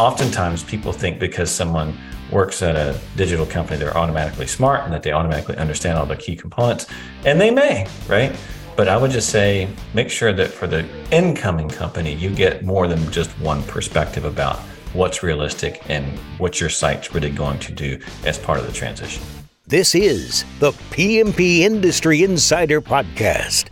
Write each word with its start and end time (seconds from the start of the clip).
oftentimes 0.00 0.64
people 0.64 0.92
think 0.92 1.20
because 1.20 1.50
someone 1.50 1.96
works 2.32 2.62
at 2.62 2.74
a 2.74 2.98
digital 3.16 3.44
company, 3.44 3.78
they're 3.78 3.96
automatically 3.96 4.46
smart 4.46 4.84
and 4.84 4.92
that 4.94 5.02
they 5.02 5.12
automatically 5.12 5.56
understand 5.56 5.98
all 5.98 6.06
the 6.06 6.16
key 6.16 6.34
components. 6.34 6.86
And 7.26 7.38
they 7.38 7.50
may, 7.50 7.86
right? 8.08 8.34
But 8.76 8.88
I 8.88 8.96
would 8.96 9.10
just 9.10 9.28
say 9.28 9.68
make 9.92 10.08
sure 10.08 10.32
that 10.32 10.48
for 10.48 10.66
the 10.66 10.88
incoming 11.10 11.68
company, 11.68 12.14
you 12.14 12.30
get 12.30 12.64
more 12.64 12.88
than 12.88 13.12
just 13.12 13.30
one 13.40 13.62
perspective 13.64 14.24
about 14.24 14.56
what's 14.94 15.22
realistic 15.22 15.82
and 15.90 16.18
what 16.38 16.60
your 16.60 16.70
site's 16.70 17.14
really 17.14 17.30
going 17.30 17.58
to 17.58 17.72
do 17.72 18.00
as 18.24 18.38
part 18.38 18.58
of 18.58 18.66
the 18.66 18.72
transition. 18.72 19.22
This 19.66 19.94
is 19.94 20.46
the 20.60 20.72
PMP 20.92 21.58
Industry 21.58 22.24
Insider 22.24 22.80
Podcast. 22.80 23.68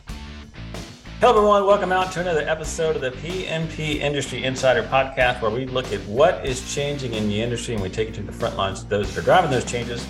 Hello, 1.20 1.32
everyone. 1.32 1.66
Welcome 1.66 1.90
out 1.90 2.12
to 2.12 2.20
another 2.20 2.48
episode 2.48 2.94
of 2.94 3.02
the 3.02 3.10
PMP 3.10 3.96
Industry 3.96 4.44
Insider 4.44 4.84
Podcast, 4.84 5.42
where 5.42 5.50
we 5.50 5.66
look 5.66 5.92
at 5.92 5.98
what 6.02 6.46
is 6.46 6.72
changing 6.72 7.12
in 7.12 7.28
the 7.28 7.42
industry 7.42 7.74
and 7.74 7.82
we 7.82 7.88
take 7.88 8.10
it 8.10 8.14
to 8.14 8.22
the 8.22 8.30
front 8.30 8.56
lines 8.56 8.84
of 8.84 8.88
those 8.88 9.12
that 9.12 9.20
are 9.20 9.24
driving 9.24 9.50
those 9.50 9.64
changes. 9.64 10.06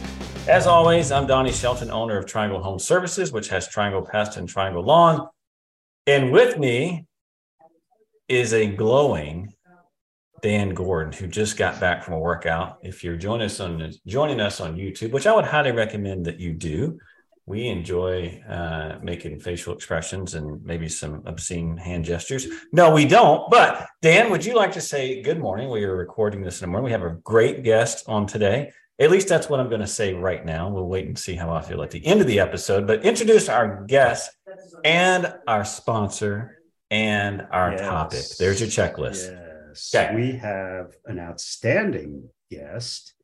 As 0.46 0.66
always, 0.66 1.10
I'm 1.10 1.26
Donnie 1.26 1.50
Shelton, 1.50 1.90
owner 1.90 2.18
of 2.18 2.26
Triangle 2.26 2.62
Home 2.62 2.78
Services, 2.78 3.32
which 3.32 3.48
has 3.48 3.66
Triangle 3.66 4.02
Pest 4.02 4.36
and 4.36 4.46
Triangle 4.46 4.84
Lawn. 4.84 5.26
And 6.06 6.30
with 6.30 6.58
me 6.58 7.06
is 8.28 8.52
a 8.52 8.66
glowing 8.66 9.54
Dan 10.42 10.74
Gordon, 10.74 11.14
who 11.14 11.26
just 11.26 11.56
got 11.56 11.80
back 11.80 12.02
from 12.02 12.14
a 12.14 12.18
workout. 12.18 12.80
If 12.82 13.02
you're 13.02 13.16
joining 13.16 13.46
us 13.46 13.60
on 13.60 13.92
joining 14.06 14.40
us 14.40 14.60
on 14.60 14.76
YouTube, 14.76 15.12
which 15.12 15.26
I 15.26 15.34
would 15.34 15.46
highly 15.46 15.72
recommend 15.72 16.26
that 16.26 16.38
you 16.38 16.52
do, 16.52 16.98
we 17.48 17.66
enjoy 17.66 18.42
uh, 18.48 18.98
making 19.02 19.40
facial 19.40 19.74
expressions 19.74 20.34
and 20.34 20.62
maybe 20.62 20.86
some 20.86 21.22
obscene 21.24 21.78
hand 21.78 22.04
gestures. 22.04 22.46
No, 22.72 22.92
we 22.92 23.06
don't. 23.06 23.50
But 23.50 23.88
Dan, 24.02 24.30
would 24.30 24.44
you 24.44 24.54
like 24.54 24.72
to 24.72 24.82
say 24.82 25.22
good 25.22 25.38
morning? 25.38 25.70
We 25.70 25.82
are 25.84 25.96
recording 25.96 26.42
this 26.42 26.60
in 26.60 26.66
the 26.66 26.70
morning. 26.70 26.84
We 26.84 26.92
have 26.92 27.02
a 27.02 27.16
great 27.24 27.64
guest 27.64 28.04
on 28.06 28.26
today. 28.26 28.70
At 29.00 29.10
least 29.10 29.28
that's 29.28 29.48
what 29.48 29.60
I'm 29.60 29.68
going 29.68 29.80
to 29.80 29.86
say 29.86 30.12
right 30.12 30.44
now. 30.44 30.68
We'll 30.68 30.88
wait 30.88 31.06
and 31.06 31.18
see 31.18 31.36
how 31.36 31.50
I 31.50 31.62
feel 31.62 31.82
at 31.82 31.90
the 31.90 32.04
end 32.04 32.20
of 32.20 32.26
the 32.26 32.40
episode. 32.40 32.86
But 32.86 33.04
introduce 33.04 33.48
our 33.48 33.84
guest 33.86 34.30
and 34.84 35.32
our 35.46 35.64
sponsor 35.64 36.60
and 36.90 37.46
our 37.50 37.72
yes. 37.72 37.80
topic. 37.80 38.24
There's 38.38 38.60
your 38.60 38.68
checklist. 38.68 39.34
Yes. 39.70 39.94
Okay. 39.94 40.14
We 40.14 40.32
have 40.32 40.92
an 41.06 41.18
outstanding 41.18 42.28
guest. 42.50 43.14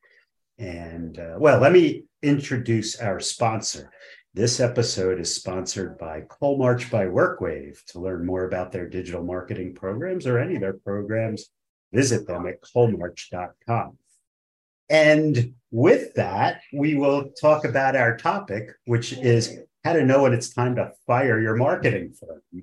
And 0.58 1.18
uh, 1.18 1.34
well, 1.38 1.60
let 1.60 1.72
me 1.72 2.04
introduce 2.24 2.98
our 2.98 3.20
sponsor. 3.20 3.90
This 4.32 4.58
episode 4.58 5.20
is 5.20 5.34
sponsored 5.34 5.98
by 5.98 6.22
Coalmarch 6.22 6.90
by 6.90 7.04
WorkWave. 7.04 7.84
To 7.88 8.00
learn 8.00 8.24
more 8.26 8.46
about 8.46 8.72
their 8.72 8.88
digital 8.88 9.22
marketing 9.22 9.74
programs 9.74 10.26
or 10.26 10.38
any 10.38 10.54
of 10.54 10.62
their 10.62 10.72
programs, 10.72 11.50
visit 11.92 12.26
them 12.26 12.46
at 12.46 12.62
coalmarch.com. 12.62 13.98
And 14.88 15.54
with 15.70 16.14
that, 16.14 16.62
we 16.72 16.94
will 16.94 17.30
talk 17.40 17.64
about 17.64 17.94
our 17.94 18.16
topic, 18.16 18.70
which 18.86 19.12
is 19.12 19.58
how 19.84 19.92
to 19.92 20.04
know 20.04 20.22
when 20.22 20.32
it's 20.32 20.52
time 20.52 20.76
to 20.76 20.92
fire 21.06 21.40
your 21.40 21.56
marketing 21.56 22.14
firm. 22.18 22.62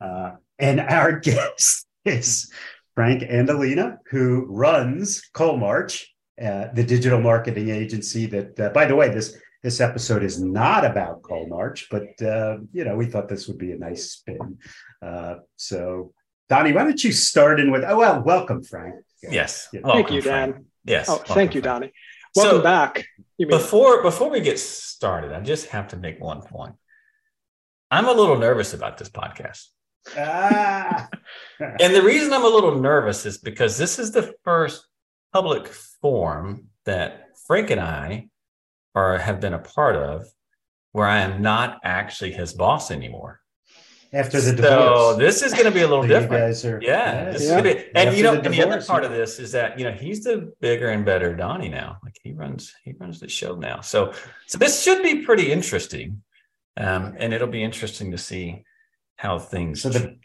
Uh, 0.00 0.36
and 0.58 0.80
our 0.80 1.18
guest 1.20 1.86
is 2.04 2.52
Frank 2.94 3.22
Andolina, 3.22 3.98
who 4.10 4.46
runs 4.48 5.22
Coalmarch, 5.34 6.04
uh, 6.42 6.68
the 6.72 6.84
digital 6.84 7.20
marketing 7.20 7.70
agency 7.70 8.26
that, 8.26 8.60
uh, 8.60 8.68
by 8.70 8.84
the 8.84 8.94
way, 8.94 9.08
this 9.08 9.36
this 9.62 9.80
episode 9.80 10.22
is 10.22 10.40
not 10.40 10.84
about 10.84 11.22
Coalmarch, 11.22 11.86
but 11.90 12.24
uh, 12.24 12.58
you 12.72 12.84
know, 12.84 12.96
we 12.96 13.06
thought 13.06 13.28
this 13.28 13.48
would 13.48 13.58
be 13.58 13.72
a 13.72 13.78
nice 13.78 14.12
spin. 14.12 14.58
Uh, 15.02 15.36
so, 15.56 16.12
Donnie, 16.48 16.72
why 16.72 16.84
don't 16.84 17.02
you 17.02 17.12
start 17.12 17.58
in 17.58 17.70
with? 17.70 17.84
Oh 17.84 17.98
well, 17.98 18.22
welcome, 18.22 18.62
Frank. 18.62 18.94
Yes, 19.22 19.68
yeah. 19.72 19.80
thank 19.84 20.10
you, 20.10 20.22
Dan. 20.22 20.52
Frank. 20.52 20.66
Yes, 20.84 21.08
oh, 21.08 21.16
welcome, 21.16 21.34
thank 21.34 21.54
you, 21.54 21.60
Donnie. 21.60 21.92
Welcome 22.36 22.58
so, 22.58 22.62
back. 22.62 23.06
Before 23.38 24.02
before 24.02 24.30
we 24.30 24.40
get 24.40 24.58
started, 24.58 25.32
I 25.32 25.40
just 25.40 25.68
have 25.68 25.88
to 25.88 25.96
make 25.96 26.20
one 26.20 26.42
point. 26.42 26.74
I'm 27.90 28.06
a 28.06 28.12
little 28.12 28.38
nervous 28.38 28.74
about 28.74 28.98
this 28.98 29.08
podcast. 29.08 29.66
Ah. 30.16 31.08
and 31.60 31.94
the 31.94 32.02
reason 32.02 32.32
I'm 32.32 32.44
a 32.44 32.48
little 32.48 32.80
nervous 32.80 33.26
is 33.26 33.38
because 33.38 33.76
this 33.76 33.98
is 33.98 34.12
the 34.12 34.34
first 34.44 34.87
public 35.32 35.68
forum 35.68 36.68
that 36.84 37.30
Frank 37.46 37.70
and 37.70 37.80
I 37.80 38.28
or 38.94 39.18
have 39.18 39.40
been 39.40 39.54
a 39.54 39.58
part 39.58 39.96
of 39.96 40.26
where 40.92 41.06
I 41.06 41.20
am 41.20 41.42
not 41.42 41.80
actually 41.84 42.32
his 42.32 42.52
boss 42.52 42.90
anymore. 42.90 43.40
After 44.12 44.40
the 44.40 44.52
divorce. 44.52 44.72
So 44.72 45.16
this 45.16 45.42
is 45.42 45.52
going 45.52 45.66
to 45.66 45.70
be 45.70 45.82
a 45.82 45.88
little 45.88 46.06
different. 46.06 46.64
Are, 46.64 46.80
yeah. 46.82 47.36
yeah. 47.38 47.60
Be, 47.60 47.70
and 47.94 48.08
After 48.08 48.16
you 48.16 48.22
know, 48.22 48.36
the, 48.36 48.42
divorce, 48.42 48.46
and 48.46 48.54
the 48.54 48.62
other 48.62 48.86
part 48.86 49.02
yeah. 49.02 49.10
of 49.10 49.14
this 49.14 49.38
is 49.38 49.52
that, 49.52 49.78
you 49.78 49.84
know, 49.84 49.92
he's 49.92 50.24
the 50.24 50.52
bigger 50.60 50.88
and 50.88 51.04
better 51.04 51.36
Donnie 51.36 51.68
now. 51.68 51.98
Like 52.02 52.16
he 52.22 52.32
runs, 52.32 52.74
he 52.84 52.94
runs 52.98 53.20
the 53.20 53.28
show 53.28 53.54
now. 53.54 53.80
So, 53.80 54.14
so 54.46 54.56
this 54.56 54.82
should 54.82 55.02
be 55.02 55.24
pretty 55.24 55.52
interesting. 55.52 56.22
Um, 56.78 57.16
and 57.18 57.34
it'll 57.34 57.48
be 57.48 57.62
interesting 57.62 58.12
to 58.12 58.18
see 58.18 58.64
how 59.16 59.38
things 59.38 59.82
so 59.82 59.90
the, 59.90 60.16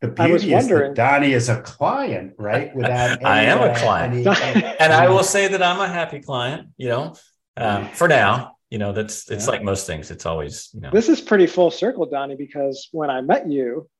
the 0.00 0.08
beauty 0.08 0.54
is 0.54 0.68
that 0.68 0.94
Donnie 0.94 1.32
is 1.32 1.48
a 1.48 1.60
client, 1.60 2.34
right? 2.38 2.74
Without 2.74 3.18
any, 3.18 3.24
I 3.24 3.42
am 3.44 3.60
a 3.60 3.78
client, 3.78 4.26
any, 4.26 4.64
and 4.80 4.92
I 4.92 5.08
will 5.08 5.24
say 5.24 5.48
that 5.48 5.62
I'm 5.62 5.80
a 5.80 5.88
happy 5.88 6.20
client. 6.20 6.68
You 6.76 6.88
know, 6.88 7.14
um, 7.56 7.88
for 7.88 8.08
now. 8.08 8.56
You 8.70 8.78
know 8.78 8.92
that's 8.92 9.28
it's 9.28 9.46
yeah. 9.46 9.50
like 9.50 9.64
most 9.64 9.84
things. 9.84 10.12
It's 10.12 10.24
always 10.24 10.70
you 10.72 10.80
know. 10.80 10.90
This 10.92 11.08
is 11.08 11.20
pretty 11.20 11.48
full 11.48 11.72
circle 11.72 12.06
donnie 12.06 12.36
because 12.36 12.88
when 12.92 13.10
i 13.10 13.20
met 13.20 13.50
you 13.50 13.90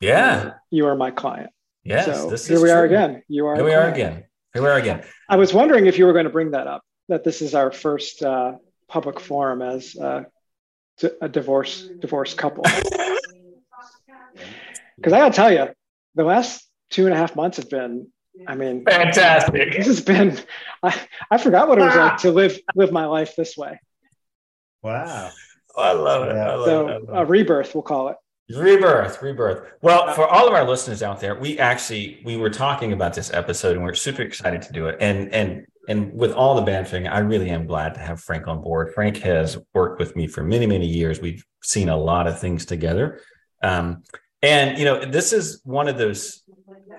yeah. 0.00 0.52
you 0.70 0.86
are 0.86 0.94
my 0.94 1.10
client. 1.10 1.50
Yes 1.82 2.06
so 2.06 2.30
this 2.30 2.46
here 2.46 2.58
we 2.60 2.68
true. 2.68 2.78
are 2.78 2.84
again. 2.84 3.22
You 3.26 3.46
are 3.46 3.56
here 3.56 3.64
we 3.64 3.74
are 3.74 3.88
again. 3.88 4.22
Here 4.52 4.62
we 4.62 4.68
are 4.68 4.78
again. 4.78 5.02
I 5.28 5.34
was 5.34 5.52
wondering 5.52 5.86
if 5.86 5.98
you 5.98 6.06
were 6.06 6.12
going 6.12 6.26
to 6.26 6.30
bring 6.30 6.52
that 6.52 6.68
up 6.68 6.84
that 7.08 7.24
this 7.24 7.42
is 7.42 7.56
our 7.56 7.72
first 7.72 8.22
uh, 8.22 8.52
public 8.86 9.18
forum 9.18 9.62
as 9.62 9.96
uh, 9.96 10.22
a 11.20 11.28
divorce 11.28 11.88
divorce 11.98 12.34
couple 12.34 12.64
because 14.96 15.12
i 15.12 15.18
gotta 15.18 15.34
tell 15.34 15.52
you 15.52 15.68
the 16.14 16.24
last 16.24 16.68
two 16.90 17.06
and 17.06 17.14
a 17.14 17.16
half 17.16 17.36
months 17.36 17.56
have 17.56 17.70
been 17.70 18.06
I 18.48 18.56
mean, 18.56 18.84
fantastic. 18.84 19.76
This 19.76 19.86
has 19.86 20.00
been, 20.00 20.36
I, 20.82 21.00
I 21.30 21.38
forgot 21.38 21.68
what 21.68 21.78
it 21.78 21.82
was 21.82 21.94
like 21.94 22.16
to 22.18 22.32
live 22.32 22.58
live 22.74 22.90
my 22.90 23.06
life 23.06 23.36
this 23.36 23.56
way. 23.56 23.78
Wow. 24.82 25.30
Oh, 25.76 25.82
I 25.82 25.92
love 25.92 26.28
it. 26.28 26.36
I 26.36 26.54
love 26.54 26.66
so, 26.66 26.88
it. 26.88 27.02
a 27.12 27.24
rebirth, 27.24 27.74
we'll 27.74 27.82
call 27.82 28.08
it. 28.08 28.16
Rebirth, 28.50 29.22
rebirth. 29.22 29.72
Well, 29.80 30.12
for 30.12 30.26
all 30.26 30.46
of 30.46 30.52
our 30.52 30.68
listeners 30.68 31.02
out 31.02 31.20
there, 31.20 31.34
we 31.34 31.58
actually 31.58 32.20
we 32.24 32.36
were 32.36 32.50
talking 32.50 32.92
about 32.92 33.14
this 33.14 33.32
episode 33.32 33.76
and 33.76 33.84
we're 33.84 33.94
super 33.94 34.22
excited 34.22 34.62
to 34.62 34.72
do 34.72 34.86
it. 34.86 34.98
And 35.00 35.32
and 35.32 35.66
and 35.88 36.12
with 36.12 36.32
all 36.32 36.54
the 36.54 36.62
band 36.62 36.88
thing, 36.88 37.06
I 37.06 37.20
really 37.20 37.50
am 37.50 37.66
glad 37.66 37.94
to 37.94 38.00
have 38.00 38.20
Frank 38.20 38.46
on 38.46 38.60
board. 38.60 38.92
Frank 38.94 39.18
has 39.18 39.58
worked 39.72 39.98
with 39.98 40.14
me 40.14 40.26
for 40.26 40.42
many, 40.42 40.66
many 40.66 40.86
years. 40.86 41.20
We've 41.20 41.44
seen 41.62 41.88
a 41.88 41.96
lot 41.96 42.26
of 42.26 42.38
things 42.38 42.66
together. 42.66 43.20
Um, 43.62 44.02
and 44.44 44.78
you 44.78 44.84
know, 44.84 45.04
this 45.04 45.32
is 45.32 45.60
one 45.64 45.88
of 45.88 45.96
those 45.96 46.42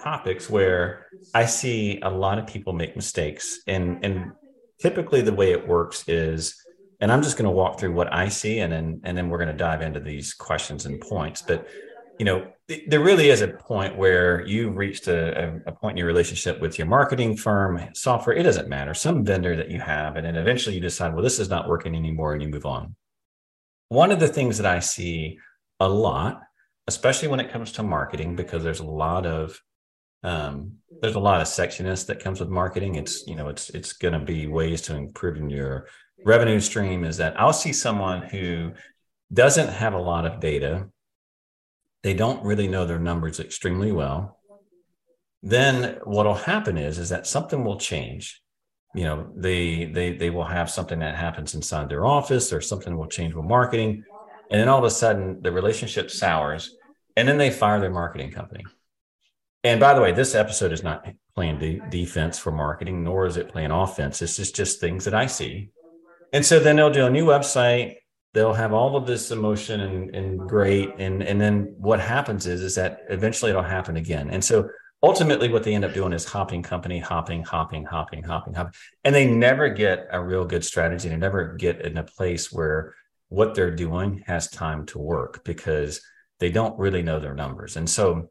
topics 0.01 0.50
where 0.50 1.07
I 1.33 1.45
see 1.45 2.00
a 2.01 2.09
lot 2.09 2.39
of 2.39 2.47
people 2.47 2.73
make 2.73 2.95
mistakes. 2.95 3.59
And, 3.67 4.03
and 4.03 4.31
typically 4.79 5.22
the 5.22 5.33
way 5.33 5.51
it 5.51 5.67
works 5.67 6.07
is, 6.07 6.55
and 7.01 7.11
I'm 7.11 7.22
just 7.22 7.38
going 7.38 7.45
to 7.45 7.51
walk 7.51 7.79
through 7.79 7.94
what 7.94 8.13
I 8.13 8.29
see 8.29 8.59
and 8.59 8.72
then, 8.72 9.01
and 9.03 9.17
then 9.17 9.29
we're 9.29 9.38
going 9.38 9.51
to 9.51 9.57
dive 9.57 9.81
into 9.81 10.00
these 10.00 10.34
questions 10.34 10.85
and 10.85 11.00
points. 11.01 11.41
But, 11.41 11.67
you 12.19 12.25
know, 12.25 12.47
there 12.88 13.01
really 13.01 13.29
is 13.29 13.41
a 13.41 13.50
point 13.50 13.97
where 13.97 14.45
you've 14.47 14.78
reached 14.78 15.07
a, 15.07 15.61
a, 15.67 15.72
point 15.72 15.94
in 15.94 15.97
your 15.97 16.07
relationship 16.07 16.59
with 16.61 16.79
your 16.79 16.88
marketing 16.88 17.35
firm, 17.35 17.89
software, 17.94 18.35
it 18.35 18.44
doesn't 18.44 18.69
matter, 18.69 18.94
some 18.94 19.23
vendor 19.23 19.55
that 19.55 19.69
you 19.69 19.79
have. 19.79 20.16
And 20.16 20.25
then 20.25 20.35
eventually 20.35 20.75
you 20.75 20.81
decide, 20.81 21.13
well, 21.13 21.23
this 21.23 21.39
is 21.39 21.50
not 21.50 21.67
working 21.67 21.95
anymore 21.95 22.34
and 22.34 22.41
you 22.41 22.47
move 22.47 22.66
on. 22.66 22.95
One 23.89 24.11
of 24.11 24.19
the 24.19 24.28
things 24.28 24.57
that 24.57 24.66
I 24.66 24.79
see 24.79 25.38
a 25.79 25.88
lot, 25.88 26.41
especially 26.88 27.28
when 27.28 27.40
it 27.40 27.51
comes 27.51 27.72
to 27.73 27.84
marketing, 27.84 28.35
because 28.35 28.63
there's 28.63 28.79
a 28.79 28.85
lot 28.85 29.25
of 29.25 29.59
um, 30.23 30.78
there's 31.01 31.16
a 31.16 31.19
lot 31.19 31.41
of 31.41 31.47
sexiness 31.47 32.07
that 32.07 32.19
comes 32.19 32.40
with 32.40 32.50
marketing. 32.50 32.96
It's 32.96 33.28
you 33.28 33.35
know 33.35 33.49
it's 33.49 33.70
it's 33.70 33.93
going 33.93 34.14
to 34.14 34.20
be 34.20 34.47
ways 34.47 34.82
to 34.84 34.96
improve 34.96 35.37
in 35.37 35.49
your 35.49 35.87
revenue 36.26 36.59
stream. 36.59 37.03
Is 37.03 37.17
that 37.17 37.40
I'll 37.40 37.53
see 37.53 37.73
someone 37.73 38.23
who 38.23 38.73
doesn't 39.32 39.70
have 39.70 39.93
a 39.93 39.99
lot 39.99 40.26
of 40.26 40.40
data. 40.40 40.87
They 42.03 42.14
don't 42.14 42.43
really 42.43 42.67
know 42.67 42.85
their 42.85 42.99
numbers 42.99 43.40
extremely 43.40 43.91
well. 43.91 44.40
Then 45.41 45.99
what'll 46.03 46.34
happen 46.34 46.78
is 46.78 46.97
is 46.97 47.09
that 47.09 47.28
something 47.28 47.64
will 47.64 47.78
change. 47.78 48.41
You 48.96 49.03
know, 49.03 49.32
they 49.35 49.85
they 49.85 50.14
they 50.14 50.29
will 50.32 50.46
have 50.46 50.72
something 50.72 50.99
that 50.99 51.16
happens 51.16 51.53
inside 51.53 51.90
their 51.90 52.05
office, 52.05 52.52
or 52.53 52.61
something 52.61 52.97
will 52.97 53.08
change 53.08 53.34
with 53.34 53.46
marketing, 53.46 54.05
and 54.50 54.59
then 54.59 54.70
all 54.70 54.80
of 54.80 54.86
a 54.86 54.92
sudden 54.92 55.42
the 55.42 55.52
relationship 55.52 56.12
sours, 56.12 56.76
and 57.16 57.28
then 57.28 57.38
they 57.38 57.50
fire 57.50 57.80
their 57.80 57.92
marketing 57.92 58.32
company 58.32 58.64
and 59.66 59.80
by 59.80 59.96
the 59.96 60.02
way, 60.02 60.12
this 60.12 60.36
episode 60.36 60.72
is 60.72 60.84
not 60.84 61.08
playing 61.34 61.58
de- 61.58 61.82
defense 61.90 62.38
for 62.38 62.52
marketing, 62.52 63.03
nor 63.03 63.26
is 63.26 63.36
it 63.36 63.50
playing 63.50 63.72
offense. 63.72 64.20
This 64.20 64.38
is 64.38 64.52
just 64.52 64.80
things 64.80 65.06
that 65.06 65.16
I 65.16 65.26
see. 65.26 65.70
And 66.32 66.46
so 66.46 66.59
then 66.59 66.76
they'll 66.76 66.92
do 66.92 67.08
a 67.08 67.09
new 67.09 67.26
website. 67.26 67.96
They'll 68.36 68.53
have 68.53 68.74
all 68.74 68.96
of 68.96 69.08
this 69.08 69.32
emotion 69.32 69.82
and, 69.82 70.16
and 70.16 70.40
great. 70.47 70.94
And, 71.00 71.24
and 71.24 71.42
then 71.42 71.74
what 71.80 72.00
happens 72.00 72.46
is, 72.46 72.62
is 72.62 72.76
that 72.76 73.06
eventually 73.09 73.50
it'll 73.50 73.64
happen 73.64 73.97
again. 73.97 74.30
And 74.30 74.46
so 74.46 74.70
ultimately 75.02 75.50
what 75.50 75.64
they 75.64 75.74
end 75.74 75.84
up 75.84 75.96
doing 75.96 76.14
is 76.14 76.26
hopping 76.26 76.62
company, 76.62 77.00
hopping, 77.00 77.44
hopping, 77.44 77.86
hopping, 77.86 78.22
hopping, 78.22 78.53
hopping. 78.53 78.74
And 79.03 79.16
they 79.16 79.26
never 79.26 79.70
get 79.70 80.08
a 80.12 80.24
real 80.24 80.46
good 80.46 80.64
strategy. 80.64 81.09
They 81.09 81.18
never 81.18 81.56
get 81.56 81.82
in 81.82 81.97
a 81.97 82.03
place 82.03 82.52
where 82.52 82.94
what 83.29 83.55
they're 83.55 83.75
doing 83.75 84.23
has 84.27 84.49
time 84.49 84.85
to 84.87 84.99
work 84.99 85.43
because 85.43 86.01
they 86.39 86.49
don't 86.49 86.77
really 86.77 87.01
know 87.01 87.19
their 87.19 87.33
numbers. 87.33 87.77
And 87.77 87.89
so, 87.89 88.29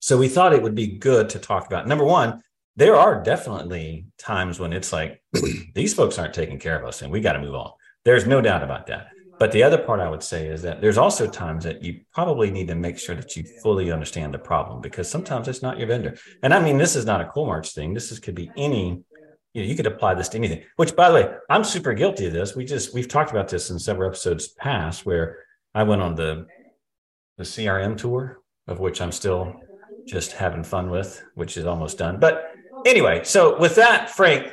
so 0.00 0.16
we 0.16 0.28
thought 0.28 0.52
it 0.52 0.62
would 0.62 0.74
be 0.74 0.98
good 0.98 1.30
to 1.30 1.38
talk 1.38 1.66
about 1.66 1.86
number 1.86 2.04
one, 2.04 2.42
there 2.76 2.96
are 2.96 3.22
definitely 3.22 4.06
times 4.18 4.60
when 4.60 4.72
it's 4.72 4.92
like 4.92 5.22
these 5.74 5.94
folks 5.94 6.18
aren't 6.18 6.34
taking 6.34 6.58
care 6.58 6.78
of 6.78 6.86
us 6.86 7.02
and 7.02 7.10
we 7.10 7.20
got 7.20 7.32
to 7.32 7.40
move 7.40 7.54
on. 7.54 7.72
There's 8.04 8.26
no 8.26 8.40
doubt 8.40 8.62
about 8.62 8.86
that. 8.86 9.08
But 9.38 9.52
the 9.52 9.62
other 9.62 9.78
part 9.78 10.00
I 10.00 10.08
would 10.08 10.22
say 10.22 10.48
is 10.48 10.62
that 10.62 10.80
there's 10.80 10.98
also 10.98 11.28
times 11.28 11.64
that 11.64 11.82
you 11.82 12.00
probably 12.12 12.50
need 12.50 12.68
to 12.68 12.74
make 12.74 12.98
sure 12.98 13.14
that 13.14 13.36
you 13.36 13.44
fully 13.62 13.92
understand 13.92 14.34
the 14.34 14.38
problem 14.38 14.80
because 14.80 15.08
sometimes 15.08 15.46
it's 15.46 15.62
not 15.62 15.78
your 15.78 15.86
vendor. 15.86 16.16
And 16.42 16.52
I 16.52 16.60
mean, 16.60 16.76
this 16.76 16.96
is 16.96 17.04
not 17.04 17.20
a 17.20 17.24
Coalmarch 17.24 17.72
thing. 17.72 17.94
This 17.94 18.10
is, 18.10 18.18
could 18.18 18.34
be 18.34 18.50
any, 18.56 19.02
you 19.54 19.62
know, 19.62 19.68
you 19.68 19.76
could 19.76 19.86
apply 19.86 20.14
this 20.14 20.28
to 20.30 20.38
anything, 20.38 20.62
which 20.76 20.94
by 20.94 21.08
the 21.08 21.14
way, 21.14 21.34
I'm 21.48 21.64
super 21.64 21.94
guilty 21.94 22.26
of 22.26 22.32
this. 22.32 22.54
We 22.54 22.64
just, 22.64 22.94
we've 22.94 23.08
talked 23.08 23.30
about 23.30 23.48
this 23.48 23.70
in 23.70 23.78
several 23.78 24.08
episodes 24.08 24.48
past 24.48 25.06
where 25.06 25.38
I 25.74 25.82
went 25.82 26.02
on 26.02 26.14
the, 26.14 26.46
the 27.36 27.44
CRM 27.44 27.96
tour 27.96 28.40
of 28.68 28.78
which 28.78 29.00
I'm 29.00 29.12
still 29.12 29.60
just 30.06 30.32
having 30.32 30.62
fun 30.62 30.90
with, 30.90 31.24
which 31.34 31.56
is 31.56 31.64
almost 31.64 31.98
done. 31.98 32.20
But 32.20 32.52
anyway, 32.86 33.24
so 33.24 33.58
with 33.58 33.74
that, 33.76 34.10
Frank, 34.10 34.52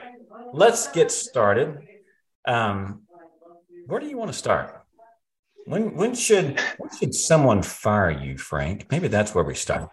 let's 0.53 0.87
get 0.91 1.11
started. 1.11 1.77
Um, 2.47 3.01
where 3.87 3.99
do 3.99 4.07
you 4.07 4.17
want 4.17 4.31
to 4.31 4.37
start? 4.37 4.81
When 5.65 5.95
when 5.95 6.13
should 6.13 6.59
when 6.77 6.89
should 6.97 7.15
someone 7.15 7.63
fire 7.63 8.11
you, 8.11 8.37
Frank? 8.37 8.87
Maybe 8.91 9.07
that's 9.07 9.33
where 9.33 9.43
we 9.43 9.55
start. 9.55 9.89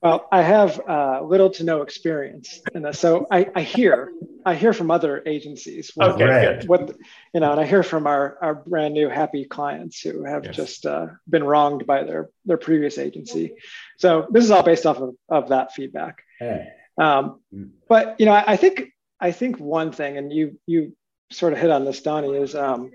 Well, 0.00 0.28
I 0.32 0.42
have 0.42 0.80
uh, 0.88 1.22
little 1.22 1.50
to 1.50 1.64
no 1.64 1.82
experience 1.82 2.60
in 2.74 2.82
this, 2.82 2.98
so 2.98 3.26
I, 3.30 3.50
I 3.54 3.62
hear 3.62 4.12
I 4.44 4.54
hear 4.54 4.72
from 4.72 4.90
other 4.90 5.22
agencies. 5.26 5.92
What, 5.94 6.12
okay, 6.12 6.58
good. 6.60 6.68
What 6.68 6.96
you 7.34 7.40
know, 7.40 7.52
and 7.52 7.60
I 7.60 7.66
hear 7.66 7.82
from 7.82 8.06
our 8.06 8.38
our 8.40 8.54
brand 8.54 8.94
new 8.94 9.08
happy 9.08 9.44
clients 9.44 10.00
who 10.00 10.24
have 10.24 10.44
yes. 10.46 10.56
just 10.56 10.86
uh, 10.86 11.08
been 11.28 11.44
wronged 11.44 11.86
by 11.86 12.04
their 12.04 12.30
their 12.44 12.56
previous 12.56 12.96
agency. 12.96 13.54
So 13.98 14.26
this 14.30 14.44
is 14.44 14.50
all 14.50 14.62
based 14.62 14.86
off 14.86 14.98
of, 14.98 15.14
of 15.28 15.48
that 15.50 15.72
feedback. 15.72 16.22
Hey. 16.38 16.68
Um, 16.98 17.40
hmm. 17.52 17.64
but 17.88 18.16
you 18.18 18.26
know, 18.26 18.32
I, 18.32 18.52
I, 18.52 18.56
think 18.56 18.92
I 19.20 19.32
think 19.32 19.58
one 19.58 19.92
thing, 19.92 20.16
and 20.16 20.32
you 20.32 20.58
you 20.66 20.96
sort 21.30 21.52
of 21.52 21.58
hit 21.58 21.70
on 21.70 21.84
this, 21.84 22.00
Donnie, 22.00 22.34
is 22.34 22.54
um, 22.54 22.90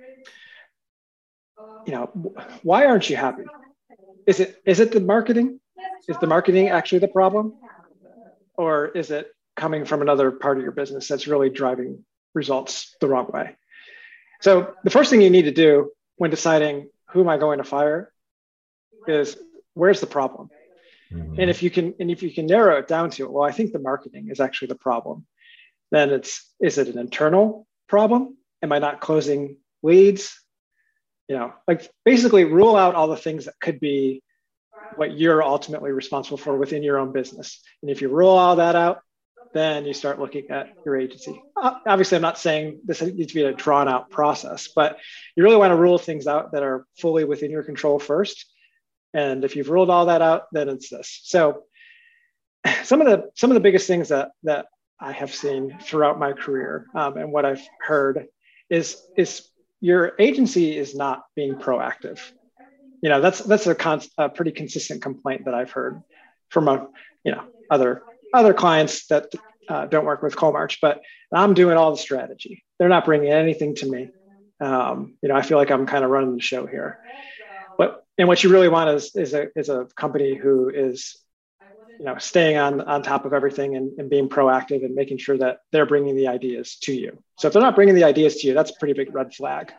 you 1.85 1.93
know, 1.93 2.05
why 2.63 2.85
aren't 2.85 3.09
you 3.09 3.15
happy? 3.15 3.43
Is 4.25 4.39
it 4.39 4.61
is 4.65 4.79
it 4.79 4.91
the 4.91 4.99
marketing? 4.99 5.59
Is 6.07 6.17
the 6.19 6.27
marketing 6.27 6.69
actually 6.69 6.99
the 6.99 7.07
problem? 7.07 7.53
Or 8.55 8.87
is 8.87 9.11
it 9.11 9.31
coming 9.55 9.85
from 9.85 10.01
another 10.01 10.31
part 10.31 10.57
of 10.57 10.63
your 10.63 10.71
business 10.71 11.07
that's 11.07 11.27
really 11.27 11.49
driving 11.49 12.03
results 12.33 12.95
the 13.01 13.07
wrong 13.07 13.29
way? 13.33 13.55
So 14.41 14.73
the 14.83 14.89
first 14.89 15.09
thing 15.09 15.21
you 15.21 15.29
need 15.29 15.43
to 15.43 15.51
do 15.51 15.91
when 16.17 16.29
deciding 16.29 16.89
who 17.09 17.21
am 17.21 17.29
I 17.29 17.37
going 17.37 17.57
to 17.57 17.63
fire 17.63 18.11
is 19.07 19.37
where's 19.73 20.01
the 20.01 20.07
problem? 20.07 20.49
Mm-hmm. 21.11 21.39
And 21.39 21.49
if 21.49 21.63
you 21.63 21.69
can 21.69 21.95
and 21.99 22.11
if 22.11 22.21
you 22.21 22.31
can 22.31 22.45
narrow 22.47 22.77
it 22.77 22.87
down 22.87 23.09
to 23.11 23.29
well, 23.29 23.43
I 23.43 23.51
think 23.51 23.71
the 23.71 23.79
marketing 23.79 24.29
is 24.29 24.39
actually 24.39 24.69
the 24.69 24.75
problem, 24.75 25.25
then 25.91 26.11
it's 26.11 26.53
is 26.59 26.77
it 26.77 26.87
an 26.87 26.99
internal 26.99 27.67
problem? 27.87 28.37
Am 28.61 28.71
I 28.71 28.79
not 28.79 28.99
closing 28.99 29.57
leads? 29.83 30.37
you 31.27 31.35
know 31.35 31.53
like 31.67 31.89
basically 32.05 32.45
rule 32.45 32.75
out 32.75 32.95
all 32.95 33.07
the 33.07 33.17
things 33.17 33.45
that 33.45 33.59
could 33.59 33.79
be 33.79 34.21
what 34.95 35.17
you're 35.17 35.43
ultimately 35.43 35.91
responsible 35.91 36.37
for 36.37 36.57
within 36.57 36.83
your 36.83 36.97
own 36.97 37.11
business. 37.11 37.61
And 37.81 37.91
if 37.91 38.01
you 38.01 38.09
rule 38.09 38.29
all 38.29 38.57
that 38.57 38.75
out 38.75 39.01
then 39.53 39.85
you 39.85 39.93
start 39.93 40.19
looking 40.19 40.51
at 40.51 40.73
your 40.85 40.97
agency. 40.97 41.41
Obviously 41.55 42.17
i'm 42.17 42.21
not 42.21 42.37
saying 42.37 42.81
this 42.83 43.01
needs 43.01 43.31
to 43.31 43.33
be 43.33 43.43
a 43.43 43.53
drawn 43.53 43.87
out 43.87 44.09
process 44.09 44.69
but 44.75 44.97
you 45.35 45.43
really 45.43 45.55
want 45.55 45.71
to 45.71 45.77
rule 45.77 45.97
things 45.97 46.27
out 46.27 46.51
that 46.51 46.63
are 46.63 46.85
fully 46.99 47.23
within 47.23 47.51
your 47.51 47.63
control 47.63 47.97
first. 47.97 48.45
And 49.13 49.45
if 49.45 49.55
you've 49.55 49.69
ruled 49.69 49.89
all 49.89 50.07
that 50.07 50.21
out 50.21 50.43
then 50.51 50.69
it's 50.69 50.89
this. 50.89 51.21
So 51.23 51.63
some 52.83 53.01
of 53.01 53.07
the 53.07 53.29
some 53.35 53.49
of 53.49 53.55
the 53.55 53.61
biggest 53.61 53.87
things 53.87 54.09
that 54.09 54.31
that 54.43 54.65
i 54.99 55.11
have 55.11 55.33
seen 55.33 55.77
throughout 55.81 56.19
my 56.19 56.33
career 56.33 56.87
um, 56.95 57.17
and 57.17 57.31
what 57.31 57.45
i've 57.45 57.65
heard 57.79 58.27
is 58.69 59.01
is 59.15 59.47
your 59.79 60.13
agency 60.19 60.75
is 60.75 60.95
not 60.95 61.23
being 61.35 61.55
proactive. 61.55 62.19
You 63.01 63.09
know, 63.09 63.21
that's 63.21 63.39
that's 63.39 63.67
a, 63.67 63.75
con- 63.75 64.01
a 64.17 64.29
pretty 64.29 64.51
consistent 64.51 65.01
complaint 65.01 65.45
that 65.45 65.53
I've 65.53 65.71
heard 65.71 66.01
from 66.49 66.67
a, 66.67 66.87
you 67.23 67.31
know 67.31 67.43
other 67.69 68.01
other 68.33 68.53
clients 68.53 69.07
that 69.07 69.31
uh, 69.69 69.85
don't 69.85 70.05
work 70.05 70.21
with 70.21 70.35
Coalmarch, 70.35 70.77
but 70.81 71.01
I'm 71.31 71.53
doing 71.53 71.77
all 71.77 71.91
the 71.91 71.97
strategy. 71.97 72.63
They're 72.79 72.89
not 72.89 73.05
bringing 73.05 73.31
anything 73.31 73.75
to 73.75 73.85
me. 73.89 74.09
Um, 74.59 75.15
you 75.21 75.29
know, 75.29 75.35
I 75.35 75.41
feel 75.41 75.57
like 75.57 75.71
I'm 75.71 75.85
kind 75.85 76.03
of 76.03 76.09
running 76.09 76.35
the 76.35 76.41
show 76.41 76.65
here. 76.65 76.99
But 77.77 78.03
and 78.17 78.27
what 78.27 78.43
you 78.43 78.49
really 78.49 78.69
want 78.69 78.89
is 78.89 79.15
is 79.15 79.33
a 79.33 79.47
is 79.55 79.69
a 79.69 79.87
company 79.95 80.35
who 80.35 80.69
is 80.69 81.17
you 81.99 82.05
know 82.05 82.17
staying 82.17 82.57
on 82.57 82.81
on 82.81 83.03
top 83.03 83.25
of 83.25 83.33
everything 83.33 83.75
and, 83.75 83.99
and 83.99 84.09
being 84.09 84.29
proactive 84.29 84.83
and 84.83 84.95
making 84.95 85.17
sure 85.17 85.37
that 85.37 85.59
they're 85.71 85.85
bringing 85.85 86.15
the 86.15 86.27
ideas 86.27 86.77
to 86.81 86.93
you 86.93 87.17
so 87.37 87.47
if 87.47 87.53
they're 87.53 87.61
not 87.61 87.75
bringing 87.75 87.95
the 87.95 88.03
ideas 88.03 88.37
to 88.37 88.47
you 88.47 88.53
that's 88.53 88.71
a 88.71 88.75
pretty 88.79 88.93
big 88.93 89.13
red 89.13 89.33
flag 89.33 89.71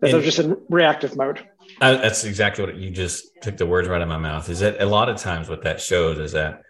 that 0.00 0.12
they're 0.12 0.20
just 0.20 0.38
in 0.38 0.56
reactive 0.68 1.16
mode. 1.16 1.46
I, 1.80 1.92
that's 1.92 2.24
exactly 2.24 2.64
what 2.64 2.76
you 2.76 2.90
just 2.90 3.26
took 3.42 3.56
the 3.56 3.66
words 3.66 3.88
right 3.88 3.96
out 3.96 4.02
of 4.02 4.08
my 4.08 4.18
mouth 4.18 4.48
is 4.48 4.60
that 4.60 4.80
a 4.80 4.86
lot 4.86 5.08
of 5.08 5.16
times 5.16 5.48
what 5.48 5.62
that 5.62 5.80
shows 5.80 6.18
is 6.18 6.32
that 6.32 6.62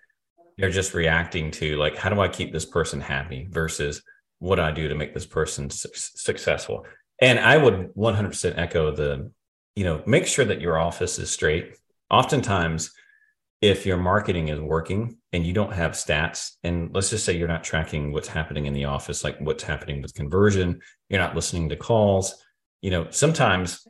they're 0.56 0.70
just 0.70 0.94
reacting 0.94 1.50
to 1.50 1.76
like 1.76 1.96
how 1.96 2.08
do 2.08 2.20
i 2.20 2.28
keep 2.28 2.52
this 2.52 2.64
person 2.64 3.00
happy 3.00 3.48
versus 3.50 4.02
what 4.38 4.56
do 4.56 4.62
i 4.62 4.70
do 4.70 4.88
to 4.88 4.94
make 4.94 5.12
this 5.12 5.26
person 5.26 5.68
su- 5.70 5.88
successful? 5.94 6.86
And 7.20 7.38
i 7.38 7.56
would 7.56 7.94
100% 7.94 8.58
echo 8.58 8.94
the 8.94 9.30
you 9.76 9.84
know 9.84 10.02
make 10.06 10.26
sure 10.26 10.44
that 10.44 10.60
your 10.60 10.78
office 10.78 11.18
is 11.18 11.30
straight. 11.30 11.76
Oftentimes 12.10 12.92
if 13.64 13.86
your 13.86 13.96
marketing 13.96 14.48
is 14.48 14.60
working 14.60 15.16
and 15.32 15.46
you 15.46 15.54
don't 15.54 15.72
have 15.72 15.92
stats 15.92 16.52
and 16.62 16.94
let's 16.94 17.08
just 17.08 17.24
say 17.24 17.34
you're 17.34 17.48
not 17.48 17.64
tracking 17.64 18.12
what's 18.12 18.28
happening 18.28 18.66
in 18.66 18.74
the 18.74 18.84
office 18.84 19.24
like 19.24 19.38
what's 19.40 19.62
happening 19.62 20.02
with 20.02 20.12
conversion 20.12 20.78
you're 21.08 21.20
not 21.20 21.34
listening 21.34 21.70
to 21.70 21.76
calls 21.76 22.44
you 22.84 22.90
know 22.90 23.06
sometimes 23.10 23.88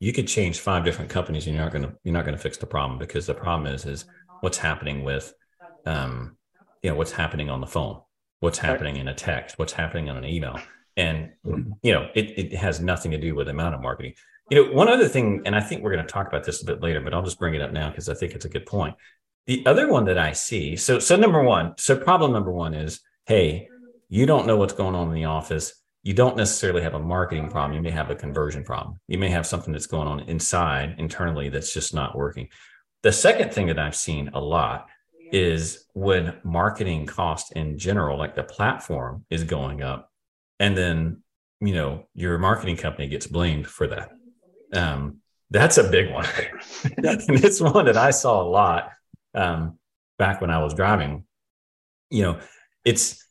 you 0.00 0.12
could 0.12 0.26
change 0.26 0.58
five 0.58 0.84
different 0.84 1.10
companies 1.10 1.46
and 1.46 1.54
you're 1.54 1.64
not 1.64 1.72
going 1.72 1.84
to 1.84 1.92
you're 2.04 2.12
not 2.14 2.24
going 2.24 2.36
to 2.36 2.42
fix 2.42 2.56
the 2.56 2.66
problem 2.66 2.98
because 2.98 3.26
the 3.26 3.34
problem 3.34 3.72
is 3.72 3.84
is 3.84 4.04
what's 4.40 4.58
happening 4.58 5.04
with 5.04 5.32
um 5.86 6.36
you 6.82 6.90
know 6.90 6.96
what's 6.96 7.12
happening 7.12 7.50
on 7.50 7.60
the 7.60 7.66
phone 7.66 8.00
what's 8.40 8.58
happening 8.58 8.96
in 8.96 9.08
a 9.08 9.14
text 9.14 9.58
what's 9.58 9.72
happening 9.72 10.08
on 10.10 10.16
an 10.16 10.24
email 10.24 10.58
and 10.96 11.30
you 11.82 11.92
know 11.92 12.08
it, 12.14 12.38
it 12.38 12.54
has 12.54 12.80
nothing 12.80 13.10
to 13.12 13.18
do 13.18 13.34
with 13.34 13.46
the 13.46 13.52
amount 13.52 13.74
of 13.74 13.80
marketing 13.80 14.14
you 14.50 14.62
know, 14.66 14.72
one 14.72 14.88
other 14.90 15.08
thing, 15.08 15.40
and 15.46 15.56
I 15.56 15.60
think 15.60 15.82
we're 15.82 15.94
going 15.94 16.06
to 16.06 16.12
talk 16.12 16.28
about 16.28 16.44
this 16.44 16.60
a 16.62 16.66
bit 16.66 16.82
later, 16.82 17.00
but 17.00 17.14
I'll 17.14 17.22
just 17.22 17.38
bring 17.38 17.54
it 17.54 17.62
up 17.62 17.72
now 17.72 17.88
because 17.88 18.10
I 18.10 18.14
think 18.14 18.34
it's 18.34 18.44
a 18.44 18.50
good 18.50 18.66
point. 18.66 18.94
The 19.46 19.64
other 19.64 19.88
one 19.88 20.04
that 20.06 20.18
I 20.18 20.32
see, 20.32 20.76
so 20.76 20.98
so 20.98 21.16
number 21.16 21.42
one, 21.42 21.72
so 21.78 21.96
problem 21.96 22.32
number 22.32 22.52
one 22.52 22.74
is, 22.74 23.00
hey, 23.24 23.68
you 24.10 24.26
don't 24.26 24.46
know 24.46 24.58
what's 24.58 24.74
going 24.74 24.94
on 24.94 25.08
in 25.08 25.14
the 25.14 25.24
office. 25.24 25.72
You 26.02 26.14
don't 26.14 26.36
necessarily 26.36 26.82
have 26.82 26.94
a 26.94 26.98
marketing 26.98 27.48
problem. 27.48 27.76
You 27.76 27.82
may 27.82 27.90
have 27.90 28.10
a 28.10 28.16
conversion 28.16 28.64
problem. 28.64 28.98
You 29.06 29.18
may 29.18 29.28
have 29.30 29.46
something 29.46 29.72
that's 29.72 29.86
going 29.86 30.08
on 30.08 30.20
inside 30.20 30.96
internally 30.98 31.48
that's 31.48 31.72
just 31.72 31.94
not 31.94 32.16
working. 32.16 32.48
The 33.02 33.12
second 33.12 33.52
thing 33.52 33.68
that 33.68 33.78
I've 33.78 33.96
seen 33.96 34.30
a 34.34 34.40
lot 34.40 34.88
is 35.32 35.86
when 35.94 36.34
marketing 36.44 37.06
cost 37.06 37.52
in 37.52 37.78
general, 37.78 38.18
like 38.18 38.34
the 38.34 38.42
platform 38.42 39.24
is 39.30 39.44
going 39.44 39.82
up, 39.82 40.10
and 40.58 40.76
then 40.76 41.22
you 41.60 41.74
know 41.74 42.08
your 42.14 42.38
marketing 42.38 42.76
company 42.76 43.08
gets 43.08 43.26
blamed 43.26 43.66
for 43.66 43.86
that 43.86 44.10
um, 44.72 45.18
that's 45.50 45.78
a 45.78 45.84
big 45.84 46.12
one. 46.12 46.26
and 46.96 47.22
it's 47.28 47.60
one 47.60 47.86
that 47.86 47.96
I 47.96 48.10
saw 48.10 48.42
a 48.42 48.48
lot 48.48 48.90
um, 49.34 49.78
back 50.18 50.40
when 50.40 50.50
I 50.50 50.62
was 50.62 50.74
driving. 50.74 51.24
You 52.10 52.22
know, 52.22 52.40
it's, 52.84 53.21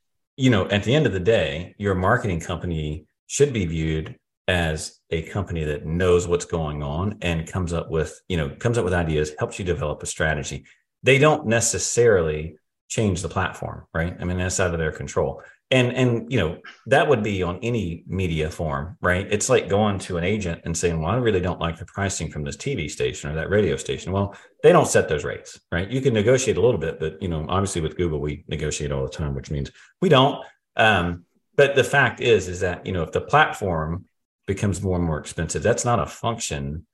you 0.41 0.49
know, 0.49 0.67
at 0.69 0.83
the 0.83 0.95
end 0.95 1.05
of 1.05 1.13
the 1.13 1.19
day, 1.19 1.75
your 1.77 1.93
marketing 1.93 2.39
company 2.39 3.05
should 3.27 3.53
be 3.53 3.67
viewed 3.67 4.15
as 4.47 4.99
a 5.11 5.21
company 5.21 5.63
that 5.65 5.85
knows 5.85 6.27
what's 6.27 6.45
going 6.45 6.81
on 6.81 7.19
and 7.21 7.47
comes 7.47 7.73
up 7.73 7.91
with, 7.91 8.19
you 8.27 8.37
know, 8.37 8.49
comes 8.49 8.79
up 8.79 8.83
with 8.83 8.93
ideas, 8.93 9.33
helps 9.37 9.59
you 9.59 9.65
develop 9.65 10.01
a 10.01 10.07
strategy. 10.07 10.65
They 11.03 11.19
don't 11.19 11.45
necessarily 11.45 12.57
change 12.91 13.21
the 13.21 13.29
platform, 13.29 13.85
right? 13.93 14.17
I 14.19 14.25
mean, 14.25 14.37
that's 14.37 14.59
out 14.59 14.73
of 14.73 14.79
their 14.79 14.91
control. 14.91 15.41
And 15.71 15.93
and 15.93 16.29
you 16.29 16.37
know 16.37 16.57
that 16.87 17.07
would 17.07 17.23
be 17.23 17.41
on 17.41 17.57
any 17.63 18.03
media 18.05 18.49
form 18.49 18.97
right? 19.01 19.25
It's 19.31 19.47
like 19.47 19.69
going 19.69 19.99
to 19.99 20.17
an 20.17 20.25
agent 20.25 20.63
and 20.65 20.77
saying 20.77 21.01
well 21.01 21.11
i 21.11 21.15
really 21.15 21.39
don't 21.39 21.61
like 21.61 21.77
the 21.77 21.85
pricing 21.85 22.29
from 22.29 22.43
this 22.43 22.57
tv 22.57 22.91
station 22.91 23.31
or 23.31 23.35
that 23.35 23.49
radio 23.49 23.77
station. 23.77 24.11
Well 24.11 24.35
they 24.63 24.73
don't 24.73 24.89
set 24.89 25.07
those 25.07 25.23
rates 25.23 25.57
right? 25.71 25.89
You 25.89 26.01
can 26.01 26.13
negotiate 26.13 26.57
a 26.57 26.61
little 26.61 26.77
bit 26.77 26.99
but 26.99 27.21
you 27.21 27.29
know 27.29 27.45
obviously 27.47 27.81
with 27.81 27.95
google 27.95 28.19
we 28.19 28.43
negotiate 28.49 28.91
all 28.91 29.03
the 29.03 29.09
time 29.09 29.33
which 29.33 29.49
means 29.49 29.71
we 30.01 30.09
don't. 30.09 30.43
Um, 30.75 31.23
but 31.55 31.77
the 31.77 31.85
fact 31.85 32.19
is 32.19 32.49
is 32.49 32.59
that 32.59 32.85
you 32.85 32.91
know 32.91 33.03
if 33.03 33.13
the 33.13 33.21
platform 33.21 34.03
becomes 34.47 34.81
more 34.81 34.97
and 34.97 35.05
more 35.05 35.19
expensive 35.19 35.63
that's 35.63 35.85
not 35.85 35.99
a 35.99 36.05
function 36.05 36.85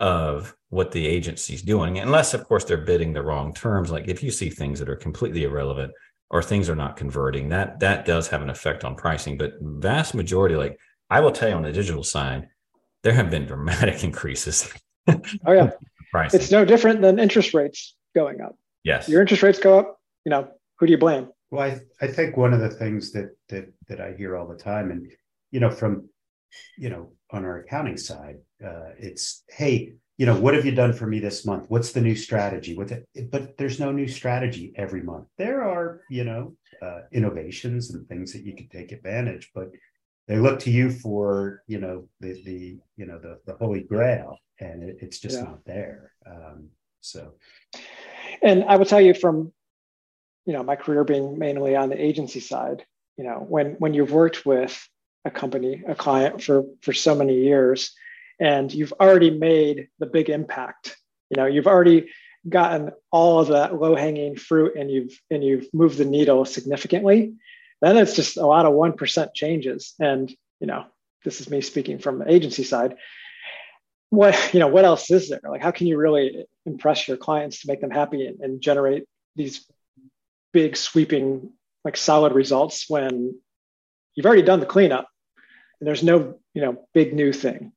of 0.00 0.54
what 0.68 0.92
the 0.92 1.06
agency's 1.06 1.62
doing, 1.62 1.98
unless, 1.98 2.34
of 2.34 2.44
course, 2.44 2.64
they're 2.64 2.76
bidding 2.76 3.12
the 3.12 3.22
wrong 3.22 3.54
terms. 3.54 3.90
Like 3.90 4.08
if 4.08 4.22
you 4.22 4.30
see 4.30 4.50
things 4.50 4.78
that 4.78 4.88
are 4.88 4.96
completely 4.96 5.44
irrelevant 5.44 5.92
or 6.30 6.42
things 6.42 6.68
are 6.68 6.76
not 6.76 6.96
converting, 6.96 7.48
that 7.50 7.80
that 7.80 8.04
does 8.04 8.28
have 8.28 8.42
an 8.42 8.50
effect 8.50 8.84
on 8.84 8.96
pricing. 8.96 9.38
But 9.38 9.52
vast 9.60 10.14
majority, 10.14 10.56
like 10.56 10.78
I 11.08 11.20
will 11.20 11.32
tell 11.32 11.48
you 11.48 11.54
on 11.54 11.62
the 11.62 11.72
digital 11.72 12.02
side, 12.02 12.48
there 13.02 13.14
have 13.14 13.30
been 13.30 13.46
dramatic 13.46 14.04
increases. 14.04 14.72
oh 15.08 15.52
yeah, 15.52 15.70
pricing. 16.10 16.40
It's 16.40 16.50
no 16.50 16.64
different 16.64 17.00
than 17.00 17.18
interest 17.18 17.54
rates 17.54 17.94
going 18.14 18.40
up. 18.40 18.56
Yes, 18.84 19.08
your 19.08 19.20
interest 19.20 19.42
rates 19.42 19.58
go 19.58 19.78
up. 19.78 19.98
You 20.24 20.30
know, 20.30 20.48
who 20.78 20.86
do 20.86 20.92
you 20.92 20.98
blame? 20.98 21.28
Well, 21.50 21.62
I, 21.62 22.04
I 22.04 22.08
think 22.08 22.36
one 22.36 22.52
of 22.52 22.60
the 22.60 22.70
things 22.70 23.12
that 23.12 23.30
that 23.48 23.72
that 23.88 24.00
I 24.00 24.12
hear 24.12 24.36
all 24.36 24.48
the 24.48 24.56
time, 24.56 24.90
and 24.90 25.10
you 25.52 25.60
know, 25.60 25.70
from 25.70 26.08
you 26.76 26.90
know, 26.90 27.12
on 27.30 27.44
our 27.44 27.60
accounting 27.60 27.96
side, 27.96 28.36
uh, 28.64 28.90
it's 28.98 29.44
hey, 29.48 29.94
you 30.18 30.26
know, 30.26 30.38
what 30.38 30.54
have 30.54 30.64
you 30.64 30.72
done 30.72 30.92
for 30.92 31.06
me 31.06 31.20
this 31.20 31.44
month? 31.44 31.66
What's 31.68 31.92
the 31.92 32.00
new 32.00 32.16
strategy? 32.16 32.76
With 32.76 32.92
it, 32.92 33.30
but 33.30 33.56
there's 33.58 33.80
no 33.80 33.92
new 33.92 34.08
strategy 34.08 34.72
every 34.76 35.02
month. 35.02 35.26
There 35.36 35.62
are, 35.62 36.00
you 36.08 36.24
know, 36.24 36.56
uh, 36.82 37.00
innovations 37.12 37.90
and 37.90 38.08
things 38.08 38.32
that 38.32 38.42
you 38.44 38.54
can 38.54 38.68
take 38.68 38.92
advantage, 38.92 39.50
but 39.54 39.70
they 40.26 40.38
look 40.38 40.58
to 40.60 40.70
you 40.70 40.90
for, 40.90 41.62
you 41.66 41.78
know, 41.78 42.08
the 42.20 42.42
the 42.44 42.78
you 42.96 43.06
know 43.06 43.18
the 43.18 43.40
the 43.46 43.54
holy 43.54 43.82
grail, 43.82 44.38
and 44.60 44.82
it, 44.82 44.98
it's 45.00 45.18
just 45.18 45.38
yeah. 45.38 45.44
not 45.44 45.64
there. 45.64 46.12
Um, 46.26 46.68
so, 47.00 47.34
and 48.42 48.64
I 48.64 48.76
will 48.76 48.86
tell 48.86 49.00
you 49.00 49.14
from 49.14 49.52
you 50.46 50.52
know 50.52 50.62
my 50.62 50.76
career 50.76 51.04
being 51.04 51.38
mainly 51.38 51.76
on 51.76 51.90
the 51.90 52.02
agency 52.02 52.40
side 52.40 52.86
you 53.16 53.24
know 53.24 53.44
when 53.46 53.72
when 53.74 53.92
you've 53.92 54.12
worked 54.12 54.46
with 54.46 54.88
a 55.24 55.30
company 55.30 55.82
a 55.86 55.94
client 55.94 56.42
for 56.42 56.64
for 56.80 56.92
so 56.92 57.14
many 57.14 57.34
years 57.34 57.92
and 58.38 58.72
you've 58.72 58.92
already 59.00 59.30
made 59.30 59.88
the 59.98 60.06
big 60.06 60.30
impact. 60.30 60.96
You 61.30 61.36
know 61.36 61.46
you've 61.46 61.66
already 61.66 62.10
gotten 62.48 62.92
all 63.10 63.40
of 63.40 63.48
that 63.48 63.74
low 63.80 63.96
hanging 63.96 64.36
fruit 64.36 64.76
and 64.76 64.90
you've 64.90 65.18
and 65.30 65.42
you've 65.42 65.66
moved 65.72 65.98
the 65.98 66.04
needle 66.04 66.44
significantly 66.44 67.34
then 67.82 67.96
it's 67.96 68.14
just 68.14 68.36
a 68.36 68.46
lot 68.46 68.66
of 68.66 68.72
1% 68.72 69.34
changes. 69.34 69.94
And 69.98 70.30
you 70.60 70.66
know 70.66 70.86
this 71.24 71.40
is 71.40 71.50
me 71.50 71.60
speaking 71.60 71.98
from 71.98 72.18
the 72.18 72.30
agency 72.30 72.64
side. 72.64 72.96
What 74.10 74.54
you 74.54 74.60
know 74.60 74.68
what 74.68 74.84
else 74.84 75.10
is 75.10 75.28
there? 75.28 75.40
Like 75.48 75.62
how 75.62 75.70
can 75.70 75.86
you 75.86 75.98
really 75.98 76.46
impress 76.64 77.06
your 77.06 77.16
clients 77.16 77.60
to 77.60 77.68
make 77.68 77.80
them 77.80 77.90
happy 77.90 78.26
and, 78.26 78.40
and 78.40 78.60
generate 78.60 79.04
these 79.34 79.66
big 80.52 80.76
sweeping 80.76 81.50
like 81.84 81.96
solid 81.96 82.32
results 82.32 82.86
when 82.88 83.38
you've 84.14 84.26
already 84.26 84.42
done 84.42 84.60
the 84.60 84.66
cleanup 84.66 85.08
and 85.80 85.86
there's 85.86 86.02
no 86.02 86.38
you 86.54 86.62
know 86.62 86.88
big 86.94 87.12
new 87.12 87.32
thing 87.32 87.72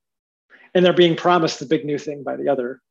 and 0.74 0.86
they're 0.86 0.94
being 0.94 1.16
promised 1.16 1.60
the 1.60 1.66
big 1.66 1.86
new 1.86 1.98
thing 1.98 2.24
by 2.24 2.36
the 2.36 2.50
other 2.50 2.82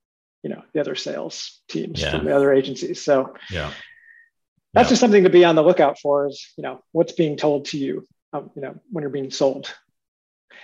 you 0.43 0.51
know 0.51 0.63
the 0.73 0.81
other 0.81 0.95
sales 0.95 1.61
teams 1.69 2.01
yeah. 2.01 2.11
from 2.11 2.25
the 2.25 2.35
other 2.35 2.53
agencies 2.53 3.03
so 3.03 3.35
yeah 3.51 3.71
that's 4.75 4.87
yeah. 4.87 4.91
just 4.91 5.01
something 5.01 5.25
to 5.25 5.31
be 5.31 5.45
on 5.45 5.55
the 5.55 5.63
lookout 5.63 5.99
for 5.99 6.27
is 6.27 6.53
you 6.57 6.63
know 6.63 6.81
what's 6.93 7.13
being 7.13 7.37
told 7.37 7.65
to 7.67 7.79
you 7.79 8.07
um, 8.33 8.51
you 8.55 8.63
know 8.63 8.75
when 8.91 9.03
you're 9.03 9.11
being 9.11 9.31
sold 9.31 9.75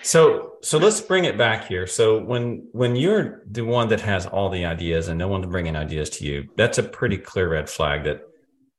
so 0.03 0.55
so 0.63 0.79
let's 0.79 1.01
bring 1.01 1.25
it 1.25 1.39
back 1.39 1.67
here 1.67 1.87
so 1.87 2.23
when 2.23 2.67
when 2.73 2.95
you're 2.95 3.43
the 3.51 3.63
one 3.63 3.89
that 3.89 4.01
has 4.01 4.27
all 4.27 4.51
the 4.51 4.65
ideas 4.65 5.09
and 5.09 5.19
no 5.19 5.29
one's 5.29 5.47
bringing 5.47 5.77
ideas 5.77 6.11
to 6.11 6.25
you 6.25 6.49
that's 6.57 6.79
a 6.79 6.83
pretty 6.83 7.17
clear 7.17 7.49
red 7.49 7.69
flag 7.69 8.05
that 8.05 8.23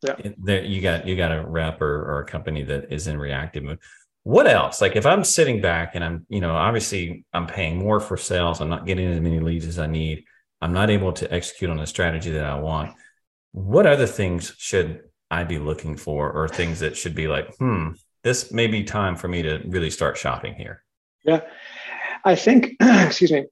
yeah. 0.05 0.31
There, 0.37 0.63
you 0.63 0.81
got 0.81 1.07
you 1.07 1.15
got 1.15 1.31
a 1.31 1.45
rep 1.45 1.81
or, 1.81 2.11
or 2.11 2.19
a 2.19 2.25
company 2.25 2.63
that 2.63 2.91
is 2.91 3.07
in 3.07 3.17
reactive 3.17 3.63
mode. 3.63 3.79
What 4.25 4.47
else? 4.47 4.81
Like 4.81 4.95
if 4.95 5.05
I'm 5.05 5.23
sitting 5.23 5.61
back 5.61 5.93
and 5.93 6.03
I'm, 6.03 6.25
you 6.29 6.41
know, 6.41 6.55
obviously 6.55 7.23
I'm 7.31 7.45
paying 7.45 7.77
more 7.77 7.99
for 7.99 8.17
sales, 8.17 8.59
I'm 8.59 8.69
not 8.69 8.85
getting 8.85 9.07
as 9.07 9.21
many 9.21 9.39
leads 9.39 9.67
as 9.67 9.77
I 9.77 9.85
need. 9.85 10.25
I'm 10.61 10.73
not 10.73 10.89
able 10.89 11.13
to 11.13 11.31
execute 11.31 11.69
on 11.69 11.77
the 11.77 11.85
strategy 11.85 12.31
that 12.31 12.45
I 12.45 12.55
want. 12.55 12.95
What 13.51 13.85
other 13.85 14.07
things 14.07 14.55
should 14.57 15.03
I 15.29 15.43
be 15.43 15.59
looking 15.59 15.95
for, 15.95 16.31
or 16.31 16.47
things 16.47 16.79
that 16.79 16.97
should 16.97 17.13
be 17.13 17.27
like, 17.27 17.55
hmm, 17.57 17.89
this 18.23 18.51
may 18.51 18.65
be 18.65 18.83
time 18.83 19.15
for 19.15 19.27
me 19.27 19.43
to 19.43 19.61
really 19.67 19.91
start 19.91 20.17
shopping 20.17 20.55
here? 20.55 20.83
Yeah, 21.23 21.41
I 22.23 22.35
think, 22.35 22.75
excuse 22.81 23.31
me, 23.31 23.45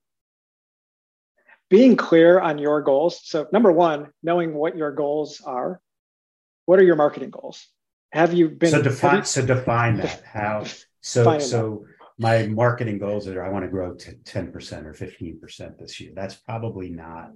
being 1.69 1.95
clear 1.95 2.39
on 2.39 2.57
your 2.57 2.81
goals. 2.81 3.21
So, 3.23 3.47
number 3.53 3.71
one, 3.71 4.09
knowing 4.23 4.53
what 4.55 4.75
your 4.75 4.91
goals 4.91 5.41
are 5.45 5.79
what 6.65 6.79
are 6.79 6.83
your 6.83 6.95
marketing 6.95 7.29
goals? 7.29 7.67
Have 8.13 8.31
you 8.31 8.47
been 8.47 8.69
so 8.69 8.81
define 8.81 9.17
you, 9.17 9.23
so 9.23 9.43
define 9.43 9.97
that 9.97 10.21
how 10.23 10.65
so 11.01 11.39
so 11.39 11.85
my 12.19 12.45
marketing 12.45 12.99
goals 12.99 13.27
are 13.27 13.43
I 13.43 13.49
want 13.49 13.65
to 13.65 13.71
grow 13.71 13.95
to 13.95 14.11
10% 14.13 14.85
or 14.85 14.93
15% 14.93 15.77
this 15.79 15.99
year. 15.99 16.11
That's 16.15 16.35
probably 16.35 16.89
not, 16.89 17.31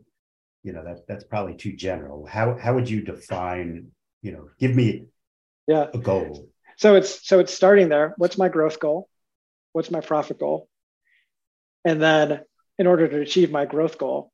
you 0.62 0.74
know, 0.74 0.84
that 0.84 1.08
that's 1.08 1.24
probably 1.24 1.56
too 1.56 1.74
general. 1.74 2.28
How 2.28 2.56
how 2.60 2.76
would 2.76 2.88
you 2.88 3.02
define, 3.02 3.88
you 4.22 4.34
know, 4.34 4.50
give 4.60 4.76
me 4.76 5.06
yeah 5.66 5.88
a 5.92 5.98
goal. 5.98 6.48
So 6.78 6.94
it's 6.94 7.28
so 7.28 7.40
it's 7.40 7.54
starting 7.54 7.90
there. 7.90 8.14
What's 8.18 8.38
my 8.38 8.48
growth 8.48 8.80
goal? 8.80 9.10
What's 9.74 9.90
my 9.90 10.02
profit 10.02 10.38
goal? 10.38 10.70
And 11.86 12.00
then 12.00 12.42
in 12.78 12.86
order 12.86 13.08
to 13.08 13.20
achieve 13.20 13.50
my 13.50 13.66
growth 13.66 13.98
goal, 13.98 14.32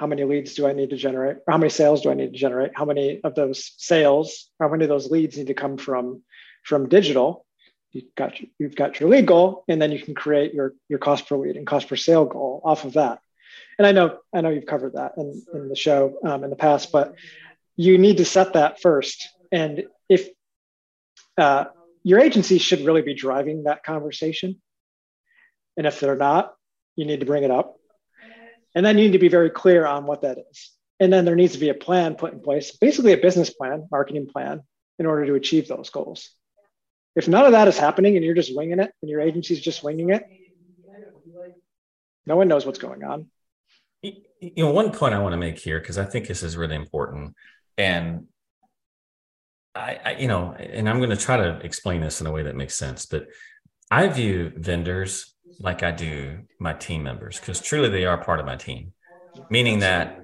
how 0.00 0.06
many 0.06 0.24
leads 0.24 0.54
do 0.54 0.66
I 0.66 0.72
need 0.72 0.90
to 0.90 0.96
generate? 0.96 1.36
How 1.46 1.58
many 1.58 1.68
sales 1.68 2.00
do 2.00 2.10
I 2.10 2.14
need 2.14 2.32
to 2.32 2.38
generate? 2.38 2.70
How 2.74 2.86
many 2.86 3.20
of 3.22 3.34
those 3.34 3.74
sales, 3.76 4.48
how 4.58 4.70
many 4.70 4.84
of 4.84 4.88
those 4.88 5.10
leads 5.10 5.36
need 5.36 5.48
to 5.48 5.54
come 5.54 5.76
from, 5.76 6.22
from 6.64 6.88
digital? 6.88 7.44
You've 7.92 8.14
got, 8.16 8.32
you've 8.58 8.74
got 8.74 8.98
your 8.98 9.10
lead 9.10 9.26
goal, 9.26 9.62
and 9.68 9.80
then 9.80 9.92
you 9.92 10.00
can 10.00 10.14
create 10.14 10.54
your, 10.54 10.72
your 10.88 10.98
cost 10.98 11.28
per 11.28 11.36
lead 11.36 11.56
and 11.56 11.66
cost 11.66 11.86
per 11.86 11.96
sale 11.96 12.24
goal 12.24 12.62
off 12.64 12.86
of 12.86 12.94
that. 12.94 13.18
And 13.76 13.86
I 13.86 13.92
know, 13.92 14.16
I 14.34 14.40
know 14.40 14.48
you've 14.48 14.64
covered 14.64 14.94
that 14.94 15.12
in, 15.18 15.44
in 15.52 15.68
the 15.68 15.76
show 15.76 16.14
um, 16.24 16.44
in 16.44 16.50
the 16.50 16.56
past, 16.56 16.92
but 16.92 17.14
you 17.76 17.98
need 17.98 18.16
to 18.16 18.24
set 18.24 18.54
that 18.54 18.80
first. 18.80 19.28
And 19.52 19.84
if 20.08 20.30
uh, 21.36 21.64
your 22.04 22.20
agency 22.20 22.56
should 22.56 22.86
really 22.86 23.02
be 23.02 23.12
driving 23.12 23.64
that 23.64 23.84
conversation, 23.84 24.62
and 25.76 25.86
if 25.86 26.00
they're 26.00 26.16
not, 26.16 26.54
you 26.96 27.04
need 27.04 27.20
to 27.20 27.26
bring 27.26 27.44
it 27.44 27.50
up 27.50 27.76
and 28.74 28.84
then 28.84 28.98
you 28.98 29.04
need 29.04 29.12
to 29.12 29.18
be 29.18 29.28
very 29.28 29.50
clear 29.50 29.86
on 29.86 30.06
what 30.06 30.22
that 30.22 30.38
is. 30.50 30.70
And 30.98 31.12
then 31.12 31.24
there 31.24 31.36
needs 31.36 31.54
to 31.54 31.58
be 31.58 31.70
a 31.70 31.74
plan 31.74 32.14
put 32.14 32.32
in 32.32 32.40
place, 32.40 32.76
basically 32.76 33.12
a 33.12 33.18
business 33.18 33.50
plan, 33.50 33.88
marketing 33.90 34.26
plan, 34.26 34.62
in 34.98 35.06
order 35.06 35.26
to 35.26 35.34
achieve 35.34 35.66
those 35.66 35.90
goals. 35.90 36.30
If 37.16 37.26
none 37.26 37.46
of 37.46 37.52
that 37.52 37.68
is 37.68 37.78
happening 37.78 38.16
and 38.16 38.24
you're 38.24 38.34
just 38.34 38.54
winging 38.54 38.80
it 38.80 38.92
and 39.00 39.10
your 39.10 39.20
agency's 39.20 39.60
just 39.60 39.82
winging 39.82 40.10
it, 40.10 40.24
no 42.26 42.36
one 42.36 42.48
knows 42.48 42.66
what's 42.66 42.78
going 42.78 43.02
on. 43.02 43.26
You 44.02 44.12
know, 44.56 44.70
one 44.70 44.92
point 44.92 45.14
I 45.14 45.18
want 45.18 45.32
to 45.32 45.38
make 45.38 45.58
here, 45.58 45.80
because 45.80 45.98
I 45.98 46.04
think 46.04 46.26
this 46.26 46.42
is 46.42 46.56
really 46.56 46.76
important. 46.76 47.34
And 47.76 48.26
I, 49.74 49.98
I, 50.04 50.16
you 50.16 50.28
know, 50.28 50.52
and 50.52 50.88
I'm 50.88 50.98
going 50.98 51.10
to 51.10 51.16
try 51.16 51.36
to 51.36 51.58
explain 51.64 52.00
this 52.00 52.20
in 52.20 52.26
a 52.26 52.32
way 52.32 52.42
that 52.42 52.56
makes 52.56 52.74
sense, 52.74 53.06
but 53.06 53.26
I 53.90 54.06
view 54.08 54.52
vendors 54.54 55.34
like 55.58 55.82
I 55.82 55.90
do 55.90 56.40
my 56.58 56.72
team 56.72 57.02
members 57.02 57.38
because 57.38 57.60
truly 57.60 57.88
they 57.88 58.06
are 58.06 58.22
part 58.22 58.40
of 58.40 58.46
my 58.46 58.56
team. 58.56 58.92
Meaning 59.48 59.80
that 59.80 60.20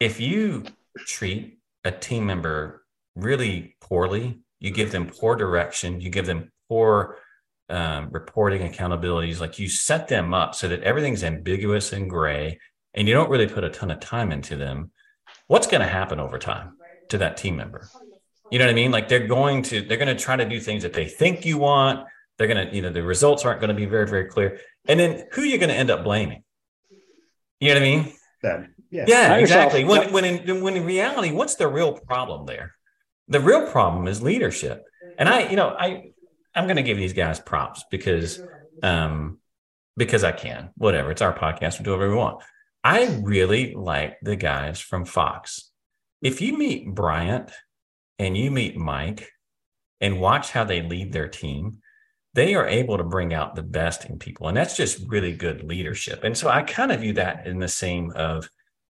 if 0.00 0.20
you 0.20 0.64
treat 0.96 1.58
a 1.84 1.90
team 1.90 2.26
member 2.26 2.84
really 3.14 3.76
poorly, 3.80 4.40
you 4.60 4.70
give 4.70 4.92
them 4.92 5.06
poor 5.06 5.36
direction, 5.36 6.00
you 6.00 6.10
give 6.10 6.26
them 6.26 6.52
poor 6.68 7.16
um, 7.68 8.08
reporting 8.10 8.62
accountabilities, 8.62 9.40
like 9.40 9.58
you 9.58 9.68
set 9.68 10.08
them 10.08 10.32
up 10.32 10.54
so 10.54 10.68
that 10.68 10.82
everything's 10.82 11.22
ambiguous 11.22 11.92
and 11.92 12.08
gray, 12.08 12.58
and 12.94 13.06
you 13.06 13.14
don't 13.14 13.30
really 13.30 13.46
put 13.46 13.64
a 13.64 13.70
ton 13.70 13.90
of 13.90 14.00
time 14.00 14.32
into 14.32 14.56
them. 14.56 14.90
What's 15.46 15.66
going 15.66 15.82
to 15.82 15.88
happen 15.88 16.18
over 16.20 16.38
time 16.38 16.76
to 17.10 17.18
that 17.18 17.36
team 17.36 17.56
member? 17.56 17.88
You 18.50 18.58
know 18.58 18.64
what 18.64 18.72
I 18.72 18.74
mean? 18.74 18.90
Like 18.90 19.08
they're 19.08 19.26
going 19.26 19.62
to 19.64 19.82
they're 19.82 19.98
going 19.98 20.14
to 20.14 20.22
try 20.22 20.36
to 20.36 20.48
do 20.48 20.58
things 20.60 20.82
that 20.82 20.94
they 20.94 21.06
think 21.06 21.44
you 21.44 21.58
want 21.58 22.06
they're 22.38 22.46
going 22.46 22.68
to, 22.68 22.74
you 22.74 22.82
know, 22.82 22.90
the 22.90 23.02
results 23.02 23.44
aren't 23.44 23.60
going 23.60 23.68
to 23.68 23.74
be 23.74 23.86
very, 23.86 24.08
very 24.08 24.26
clear. 24.26 24.60
And 24.86 24.98
then 24.98 25.26
who 25.32 25.42
are 25.42 25.46
you 25.46 25.58
going 25.58 25.70
to 25.70 25.74
end 25.74 25.90
up 25.90 26.04
blaming? 26.04 26.44
You 27.60 27.68
know 27.68 27.80
what 27.80 27.82
I 27.82 27.90
mean? 27.90 28.12
Them. 28.42 28.74
Yeah, 28.90 29.04
yeah 29.06 29.36
exactly. 29.36 29.84
When, 29.84 30.12
when, 30.12 30.24
in, 30.24 30.62
when 30.62 30.76
in 30.76 30.84
reality, 30.84 31.32
what's 31.32 31.56
the 31.56 31.68
real 31.68 31.92
problem 31.92 32.46
there? 32.46 32.74
The 33.26 33.40
real 33.40 33.70
problem 33.70 34.06
is 34.06 34.22
leadership. 34.22 34.84
And 35.18 35.28
I, 35.28 35.48
you 35.48 35.56
know, 35.56 35.74
I, 35.78 36.12
I'm 36.54 36.64
going 36.64 36.76
to 36.76 36.82
give 36.82 36.96
these 36.96 37.12
guys 37.12 37.38
props 37.40 37.84
because, 37.90 38.40
um, 38.82 39.38
because 39.96 40.22
I 40.22 40.32
can, 40.32 40.70
whatever. 40.76 41.10
It's 41.10 41.22
our 41.22 41.36
podcast. 41.36 41.78
We 41.78 41.84
do 41.84 41.90
whatever 41.90 42.10
we 42.10 42.16
want. 42.16 42.42
I 42.84 43.20
really 43.22 43.74
like 43.74 44.18
the 44.22 44.36
guys 44.36 44.80
from 44.80 45.04
Fox. 45.04 45.70
If 46.22 46.40
you 46.40 46.56
meet 46.56 46.94
Bryant 46.94 47.50
and 48.18 48.36
you 48.36 48.50
meet 48.50 48.76
Mike 48.76 49.30
and 50.00 50.20
watch 50.20 50.52
how 50.52 50.64
they 50.64 50.82
lead 50.82 51.12
their 51.12 51.28
team, 51.28 51.78
they 52.38 52.54
are 52.54 52.66
able 52.66 52.96
to 52.96 53.04
bring 53.04 53.34
out 53.34 53.54
the 53.54 53.62
best 53.62 54.04
in 54.04 54.18
people 54.18 54.48
and 54.48 54.56
that's 54.56 54.76
just 54.76 55.04
really 55.08 55.32
good 55.32 55.64
leadership 55.64 56.24
and 56.24 56.36
so 56.36 56.48
i 56.48 56.62
kind 56.62 56.92
of 56.92 57.00
view 57.00 57.12
that 57.12 57.46
in 57.46 57.58
the 57.58 57.68
same 57.68 58.12
of 58.14 58.48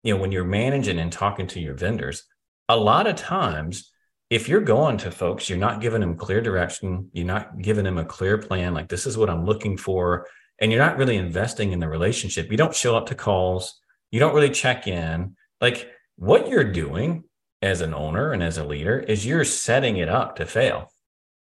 you 0.03 0.13
know 0.13 0.21
when 0.21 0.33
you're 0.33 0.45
managing 0.45 0.99
and 0.99 1.13
talking 1.13 1.47
to 1.47 1.61
your 1.61 1.75
vendors 1.75 2.25
a 2.69 2.77
lot 2.77 3.07
of 3.07 3.17
times 3.17 3.93
if 4.31 4.49
you're 4.49 4.61
going 4.61 4.99
to 4.99 5.11
folks 5.11 5.49
you're 5.49 5.59
not 5.59 5.81
giving 5.81 6.01
them 6.01 6.17
clear 6.17 6.41
direction 6.41 7.11
you're 7.13 7.27
not 7.27 7.59
giving 7.61 7.85
them 7.85 7.99
a 7.99 8.05
clear 8.05 8.39
plan 8.39 8.75
like 8.75 8.89
this 8.89 9.07
is 9.07 9.17
what 9.17 9.31
i'm 9.31 9.45
looking 9.45 9.77
for 9.77 10.27
and 10.61 10.73
you're 10.73 10.85
not 10.85 10.99
really 10.99 11.17
investing 11.17 11.73
in 11.73 11.81
the 11.81 11.89
relationship 11.89 12.51
you 12.51 12.57
don't 12.57 12.75
show 12.75 12.97
up 12.97 13.07
to 13.07 13.15
calls 13.15 13.81
You 14.11 14.21
don't 14.21 14.35
really 14.35 14.51
check 14.51 14.87
in. 14.87 15.37
Like 15.61 15.91
what 16.17 16.49
you're 16.49 16.73
doing 16.73 17.25
as 17.61 17.81
an 17.81 17.95
owner 17.95 18.33
and 18.33 18.43
as 18.43 18.59
a 18.59 18.65
leader 18.65 18.99
is 18.99 19.27
you're 19.27 19.45
setting 19.45 19.97
it 19.97 20.09
up 20.09 20.37
to 20.37 20.47
fail. 20.47 20.93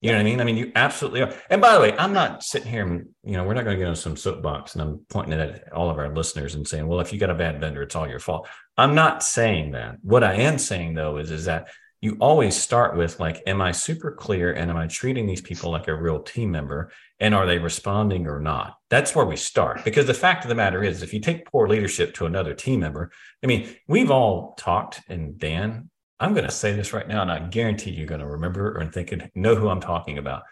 You 0.04 0.12
know 0.12 0.18
what 0.18 0.22
I 0.22 0.26
mean? 0.26 0.42
I 0.42 0.44
mean, 0.44 0.58
you 0.58 0.72
absolutely 0.76 1.22
are. 1.22 1.34
And 1.50 1.62
by 1.62 1.74
the 1.74 1.80
way, 1.80 1.98
I'm 1.98 2.12
not 2.12 2.44
sitting 2.44 2.70
here 2.70 2.86
you 3.24 3.38
know, 3.38 3.46
we're 3.46 3.54
not 3.54 3.64
going 3.64 3.78
to 3.78 3.82
get 3.82 3.88
on 3.88 3.96
some 3.96 4.18
soapbox 4.18 4.74
and 4.74 4.82
I'm 4.82 5.00
pointing 5.08 5.40
it 5.40 5.40
at 5.40 5.72
all 5.72 5.90
of 5.90 5.98
our 5.98 6.14
listeners 6.14 6.56
and 6.56 6.68
saying, 6.68 6.86
well, 6.88 7.00
if 7.00 7.14
you 7.14 7.20
got 7.20 7.30
a 7.30 7.36
bad 7.36 7.62
vendor, 7.62 7.82
it's 7.82 7.96
all 7.96 8.08
your 8.08 8.20
fault. 8.20 8.50
I'm 8.78 8.96
not 8.96 9.24
saying 9.24 9.72
that. 9.72 9.96
What 10.02 10.26
I 10.26 10.34
am 10.34 10.58
saying 10.58 10.96
though 10.96 11.18
is, 11.18 11.32
is 11.32 11.46
that 11.46 11.70
you 12.02 12.18
always 12.20 12.54
start 12.54 12.98
with 12.98 13.22
like, 13.22 13.42
am 13.48 13.62
I 13.62 13.72
super 13.72 14.12
clear 14.12 14.52
and 14.52 14.70
am 14.70 14.76
I 14.76 14.88
treating 14.88 15.26
these 15.26 15.40
people 15.40 15.72
like 15.72 15.88
a 15.88 15.96
real 15.96 16.20
team 16.22 16.52
member? 16.52 16.92
And 17.22 17.34
are 17.34 17.46
they 17.46 17.60
responding 17.60 18.28
or 18.28 18.42
not? 18.42 18.76
That's 18.90 19.16
where 19.16 19.26
we 19.26 19.38
start. 19.38 19.86
Because 19.86 20.06
the 20.06 20.14
fact 20.14 20.44
of 20.44 20.50
the 20.50 20.56
matter 20.56 20.84
is, 20.84 21.02
if 21.02 21.14
you 21.14 21.22
take 21.22 21.50
poor 21.50 21.66
leadership 21.70 22.14
to 22.16 22.26
another 22.26 22.54
team 22.54 22.82
member, 22.82 23.10
I 23.42 23.48
mean, 23.48 23.74
we've 23.88 24.12
all 24.12 24.54
talked, 24.58 25.00
and 25.08 25.40
Dan, 25.40 25.90
I'm 26.24 26.34
going 26.34 26.46
to 26.46 26.52
say 26.52 26.72
this 26.72 26.94
right 26.94 27.06
now, 27.06 27.22
and 27.22 27.30
I 27.30 27.40
guarantee 27.40 27.92
you're 27.92 28.08
going 28.08 28.22
to 28.22 28.26
remember 28.26 28.78
and 28.78 28.94
think 28.94 29.12
and 29.12 29.30
know 29.36 29.56
who 29.56 29.68
I'm 29.68 29.82
talking 29.82 30.18
about. 30.18 30.44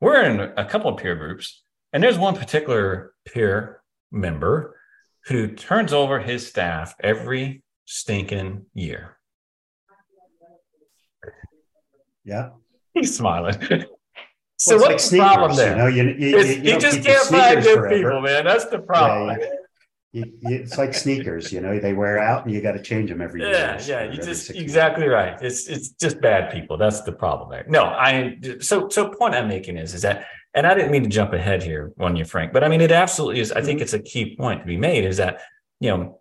We're 0.00 0.22
in 0.22 0.38
a 0.56 0.64
couple 0.64 0.88
of 0.88 0.98
peer 0.98 1.16
groups, 1.16 1.64
and 1.92 2.00
there's 2.00 2.16
one 2.16 2.36
particular 2.36 3.12
peer 3.24 3.82
member 4.12 4.76
who 5.26 5.48
turns 5.48 5.92
over 5.92 6.20
his 6.20 6.46
staff 6.46 6.94
every 7.02 7.64
stinking 7.86 8.66
year. 8.72 9.16
Yeah. 12.24 12.50
He's 12.94 13.16
smiling. 13.16 13.54
so 14.58 14.76
well, 14.76 14.90
what's 14.90 15.10
like 15.10 15.18
the 15.20 15.26
problem 15.26 15.56
there? 15.56 15.90
You, 15.90 16.04
know, 16.04 16.12
you, 16.12 16.28
you, 16.28 16.38
you, 16.38 16.62
you 16.74 16.78
just 16.78 17.02
can't 17.02 17.26
find 17.26 17.62
good 17.64 17.78
forever. 17.78 17.96
people, 17.96 18.20
man. 18.20 18.44
That's 18.44 18.66
the 18.66 18.78
problem. 18.78 19.36
Yeah, 19.40 19.46
it's 20.12 20.76
like 20.76 20.92
sneakers, 20.92 21.52
you 21.52 21.60
know, 21.60 21.78
they 21.78 21.92
wear 21.92 22.18
out 22.18 22.44
and 22.44 22.52
you 22.52 22.60
got 22.60 22.72
to 22.72 22.82
change 22.82 23.10
them 23.10 23.20
every 23.20 23.42
yeah, 23.42 23.80
year. 23.80 24.04
Yeah, 24.06 24.12
you 24.12 24.20
just 24.20 24.50
exactly 24.50 25.08
months. 25.08 25.40
right. 25.40 25.42
It's 25.42 25.68
it's 25.68 25.90
just 25.90 26.20
bad 26.20 26.52
people. 26.52 26.76
That's 26.76 27.02
the 27.02 27.12
problem 27.12 27.50
there. 27.50 27.64
No, 27.68 27.84
I 27.84 28.36
so 28.60 28.88
so 28.88 29.08
point 29.08 29.34
I'm 29.34 29.46
making 29.46 29.76
is 29.76 29.94
is 29.94 30.02
that 30.02 30.26
and 30.52 30.66
I 30.66 30.74
didn't 30.74 30.90
mean 30.90 31.04
to 31.04 31.08
jump 31.08 31.32
ahead 31.32 31.62
here 31.62 31.92
on 32.00 32.16
you, 32.16 32.24
Frank, 32.24 32.52
but 32.52 32.64
I 32.64 32.68
mean 32.68 32.80
it 32.80 32.90
absolutely 32.90 33.40
is. 33.40 33.52
I 33.52 33.62
think 33.62 33.78
mm-hmm. 33.78 33.84
it's 33.84 33.92
a 33.92 34.00
key 34.00 34.36
point 34.36 34.60
to 34.60 34.66
be 34.66 34.76
made 34.76 35.04
is 35.04 35.18
that 35.18 35.42
you 35.78 35.90
know 35.90 36.20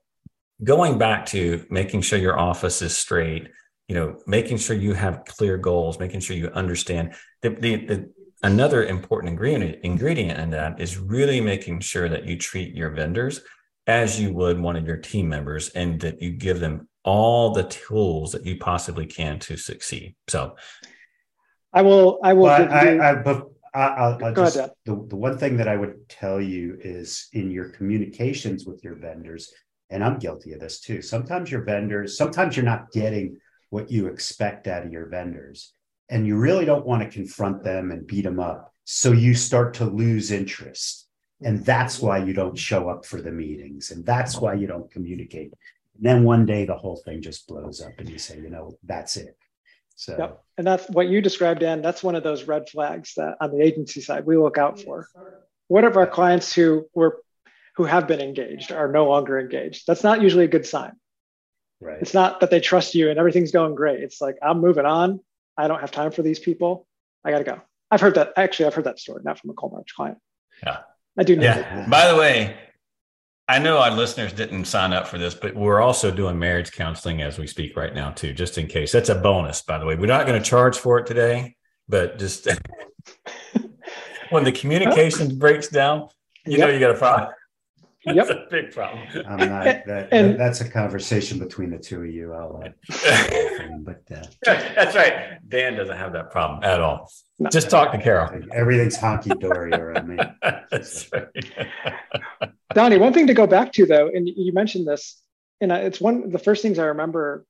going 0.64 0.98
back 0.98 1.26
to 1.28 1.66
making 1.70 2.02
sure 2.02 2.20
your 2.20 2.38
office 2.38 2.82
is 2.82 2.96
straight, 2.96 3.48
you 3.88 3.96
know, 3.96 4.20
making 4.28 4.58
sure 4.58 4.76
you 4.76 4.94
have 4.94 5.24
clear 5.26 5.58
goals, 5.58 6.00
making 6.00 6.20
sure 6.20 6.36
you 6.36 6.50
understand 6.50 7.14
the, 7.42 7.50
the, 7.50 7.86
the 7.86 8.14
another 8.44 8.86
important 8.86 9.32
ingredient 9.32 9.84
ingredient 9.84 10.40
in 10.40 10.52
that 10.52 10.80
is 10.80 10.98
really 10.98 11.42
making 11.42 11.80
sure 11.80 12.08
that 12.08 12.26
you 12.26 12.38
treat 12.38 12.76
your 12.76 12.92
vendors 12.92 13.42
as 13.90 14.22
you 14.22 14.32
would 14.32 14.60
one 14.60 14.76
of 14.76 14.86
your 14.86 14.98
team 14.98 15.28
members 15.28 15.70
and 15.70 16.00
that 16.02 16.22
you 16.22 16.32
give 16.32 16.60
them 16.60 16.88
all 17.04 17.54
the 17.54 17.64
tools 17.64 18.32
that 18.34 18.46
you 18.46 18.56
possibly 18.58 19.08
can 19.08 19.40
to 19.40 19.58
succeed. 19.58 20.16
So 20.28 20.56
I 21.74 21.82
will, 21.82 22.20
I 22.24 22.34
will. 22.34 22.44
Well, 22.44 22.72
I, 22.72 22.98
I, 22.98 23.10
I, 23.10 23.16
but 23.16 23.48
I, 23.74 24.18
will 24.22 24.34
just, 24.34 24.58
ahead. 24.58 24.72
the, 24.86 24.94
the 25.10 25.16
one 25.16 25.38
thing 25.40 25.58
that 25.58 25.68
I 25.68 25.76
would 25.76 26.08
tell 26.08 26.40
you 26.40 26.78
is 26.80 27.30
in 27.34 27.50
your 27.50 27.70
communications 27.70 28.66
with 28.66 28.84
your 28.84 28.96
vendors, 28.96 29.52
and 29.90 30.04
I'm 30.04 30.20
guilty 30.20 30.54
of 30.54 30.60
this 30.60 30.80
too. 30.82 31.02
Sometimes 31.02 31.50
your 31.50 31.64
vendors, 31.64 32.16
sometimes 32.16 32.56
you're 32.56 32.66
not 32.66 32.92
getting 32.92 33.38
what 33.72 33.90
you 33.90 34.06
expect 34.06 34.68
out 34.68 34.86
of 34.86 34.92
your 34.92 35.08
vendors. 35.08 35.74
And 36.10 36.26
you 36.26 36.38
really 36.38 36.66
don't 36.66 36.86
want 36.86 37.04
to 37.04 37.10
confront 37.10 37.64
them 37.64 37.92
and 37.92 38.06
beat 38.06 38.24
them 38.24 38.40
up. 38.40 38.74
So 38.84 39.12
you 39.12 39.36
start 39.36 39.76
to 39.76 39.86
lose 39.86 40.32
interest. 40.32 41.08
And 41.42 41.58
mm-hmm. 41.58 41.64
that's 41.66 42.00
why 42.00 42.18
you 42.18 42.34
don't 42.34 42.58
show 42.58 42.90
up 42.90 43.06
for 43.06 43.22
the 43.22 43.32
meetings. 43.32 43.92
And 43.92 44.06
that's 44.06 44.38
why 44.38 44.56
you 44.56 44.68
don't 44.68 44.92
communicate. 44.92 45.54
And 45.96 46.06
then 46.06 46.24
one 46.24 46.46
day 46.46 46.66
the 46.66 46.78
whole 46.78 46.98
thing 46.98 47.22
just 47.22 47.48
blows 47.48 47.82
up 47.82 47.94
and 47.98 48.10
you 48.10 48.18
say, 48.18 48.38
you 48.38 48.50
know, 48.50 48.78
that's 48.84 49.18
it. 49.18 49.38
So, 49.96 50.16
yep. 50.18 50.44
and 50.58 50.66
that's 50.66 50.90
what 50.90 51.10
you 51.10 51.22
described, 51.22 51.60
Dan. 51.60 51.82
That's 51.82 52.02
one 52.02 52.16
of 52.16 52.24
those 52.24 52.44
red 52.44 52.70
flags 52.70 53.14
that 53.18 53.36
on 53.42 53.52
the 53.52 53.62
agency 53.62 54.00
side 54.00 54.26
we 54.26 54.38
look 54.38 54.58
out 54.58 54.80
for. 54.80 55.08
What 55.68 55.84
if 55.84 55.98
our 55.98 56.08
clients 56.08 56.54
who 56.54 56.88
were 56.94 57.22
who 57.76 57.84
have 57.84 58.08
been 58.08 58.22
engaged 58.22 58.72
are 58.72 58.90
no 58.90 59.08
longer 59.08 59.40
engaged? 59.40 59.86
That's 59.88 60.04
not 60.04 60.22
usually 60.22 60.46
a 60.46 60.50
good 60.50 60.66
sign. 60.66 60.94
Right. 61.82 62.02
It's 62.02 62.14
not 62.14 62.40
that 62.40 62.50
they 62.50 62.62
trust 62.62 62.96
you 62.96 63.10
and 63.10 63.20
everything's 63.20 63.52
going 63.52 63.76
great. 63.76 64.02
It's 64.02 64.22
like 64.22 64.38
I'm 64.42 64.62
moving 64.62 64.86
on. 64.86 65.20
I 65.58 65.68
don't 65.68 65.82
have 65.82 65.92
time 65.92 66.12
for 66.12 66.22
these 66.22 66.40
people. 66.40 66.88
I 67.26 67.32
got 67.32 67.40
to 67.40 67.44
go. 67.44 67.62
I've 67.92 68.02
heard 68.02 68.16
that. 68.16 68.34
Actually, 68.38 68.68
I've 68.68 68.76
heard 68.76 68.86
that 68.86 69.00
story, 69.00 69.22
not 69.26 69.40
from 69.40 69.50
a 69.50 69.54
Cold 69.54 69.74
Coalmarch 69.74 69.94
client. 69.96 70.18
Yeah. 70.64 70.80
I 71.18 71.24
do 71.24 71.36
know. 71.36 71.44
Yeah. 71.44 71.88
By 71.90 72.12
the 72.12 72.18
way, 72.18 72.58
I 73.48 73.58
know 73.58 73.80
our 73.80 73.92
listeners 73.92 74.32
didn't 74.32 74.66
sign 74.66 74.94
up 74.94 75.08
for 75.08 75.18
this, 75.18 75.34
but 75.34 75.56
we're 75.56 75.82
also 75.82 76.12
doing 76.12 76.38
marriage 76.38 76.72
counseling 76.72 77.22
as 77.22 77.40
we 77.40 77.48
speak 77.48 77.76
right 77.76 77.94
now, 77.94 78.12
too, 78.12 78.34
just 78.34 78.58
in 78.58 78.68
case. 78.68 78.92
That's 78.92 79.10
a 79.10 79.16
bonus, 79.16 79.64
by 79.64 79.80
the 79.80 79.86
way. 79.86 79.96
We're 79.96 80.06
not 80.06 80.28
going 80.28 80.42
to 80.42 80.48
charge 80.48 80.78
for 80.78 81.00
it 81.00 81.08
today, 81.08 81.56
but 81.88 82.20
just 82.20 82.48
when 84.30 84.44
the 84.44 84.52
communication 84.52 85.40
breaks 85.40 85.68
down, 85.68 86.10
you 86.46 86.58
yep. 86.58 86.68
know 86.68 86.74
you 86.74 86.80
got 86.80 86.92
a 86.92 86.98
problem. 86.98 87.30
That's 88.06 88.30
yep. 88.30 88.30
a 88.30 88.48
big 88.50 88.72
problem. 88.72 89.06
I'm 89.28 89.50
not, 89.50 89.66
that, 89.86 90.08
and, 90.12 90.40
that's 90.40 90.62
a 90.62 90.70
conversation 90.70 91.38
between 91.38 91.70
the 91.70 91.78
two 91.78 92.02
of 92.02 92.10
you. 92.10 92.34
I'll, 92.34 92.64
uh, 92.64 92.70
but 93.80 94.02
uh, 94.10 94.24
that's 94.46 94.96
right. 94.96 95.38
Dan 95.50 95.76
doesn't 95.76 95.98
have 95.98 96.14
that 96.14 96.32
problem 96.32 96.64
at 96.64 96.80
all. 96.80 97.12
No. 97.40 97.50
Just 97.50 97.70
talk 97.70 97.92
to 97.92 97.98
Carol. 98.02 98.42
Everything's 98.54 98.98
honky 98.98 99.38
dory 99.38 99.74
around 99.74 100.08
me. 100.08 100.18
that's 100.72 101.10
right. 101.12 102.52
Donnie, 102.74 102.98
one 102.98 103.12
thing 103.12 103.28
to 103.28 103.34
go 103.34 103.46
back 103.46 103.74
to 103.74 103.86
though, 103.86 104.08
and 104.08 104.30
you 104.30 104.54
mentioned 104.54 104.88
this, 104.88 105.22
and 105.60 105.72
it's 105.72 106.00
one 106.00 106.24
of 106.24 106.32
the 106.32 106.40
first 106.40 106.62
things 106.62 106.80
I 106.80 106.86
remember 106.86 107.46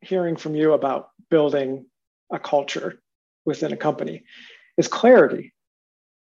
hearing 0.00 0.36
from 0.36 0.54
you 0.54 0.74
about 0.74 1.10
building 1.28 1.86
a 2.30 2.38
culture 2.38 3.00
within 3.44 3.72
a 3.72 3.76
company 3.76 4.22
is 4.76 4.86
clarity 4.86 5.52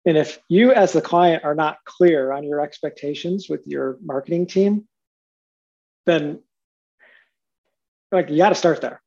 and 0.06 0.18
if 0.18 0.40
you, 0.50 0.74
as 0.74 0.94
the 0.94 1.02
client, 1.02 1.44
are 1.44 1.56
not 1.56 1.78
clear 1.86 2.32
on 2.32 2.44
your 2.44 2.60
expectations 2.62 3.48
with 3.50 3.66
your 3.68 3.98
marketing 4.02 4.48
team, 4.48 4.88
then 6.06 6.40
like 8.12 8.30
you 8.30 8.38
got 8.38 8.50
to 8.50 8.56
start 8.56 8.82
there. 8.82 9.02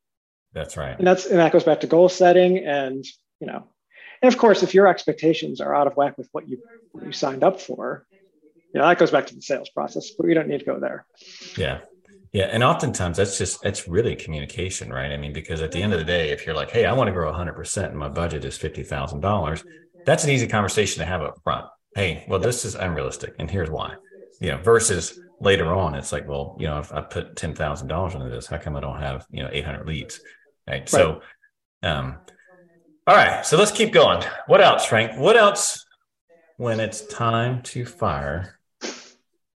That's 0.53 0.77
right. 0.77 0.97
And 0.97 1.07
that's 1.07 1.27
and 1.27 1.39
that 1.39 1.53
goes 1.53 1.65
back 1.65 1.81
to 1.81 1.87
goal 1.87 2.09
setting 2.09 2.59
and 2.59 3.05
you 3.41 3.47
know, 3.47 3.67
and 4.23 4.33
of 4.33 4.39
course, 4.39 4.63
if 4.63 4.73
your 4.73 4.87
expectations 4.87 5.61
are 5.61 5.75
out 5.75 5.87
of 5.87 5.97
whack 5.97 6.17
with 6.17 6.29
what 6.33 6.49
you 6.49 6.63
what 6.93 7.05
you 7.05 7.13
signed 7.13 7.43
up 7.43 7.61
for, 7.61 8.07
you 8.13 8.81
know, 8.81 8.87
that 8.87 8.99
goes 8.99 9.11
back 9.11 9.27
to 9.27 9.35
the 9.35 9.43
sales 9.43 9.69
process. 9.69 10.11
But 10.11 10.27
we 10.27 10.35
don't 10.35 10.49
need 10.49 10.61
to 10.61 10.65
go 10.65 10.79
there. 10.79 11.07
Yeah. 11.57 11.81
Yeah, 12.33 12.47
and 12.47 12.65
oftentimes 12.65 13.17
that's 13.17 13.39
just 13.39 13.63
that's 13.63 13.87
really 13.87 14.17
communication, 14.17 14.93
right? 14.93 15.13
I 15.13 15.17
mean, 15.17 15.33
because 15.33 15.63
at 15.63 15.71
the 15.71 15.81
end 15.81 15.93
of 15.93 16.01
the 16.01 16.05
day, 16.05 16.31
if 16.31 16.45
you're 16.45 16.55
like, 16.57 16.69
"Hey, 16.69 16.85
I 16.85 16.93
want 16.93 17.07
to 17.07 17.13
grow 17.13 17.29
100 17.31 17.53
percent, 17.55 17.91
and 17.91 17.97
my 17.97 18.09
budget 18.09 18.45
is 18.45 18.57
fifty 18.57 18.83
thousand 18.83 19.21
dollars," 19.21 19.63
that's 20.05 20.25
an 20.25 20.31
easy 20.31 20.47
conversation 20.47 21.01
to 21.01 21.07
have 21.07 21.23
up 21.23 21.41
front. 21.43 21.67
Hey, 21.95 22.25
well, 22.29 22.41
this 22.41 22.65
is 22.65 22.75
unrealistic, 22.75 23.35
and 23.39 23.51
here's 23.51 23.71
why. 23.71 23.95
You 24.41 24.51
know, 24.51 24.59
versus 24.59 25.19
later 25.41 25.73
on, 25.73 25.95
it's 25.95 26.13
like, 26.13 26.29
well, 26.29 26.57
you 26.59 26.67
know, 26.67 26.79
if 26.79 26.93
I 26.93 27.01
put 27.01 27.37
ten 27.37 27.55
thousand 27.55 27.89
dollars 27.89 28.15
into 28.15 28.29
this, 28.29 28.47
how 28.47 28.59
come 28.59 28.77
I 28.77 28.81
don't 28.81 29.01
have 29.01 29.27
you 29.31 29.43
know 29.43 29.49
eight 29.53 29.65
hundred 29.65 29.87
leads? 29.87 30.21
Right? 30.67 30.81
right. 30.81 30.89
So, 30.89 31.21
um, 31.83 32.19
all 33.07 33.15
right. 33.15 33.47
So 33.47 33.57
let's 33.57 33.71
keep 33.71 33.93
going. 33.93 34.25
What 34.47 34.61
else, 34.61 34.85
Frank? 34.85 35.19
What 35.19 35.37
else 35.37 35.85
when 36.57 36.81
it's 36.81 37.07
time 37.07 37.63
to 37.63 37.85
fire 37.85 38.59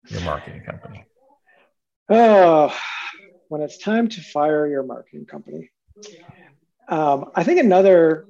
your 0.09 0.21
marketing 0.21 0.63
company? 0.63 1.05
Oh, 2.09 2.75
when 3.49 3.61
it's 3.61 3.77
time 3.77 4.07
to 4.09 4.21
fire 4.21 4.65
your 4.67 4.83
marketing 4.83 5.25
company. 5.25 5.71
Um, 6.87 7.31
I 7.35 7.43
think 7.43 7.59
another. 7.59 8.25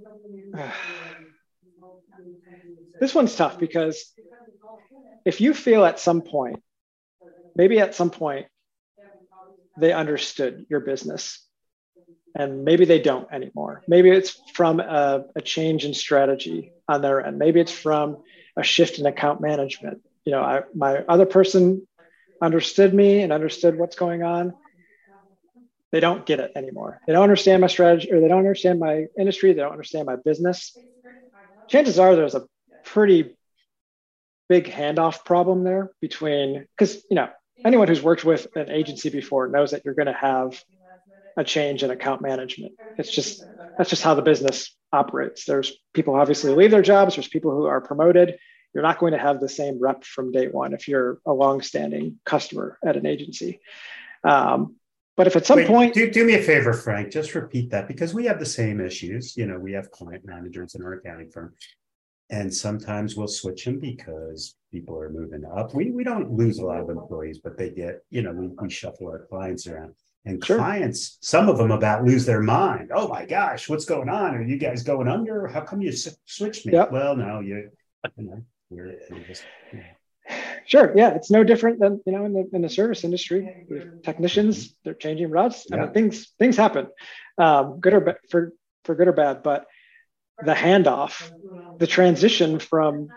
Uh, 0.57 0.71
this 2.99 3.15
one's 3.15 3.35
tough 3.35 3.59
because 3.59 4.13
if 5.25 5.41
you 5.41 5.53
feel 5.53 5.85
at 5.85 5.99
some 5.99 6.21
point, 6.21 6.61
maybe 7.55 7.79
at 7.79 7.95
some 7.95 8.09
point, 8.09 8.47
they 9.77 9.93
understood 9.93 10.65
your 10.69 10.81
business 10.81 11.45
and 12.35 12.63
maybe 12.63 12.85
they 12.85 12.99
don't 12.99 13.31
anymore. 13.31 13.81
Maybe 13.87 14.09
it's 14.09 14.39
from 14.53 14.79
a, 14.79 15.25
a, 15.35 15.41
change 15.41 15.85
in 15.85 15.93
strategy 15.93 16.73
on 16.87 17.01
their 17.01 17.25
end. 17.25 17.37
Maybe 17.39 17.59
it's 17.59 17.71
from 17.71 18.17
a 18.55 18.63
shift 18.63 18.99
in 18.99 19.05
account 19.05 19.41
management. 19.41 20.01
You 20.25 20.33
know, 20.33 20.41
I, 20.41 20.61
my 20.75 20.99
other 21.07 21.25
person 21.25 21.87
understood 22.41 22.93
me 22.93 23.21
and 23.21 23.33
understood 23.33 23.77
what's 23.77 23.95
going 23.95 24.23
on. 24.23 24.53
They 25.91 25.99
don't 25.99 26.25
get 26.25 26.39
it 26.39 26.51
anymore. 26.55 27.01
They 27.07 27.13
don't 27.13 27.23
understand 27.23 27.61
my 27.61 27.67
strategy 27.67 28.11
or 28.11 28.21
they 28.21 28.27
don't 28.27 28.39
understand 28.39 28.79
my 28.79 29.05
industry. 29.17 29.53
They 29.53 29.61
don't 29.61 29.71
understand 29.71 30.05
my 30.05 30.17
business. 30.23 30.77
Chances 31.67 31.97
are 31.97 32.15
there's 32.15 32.35
a 32.35 32.45
pretty 32.93 33.35
big 34.47 34.65
handoff 34.65 35.23
problem 35.25 35.63
there 35.63 35.91
between 36.01 36.65
because 36.77 37.03
you 37.09 37.15
know 37.15 37.29
anyone 37.63 37.87
who's 37.87 38.01
worked 38.01 38.25
with 38.25 38.47
an 38.55 38.69
agency 38.69 39.09
before 39.09 39.47
knows 39.47 39.71
that 39.71 39.83
you're 39.85 39.93
going 39.93 40.07
to 40.07 40.13
have 40.13 40.61
a 41.37 41.43
change 41.43 41.83
in 41.83 41.91
account 41.91 42.21
management. 42.21 42.73
It's 42.97 43.13
just 43.13 43.43
that's 43.77 43.89
just 43.89 44.03
how 44.03 44.15
the 44.15 44.21
business 44.21 44.75
operates. 44.91 45.45
There's 45.45 45.73
people 45.93 46.15
obviously 46.15 46.53
leave 46.53 46.71
their 46.71 46.81
jobs. 46.81 47.15
There's 47.15 47.27
people 47.27 47.51
who 47.51 47.65
are 47.65 47.79
promoted, 47.79 48.37
you're 48.73 48.83
not 48.83 48.99
going 48.99 49.13
to 49.13 49.19
have 49.19 49.39
the 49.39 49.49
same 49.49 49.79
rep 49.79 50.03
from 50.03 50.31
day 50.31 50.47
one 50.47 50.73
if 50.73 50.87
you're 50.87 51.19
a 51.25 51.33
long-standing 51.33 52.19
customer 52.25 52.77
at 52.85 52.97
an 52.97 53.05
agency. 53.05 53.61
Um, 54.23 54.75
but 55.17 55.27
if 55.27 55.35
at 55.35 55.45
some 55.45 55.57
Wait, 55.57 55.67
point, 55.67 55.93
do, 55.93 56.09
do 56.09 56.23
me 56.23 56.35
a 56.35 56.41
favor, 56.41 56.71
Frank, 56.71 57.11
just 57.11 57.35
repeat 57.35 57.71
that 57.71 57.87
because 57.87 58.13
we 58.13 58.25
have 58.25 58.39
the 58.39 58.45
same 58.45 58.79
issues. 58.79 59.35
You 59.35 59.47
know, 59.47 59.59
we 59.59 59.73
have 59.73 59.91
client 59.91 60.23
managers 60.25 60.75
in 60.75 60.83
our 60.83 60.93
accounting 60.93 61.29
firm, 61.29 61.55
and 62.29 62.53
sometimes 62.53 63.15
we'll 63.15 63.27
switch 63.27 63.65
them 63.65 63.79
because 63.79 64.55
people 64.71 64.97
are 64.97 65.09
moving 65.09 65.43
up. 65.45 65.73
We 65.73 65.91
we 65.91 66.03
don't 66.03 66.31
lose 66.31 66.59
a 66.59 66.65
lot 66.65 66.79
of 66.79 66.89
employees, 66.89 67.39
but 67.43 67.57
they 67.57 67.69
get, 67.69 68.03
you 68.09 68.21
know, 68.21 68.31
we, 68.31 68.47
we 68.47 68.69
shuffle 68.69 69.07
our 69.07 69.25
clients 69.29 69.67
around. 69.67 69.93
And 70.25 70.43
sure. 70.43 70.57
clients, 70.57 71.17
some 71.21 71.47
of 71.47 71.57
them 71.57 71.71
about 71.71 72.03
lose 72.03 72.25
their 72.25 72.41
mind. 72.41 72.91
Oh 72.93 73.07
my 73.07 73.25
gosh, 73.25 73.69
what's 73.69 73.85
going 73.85 74.09
on? 74.09 74.35
Are 74.35 74.43
you 74.43 74.57
guys 74.57 74.83
going 74.83 75.07
under? 75.07 75.47
How 75.47 75.61
come 75.61 75.81
you 75.81 75.93
switched 76.25 76.65
me? 76.65 76.73
Yep. 76.73 76.91
Well, 76.91 77.15
no, 77.15 77.39
you, 77.39 77.71
you 78.17 78.23
know, 78.25 78.43
you're, 78.69 78.93
you're 79.09 79.27
just, 79.27 79.43
Sure. 80.65 80.93
Yeah, 80.95 81.15
it's 81.15 81.31
no 81.31 81.43
different 81.43 81.79
than 81.79 82.01
you 82.05 82.13
know 82.13 82.25
in 82.25 82.33
the 82.33 82.47
in 82.53 82.61
the 82.61 82.69
service 82.69 83.03
industry. 83.03 83.65
With 83.67 84.03
Technicians, 84.03 84.75
they're 84.83 84.93
changing 84.93 85.31
routes. 85.31 85.65
I 85.71 85.77
mean, 85.77 85.91
things 85.91 86.31
things 86.37 86.55
happen, 86.55 86.87
um, 87.39 87.79
good 87.79 87.93
or 87.93 88.01
bad 88.01 88.17
for 88.29 88.53
for 88.83 88.93
good 88.93 89.07
or 89.07 89.13
bad. 89.13 89.41
But 89.41 89.65
the 90.41 90.53
handoff, 90.53 91.29
the 91.79 91.87
transition 91.87 92.59
from 92.59 93.13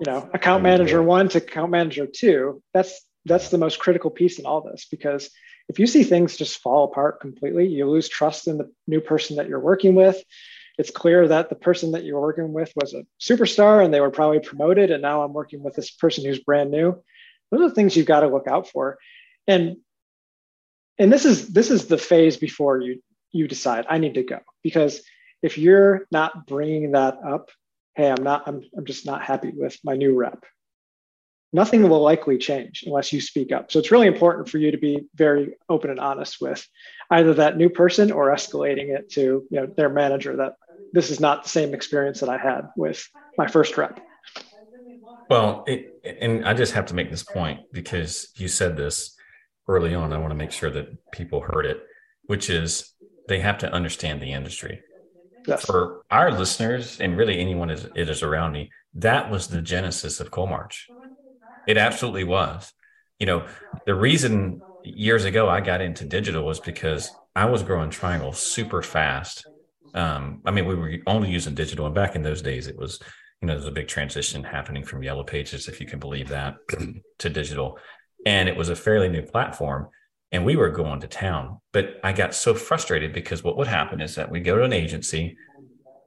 you 0.00 0.06
know 0.06 0.28
account 0.34 0.62
manager 0.62 1.02
one 1.02 1.28
to 1.28 1.38
account 1.38 1.70
manager 1.70 2.06
two, 2.06 2.62
that's 2.74 3.00
that's 3.24 3.50
the 3.50 3.58
most 3.58 3.78
critical 3.78 4.10
piece 4.10 4.38
in 4.38 4.46
all 4.46 4.60
this 4.60 4.86
because 4.90 5.30
if 5.68 5.78
you 5.80 5.86
see 5.86 6.04
things 6.04 6.36
just 6.36 6.58
fall 6.58 6.84
apart 6.84 7.20
completely, 7.20 7.66
you 7.66 7.90
lose 7.90 8.08
trust 8.08 8.46
in 8.46 8.56
the 8.58 8.70
new 8.86 9.00
person 9.00 9.36
that 9.36 9.48
you're 9.48 9.58
working 9.60 9.94
with. 9.96 10.22
It's 10.78 10.90
clear 10.90 11.26
that 11.28 11.48
the 11.48 11.56
person 11.56 11.92
that 11.92 12.04
you're 12.04 12.20
working 12.20 12.52
with 12.52 12.72
was 12.76 12.94
a 12.94 13.04
superstar 13.20 13.84
and 13.84 13.92
they 13.92 14.00
were 14.00 14.10
probably 14.10 14.40
promoted 14.40 14.90
and 14.90 15.02
now 15.02 15.22
i'm 15.22 15.32
working 15.32 15.62
with 15.62 15.74
this 15.74 15.90
person 15.90 16.24
who's 16.24 16.38
brand 16.38 16.70
new. 16.70 17.02
Those 17.50 17.60
are 17.62 17.68
the 17.68 17.74
things 17.74 17.96
you've 17.96 18.06
got 18.06 18.20
to 18.20 18.28
look 18.28 18.46
out 18.46 18.68
for. 18.68 18.98
And 19.48 19.76
and 20.98 21.12
this 21.12 21.24
is 21.24 21.48
this 21.48 21.70
is 21.70 21.86
the 21.86 21.98
phase 21.98 22.36
before 22.36 22.80
you 22.80 23.02
you 23.32 23.48
decide 23.48 23.86
i 23.88 23.98
need 23.98 24.14
to 24.14 24.22
go. 24.22 24.40
Because 24.62 25.02
if 25.46 25.58
you're 25.58 26.06
not 26.10 26.46
bringing 26.46 26.92
that 26.92 27.18
up 27.24 27.50
hey 27.94 28.10
i'm 28.10 28.22
not 28.22 28.46
i'm, 28.46 28.62
I'm 28.76 28.84
just 28.84 29.06
not 29.06 29.22
happy 29.22 29.52
with 29.54 29.78
my 29.84 29.94
new 29.96 30.14
rep 30.14 30.44
nothing 31.52 31.88
will 31.88 32.02
likely 32.02 32.38
change 32.38 32.84
unless 32.86 33.12
you 33.12 33.20
speak 33.20 33.50
up. 33.50 33.72
So 33.72 33.78
it's 33.78 33.90
really 33.90 34.06
important 34.06 34.48
for 34.48 34.58
you 34.58 34.70
to 34.70 34.78
be 34.78 35.06
very 35.14 35.54
open 35.68 35.90
and 35.90 35.98
honest 35.98 36.36
with 36.40 36.66
either 37.10 37.34
that 37.34 37.56
new 37.56 37.70
person 37.70 38.12
or 38.12 38.26
escalating 38.28 38.94
it 38.96 39.10
to 39.12 39.46
you 39.50 39.60
know 39.60 39.66
their 39.76 39.88
manager 39.88 40.36
that 40.36 40.52
this 40.92 41.10
is 41.10 41.18
not 41.18 41.42
the 41.42 41.48
same 41.48 41.74
experience 41.74 42.20
that 42.20 42.28
I 42.28 42.38
had 42.38 42.68
with 42.76 43.02
my 43.38 43.46
first 43.46 43.76
rep. 43.76 44.00
Well, 45.28 45.64
it, 45.66 45.94
and 46.20 46.44
I 46.44 46.54
just 46.54 46.74
have 46.74 46.86
to 46.86 46.94
make 46.94 47.10
this 47.10 47.24
point 47.24 47.60
because 47.72 48.28
you 48.36 48.48
said 48.48 48.76
this 48.76 49.16
early 49.66 49.94
on. 49.94 50.12
I 50.12 50.18
want 50.18 50.30
to 50.30 50.36
make 50.36 50.52
sure 50.52 50.70
that 50.70 51.10
people 51.10 51.40
heard 51.40 51.66
it, 51.66 51.82
which 52.26 52.48
is 52.48 52.92
they 53.28 53.40
have 53.40 53.58
to 53.58 53.72
understand 53.72 54.20
the 54.20 54.32
industry. 54.32 54.82
Yes. 55.46 55.64
For 55.64 56.02
our 56.10 56.32
listeners 56.32 57.00
and 57.00 57.16
really 57.16 57.38
anyone 57.40 57.70
is, 57.70 57.84
it 57.94 58.08
is 58.08 58.22
around 58.22 58.52
me, 58.52 58.70
that 58.94 59.30
was 59.30 59.48
the 59.48 59.62
genesis 59.62 60.20
of 60.20 60.30
Coalmarch. 60.30 60.84
It 61.66 61.76
absolutely 61.78 62.24
was. 62.24 62.72
You 63.18 63.26
know, 63.26 63.46
the 63.86 63.94
reason 63.94 64.62
years 64.82 65.24
ago 65.24 65.48
I 65.48 65.60
got 65.60 65.80
into 65.80 66.04
digital 66.04 66.44
was 66.44 66.60
because 66.60 67.18
I 67.34 67.46
was 67.46 67.62
growing 67.62 67.90
Triangle 67.90 68.32
super 68.32 68.82
fast 68.82 69.46
um, 69.94 70.42
I 70.44 70.50
mean, 70.50 70.66
we 70.66 70.74
were 70.74 70.94
only 71.06 71.30
using 71.30 71.54
digital, 71.54 71.86
and 71.86 71.94
back 71.94 72.14
in 72.16 72.22
those 72.22 72.42
days, 72.42 72.66
it 72.66 72.76
was 72.76 73.00
you 73.40 73.48
know 73.48 73.54
there's 73.54 73.66
a 73.66 73.72
big 73.72 73.88
transition 73.88 74.44
happening 74.44 74.84
from 74.84 75.02
yellow 75.02 75.24
pages, 75.24 75.68
if 75.68 75.80
you 75.80 75.86
can 75.86 75.98
believe 75.98 76.28
that, 76.28 76.56
to 77.18 77.30
digital, 77.30 77.78
and 78.26 78.48
it 78.48 78.56
was 78.56 78.68
a 78.68 78.76
fairly 78.76 79.08
new 79.08 79.22
platform, 79.22 79.88
and 80.32 80.44
we 80.44 80.56
were 80.56 80.70
going 80.70 81.00
to 81.00 81.08
town. 81.08 81.60
But 81.72 82.00
I 82.02 82.12
got 82.12 82.34
so 82.34 82.54
frustrated 82.54 83.12
because 83.12 83.44
what 83.44 83.56
would 83.56 83.66
happen 83.66 84.00
is 84.00 84.14
that 84.16 84.30
we 84.30 84.40
go 84.40 84.56
to 84.56 84.64
an 84.64 84.72
agency. 84.72 85.36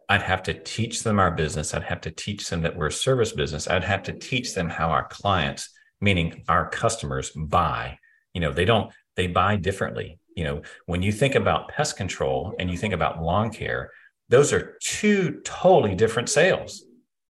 I'd 0.07 0.21
have 0.23 0.43
to 0.43 0.53
teach 0.53 1.03
them 1.03 1.19
our 1.19 1.31
business. 1.31 1.73
I'd 1.73 1.83
have 1.83 2.01
to 2.01 2.11
teach 2.11 2.49
them 2.49 2.61
that 2.61 2.75
we're 2.75 2.87
a 2.87 2.91
service 2.91 3.31
business. 3.31 3.67
I'd 3.67 3.83
have 3.83 4.03
to 4.03 4.13
teach 4.13 4.53
them 4.53 4.69
how 4.69 4.89
our 4.89 5.07
clients, 5.07 5.69
meaning 6.01 6.43
our 6.49 6.69
customers, 6.69 7.31
buy. 7.31 7.99
You 8.33 8.41
know, 8.41 8.51
they 8.51 8.65
don't, 8.65 8.91
they 9.15 9.27
buy 9.27 9.55
differently 9.55 10.19
you 10.39 10.45
know, 10.45 10.61
when 10.85 11.01
you 11.01 11.11
think 11.11 11.35
about 11.35 11.67
pest 11.67 11.97
control 11.97 12.55
and 12.57 12.71
you 12.71 12.77
think 12.77 12.93
about 12.93 13.21
lawn 13.21 13.51
care, 13.51 13.91
those 14.29 14.53
are 14.53 14.77
two 14.81 15.41
totally 15.43 15.95
different 15.95 16.29
sales. 16.29 16.85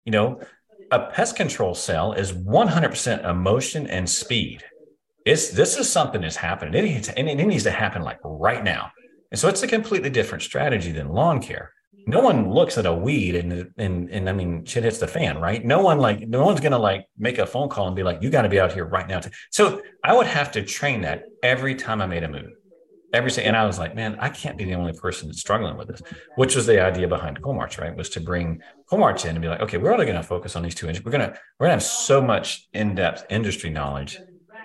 You 0.04 0.12
know, 0.12 0.42
a 0.92 1.06
pest 1.06 1.38
control 1.38 1.76
sale 1.76 2.12
is 2.12 2.34
100% 2.34 3.26
emotion 3.26 3.88
and 3.88 4.10
speed. 4.10 4.66
It's 5.30 5.50
this 5.50 5.78
is 5.78 5.88
something 5.88 6.22
that's 6.22 6.36
happening. 6.36 6.74
It 6.74 6.84
needs, 6.84 7.10
and 7.10 7.30
it 7.30 7.46
needs 7.46 7.64
to 7.64 7.72
happen 7.72 8.02
like 8.02 8.20
right 8.24 8.64
now. 8.64 8.92
And 9.32 9.40
so 9.40 9.48
it's 9.48 9.62
a 9.62 9.68
completely 9.68 10.10
different 10.10 10.44
strategy 10.44 10.92
than 10.92 11.10
lawn 11.10 11.40
care. 11.42 11.72
No 12.08 12.20
one 12.22 12.50
looks 12.50 12.78
at 12.80 12.86
a 12.88 12.94
weed 12.94 13.36
and 13.36 13.72
and 13.78 14.10
and 14.10 14.28
I 14.28 14.34
mean 14.34 14.66
shit 14.66 14.84
hits 14.84 14.98
the 14.98 15.08
fan, 15.08 15.38
right? 15.38 15.64
No 15.64 15.82
one 15.82 16.00
like 16.00 16.28
no 16.28 16.44
one's 16.44 16.60
gonna 16.60 16.80
like 16.80 17.06
make 17.18 17.38
a 17.38 17.46
phone 17.46 17.70
call 17.70 17.88
and 17.88 17.96
be 17.96 18.04
like, 18.04 18.24
you 18.24 18.30
got 18.32 18.42
to 18.44 18.50
be 18.50 18.60
out 18.60 18.74
here 18.74 18.86
right 18.86 19.08
now. 19.08 19.22
So 19.52 19.82
I 20.04 20.14
would 20.14 20.26
have 20.28 20.52
to 20.54 20.64
train 20.64 21.02
that 21.02 21.26
every 21.44 21.76
time 21.76 22.02
I 22.02 22.08
made 22.08 22.24
a 22.24 22.28
move 22.28 22.52
every 23.14 23.32
and 23.44 23.56
I 23.56 23.66
was 23.66 23.80
like, 23.80 23.96
man, 23.96 24.18
I 24.20 24.30
can't 24.30 24.58
be 24.58 24.66
the 24.66 24.76
only 24.76 24.94
person 24.94 25.28
that's 25.28 25.40
struggling 25.40 25.78
with 25.78 25.88
this, 25.88 26.02
which 26.36 26.56
was 26.56 26.66
the 26.66 26.84
idea 26.84 27.08
behind 27.08 27.42
Coalmarch, 27.42 27.80
right? 27.80 27.96
Was 27.96 28.10
to 28.10 28.22
bring 28.22 28.62
Coalmarch 28.92 29.26
in 29.26 29.32
and 29.32 29.42
be 29.42 29.48
like, 29.48 29.62
okay, 29.62 29.78
we're 29.78 29.92
only 29.92 30.06
to 30.06 30.24
focus 30.24 30.56
on 30.56 30.64
these 30.64 30.76
two 30.76 30.88
inches. 30.88 31.04
We're 31.04 31.12
gonna 31.12 31.34
we're 31.60 31.66
gonna 31.66 31.74
have 31.74 31.84
so 31.84 32.22
much 32.22 32.68
in-depth 32.74 33.26
industry 33.30 33.70
knowledge 33.70 34.20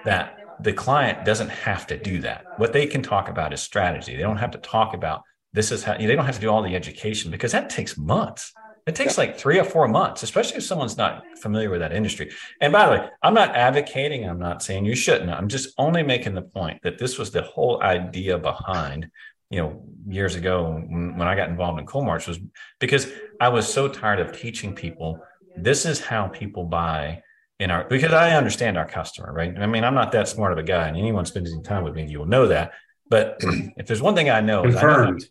that 0.05 0.44
the 0.61 0.73
client 0.73 1.25
doesn't 1.25 1.51
have 1.51 1.87
to 1.89 1.99
do 1.99 2.21
that. 2.21 2.45
What 2.59 2.73
they 2.73 2.87
can 2.87 3.03
talk 3.03 3.29
about 3.29 3.53
is 3.53 3.61
strategy. 3.61 4.17
They 4.17 4.23
don't 4.23 4.37
have 4.37 4.53
to 4.53 4.59
talk 4.59 4.95
about 4.95 5.23
this 5.53 5.71
is 5.71 5.85
how 5.85 5.97
they 5.97 6.07
don't 6.07 6.27
have 6.27 6.35
to 6.35 6.41
do 6.41 6.51
all 6.51 6.63
the 6.63 6.75
education 6.75 7.31
because 7.31 7.53
that 7.53 7.71
takes 7.71 7.97
months. 7.97 8.53
It 8.87 8.95
takes 8.95 9.17
like 9.17 9.39
three 9.39 9.59
or 9.59 9.65
four 9.65 9.89
months, 9.89 10.23
especially 10.23 10.59
if 10.59 10.65
someone's 10.65 10.99
not 10.99 11.25
familiar 11.39 11.71
with 11.71 11.81
that 11.81 11.93
industry. 11.93 12.33
And 12.61 12.73
by 12.73 12.85
the 12.85 12.93
way, 12.93 13.09
I'm 13.23 13.33
not 13.33 13.57
advocating, 13.57 14.29
I'm 14.29 14.39
not 14.39 14.63
saying 14.63 14.85
you 14.85 14.95
shouldn't. 14.95 15.31
I'm 15.31 15.49
just 15.49 15.73
only 15.79 16.03
making 16.03 16.35
the 16.35 16.43
point 16.43 16.83
that 16.83 16.99
this 16.99 17.17
was 17.17 17.31
the 17.31 17.43
whole 17.43 17.83
idea 17.83 18.37
behind, 18.37 19.09
you 19.49 19.61
know, 19.61 19.85
years 20.07 20.35
ago 20.35 20.71
when, 20.71 21.17
when 21.17 21.29
I 21.29 21.35
got 21.35 21.49
involved 21.49 21.81
in 21.81 21.87
Coalmarch 21.87 22.29
was 22.29 22.39
because 22.79 23.11
I 23.41 23.49
was 23.49 23.73
so 23.73 23.89
tired 23.89 24.21
of 24.21 24.39
teaching 24.39 24.75
people 24.75 25.25
this 25.57 25.87
is 25.87 26.01
how 26.01 26.29
people 26.29 26.65
buy 26.65 27.23
in 27.61 27.71
our 27.71 27.85
because 27.85 28.13
I 28.13 28.37
understand 28.37 28.77
our 28.77 28.87
customer, 28.87 29.33
right? 29.33 29.57
I 29.59 29.67
mean, 29.67 29.85
I'm 29.85 29.95
not 29.95 30.13
that 30.13 30.29
smart 30.29 30.53
of 30.53 30.59
a 30.59 30.63
guy, 30.63 30.89
and 30.89 30.97
anyone 30.97 31.25
spending 31.27 31.63
time 31.63 31.85
with 31.85 31.95
me, 31.95 32.07
you 32.07 32.19
will 32.19 32.27
know 32.27 32.49
that. 32.49 32.73
But 33.09 33.37
if 33.77 33.87
there's 33.87 34.03
one 34.03 34.15
thing 34.15 34.31
I 34.31 34.41
know, 34.41 34.63
Confirmed. 34.63 35.23
is 35.23 35.25
I 35.25 35.27
know 35.27 35.31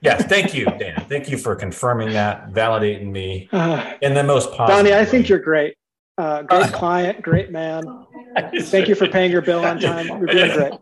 Yes, 0.00 0.24
thank 0.24 0.52
you, 0.54 0.66
Dan. 0.66 1.04
Thank 1.08 1.30
you 1.30 1.38
for 1.38 1.54
confirming 1.54 2.12
that, 2.12 2.50
validating 2.50 3.10
me 3.10 3.48
uh, 3.52 3.94
in 4.02 4.14
the 4.14 4.24
most 4.24 4.52
positive. 4.52 4.84
Donnie, 4.84 4.94
I 4.94 5.04
think 5.04 5.28
you're 5.28 5.38
great. 5.38 5.76
Uh, 6.18 6.42
great 6.42 6.64
uh, 6.64 6.72
client, 6.72 7.22
great 7.22 7.50
man. 7.50 7.84
Thank 8.62 8.88
you 8.88 8.94
for 8.94 9.08
paying 9.08 9.30
your 9.30 9.40
bill 9.40 9.64
on 9.64 9.80
time. 9.80 10.06
You're 10.06 10.26
doing 10.26 10.52
great. 10.56 10.72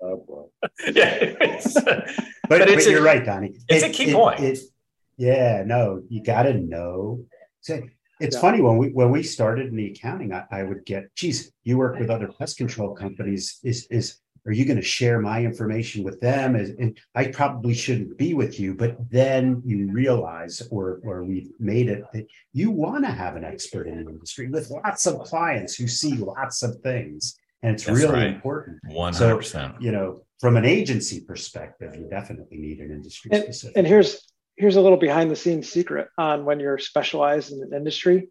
Oh 0.00 0.24
boy. 0.26 0.44
yeah, 0.92 1.34
but, 1.40 2.04
but, 2.48 2.68
but 2.68 2.86
you're 2.86 3.02
right, 3.02 3.24
Donnie. 3.24 3.56
It's 3.68 3.82
it, 3.82 3.90
a 3.90 3.92
key 3.92 4.10
it, 4.10 4.14
point. 4.14 4.40
It, 4.40 4.58
yeah, 5.16 5.64
no, 5.66 6.02
you 6.08 6.22
got 6.22 6.42
to 6.42 6.54
know. 6.54 7.24
So 7.60 7.80
it's 8.20 8.36
yeah. 8.36 8.40
funny 8.40 8.60
when 8.60 8.76
we 8.78 8.88
when 8.88 9.10
we 9.10 9.22
started 9.22 9.68
in 9.68 9.76
the 9.76 9.90
accounting, 9.90 10.32
I, 10.32 10.44
I 10.50 10.62
would 10.62 10.84
get, 10.84 11.14
geez, 11.14 11.52
you 11.64 11.78
work 11.78 11.98
with 11.98 12.10
other 12.10 12.28
pest 12.28 12.56
control 12.56 12.94
companies. 12.94 13.60
Is 13.62 13.86
is 13.90 14.18
are 14.46 14.52
you 14.52 14.64
going 14.64 14.76
to 14.76 14.82
share 14.82 15.20
my 15.20 15.42
information 15.42 16.04
with 16.04 16.20
them? 16.20 16.54
And 16.54 16.96
I 17.16 17.26
probably 17.26 17.74
shouldn't 17.74 18.16
be 18.16 18.32
with 18.32 18.60
you, 18.60 18.74
but 18.74 18.96
then 19.10 19.60
you 19.64 19.90
realize, 19.90 20.62
or 20.70 21.00
or 21.02 21.24
we've 21.24 21.50
made 21.58 21.88
it 21.88 22.04
that 22.12 22.26
you 22.52 22.70
want 22.70 23.04
to 23.04 23.10
have 23.10 23.36
an 23.36 23.44
expert 23.44 23.88
in 23.88 24.04
the 24.04 24.10
industry 24.10 24.48
with 24.48 24.70
lots 24.70 25.06
of 25.06 25.20
clients 25.20 25.74
who 25.74 25.88
see 25.88 26.14
lots 26.14 26.62
of 26.62 26.76
things, 26.80 27.36
and 27.62 27.74
it's 27.74 27.84
That's 27.84 27.98
really 27.98 28.14
right. 28.14 28.34
important. 28.34 28.78
One 28.86 29.12
hundred 29.12 29.36
percent. 29.38 29.80
You 29.80 29.92
know, 29.92 30.20
from 30.40 30.56
an 30.56 30.64
agency 30.64 31.20
perspective, 31.20 31.96
you 31.96 32.06
definitely 32.08 32.58
need 32.58 32.78
an 32.78 32.92
industry 32.92 33.30
and, 33.32 33.42
specific. 33.42 33.76
And 33.76 33.86
here's 33.86 34.32
here's 34.56 34.76
a 34.76 34.80
little 34.80 34.98
behind 34.98 35.30
the 35.30 35.36
scenes 35.36 35.68
secret 35.68 36.08
on 36.18 36.44
when 36.44 36.60
you're 36.60 36.78
specialized 36.78 37.52
in 37.52 37.62
an 37.62 37.72
industry, 37.74 38.28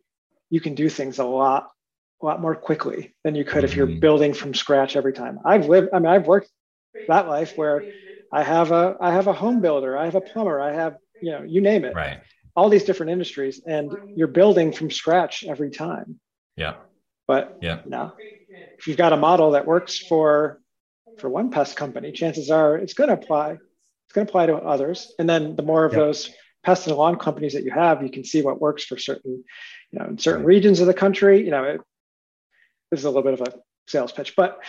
you 0.50 0.60
can 0.60 0.76
do 0.76 0.90
things 0.90 1.20
a 1.20 1.26
lot 1.26 1.70
a 2.22 2.26
lot 2.26 2.42
more 2.42 2.56
quickly 2.56 3.14
than 3.24 3.36
you 3.36 3.44
could 3.44 3.64
if 3.64 3.76
you're 3.76 3.88
mm-hmm. 3.88 4.00
building 4.00 4.34
from 4.34 4.54
scratch 4.54 4.96
every 4.96 5.14
time. 5.14 5.40
I've 5.46 5.68
lived, 5.68 5.90
I 5.94 6.00
mean, 6.00 6.08
I've 6.08 6.28
worked 6.28 6.50
that 7.08 7.28
life 7.28 7.58
where 7.58 7.84
I 8.32 8.42
have 8.42 8.72
a, 8.72 8.96
I 9.02 9.12
have 9.12 9.28
a 9.28 9.34
home 9.34 9.62
builder, 9.62 9.98
I 9.98 10.06
have 10.06 10.16
a 10.16 10.22
plumber, 10.22 10.60
I 10.62 10.74
have, 10.74 10.96
you 11.22 11.32
know, 11.32 11.44
you 11.44 11.62
name 11.62 11.86
it. 11.86 11.94
Right. 11.94 12.22
All 12.56 12.70
these 12.70 12.86
different 12.86 13.12
industries, 13.12 13.62
and 13.66 13.92
you're 14.16 14.30
building 14.30 14.72
from 14.72 14.90
scratch 14.90 15.44
every 15.44 15.72
time. 15.72 16.20
Yeah. 16.56 16.76
But 17.28 17.58
yeah, 17.62 17.82
know, 17.86 18.14
if 18.78 18.88
you've 18.88 18.98
got 18.98 19.12
a 19.12 19.18
model 19.18 19.52
that 19.52 19.66
works 19.66 20.00
for 20.00 20.62
for 21.18 21.30
one 21.30 21.52
pest 21.52 21.76
company, 21.76 22.14
chances 22.14 22.50
are 22.50 22.78
it's 22.78 22.94
going 22.94 23.10
to 23.10 23.16
apply. 23.16 23.58
It's 24.06 24.13
going 24.13 24.28
to 24.28 24.32
apply 24.32 24.48
to 24.48 24.56
others, 24.56 25.13
and 25.20 25.30
then 25.30 25.56
the 25.56 25.63
more 25.63 25.86
of 25.86 25.94
yep. 25.94 26.00
those 26.00 26.32
pest 26.63 26.88
and 26.88 26.96
lawn 26.96 27.18
companies 27.18 27.54
that 27.54 27.63
you 27.63 27.72
have, 27.72 28.02
you 28.02 28.10
can 28.10 28.24
see 28.24 28.41
what 28.41 28.60
works 28.60 28.84
for 28.84 28.98
certain, 28.98 29.44
you 29.91 30.00
know, 30.00 30.06
in 30.06 30.18
certain 30.18 30.44
regions 30.44 30.80
of 30.80 30.88
the 30.88 30.94
country. 30.94 31.44
You 31.44 31.52
know, 31.52 31.63
it, 31.63 31.82
this 32.91 33.00
is 33.00 33.06
a 33.06 33.10
little 33.10 33.24
bit 33.24 33.39
of 33.39 33.41
a 33.41 33.54
sales 33.88 34.12
pitch, 34.12 34.36
but 34.36 34.60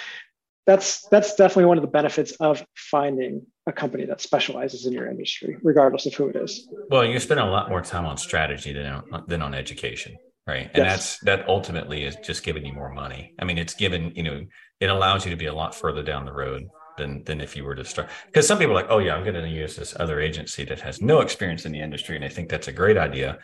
that's 0.67 1.09
that's 1.09 1.35
definitely 1.37 1.67
one 1.67 1.79
of 1.79 1.83
the 1.83 1.89
benefits 1.89 2.33
of 2.33 2.65
finding 2.75 3.47
a 3.67 3.73
company 3.73 4.05
that 4.07 4.21
specializes 4.21 4.85
in 4.85 4.93
your 4.93 5.09
industry, 5.09 5.57
regardless 5.63 6.07
of 6.07 6.15
who 6.15 6.29
it 6.29 6.37
is. 6.37 6.69
Well, 6.91 7.05
you 7.05 7.19
spend 7.21 7.41
a 7.41 7.45
lot 7.45 7.69
more 7.69 7.81
time 7.81 8.05
on 8.05 8.17
strategy 8.17 8.73
than 8.73 8.87
on, 8.87 9.25
than 9.29 9.43
on 9.43 9.55
education, 9.55 10.17
right? 10.47 10.69
And 10.75 10.85
yes. 10.85 10.97
that's 10.97 11.19
that 11.21 11.49
ultimately 11.49 12.05
is 12.05 12.17
just 12.17 12.43
giving 12.43 12.67
you 12.67 12.73
more 12.73 12.93
money. 12.93 13.33
I 13.39 13.45
mean, 13.45 13.59
it's 13.59 13.75
given 13.75 14.13
you 14.17 14.25
know 14.25 14.45
it 14.81 14.91
allows 14.91 15.25
you 15.25 15.31
to 15.31 15.37
be 15.37 15.47
a 15.47 15.55
lot 15.55 15.75
further 15.75 16.03
down 16.03 16.27
the 16.27 16.33
road 16.33 16.65
than 16.97 17.25
than 17.25 17.41
if 17.41 17.57
you 17.57 17.65
were 17.65 17.75
to 17.75 17.85
start. 17.85 18.09
Because 18.27 18.47
some 18.47 18.59
people 18.59 18.73
are 18.73 18.83
like, 18.83 18.91
oh 18.91 18.99
yeah, 18.99 19.15
I'm 19.15 19.25
going 19.25 19.35
to 19.35 19.49
use 19.49 19.77
this 19.77 19.95
other 19.99 20.21
agency 20.21 20.65
that 20.65 20.81
has 20.81 21.01
no 21.01 21.21
experience 21.21 21.65
in 21.65 21.73
the 21.73 21.81
industry, 21.81 22.17
and 22.17 22.25
I 22.25 22.29
think 22.29 22.49
that's 22.49 22.69
a 22.69 22.73
great 22.73 22.97
idea 22.97 23.39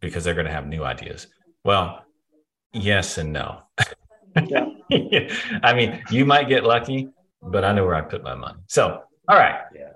because 0.00 0.24
they're 0.24 0.34
going 0.34 0.46
to 0.46 0.52
have 0.52 0.66
new 0.66 0.84
ideas. 0.84 1.26
Well, 1.64 2.04
yes 2.72 3.18
and 3.18 3.32
no. 3.32 3.62
Yeah. 4.46 4.66
I 5.62 5.74
mean, 5.74 6.02
you 6.10 6.24
might 6.24 6.48
get 6.48 6.64
lucky, 6.64 7.08
but 7.42 7.64
I 7.64 7.72
know 7.72 7.84
where 7.84 7.94
I 7.94 8.00
put 8.00 8.22
my 8.22 8.34
money. 8.34 8.58
So, 8.66 9.02
all 9.28 9.36
right. 9.36 9.60
Yeah. 9.74 9.90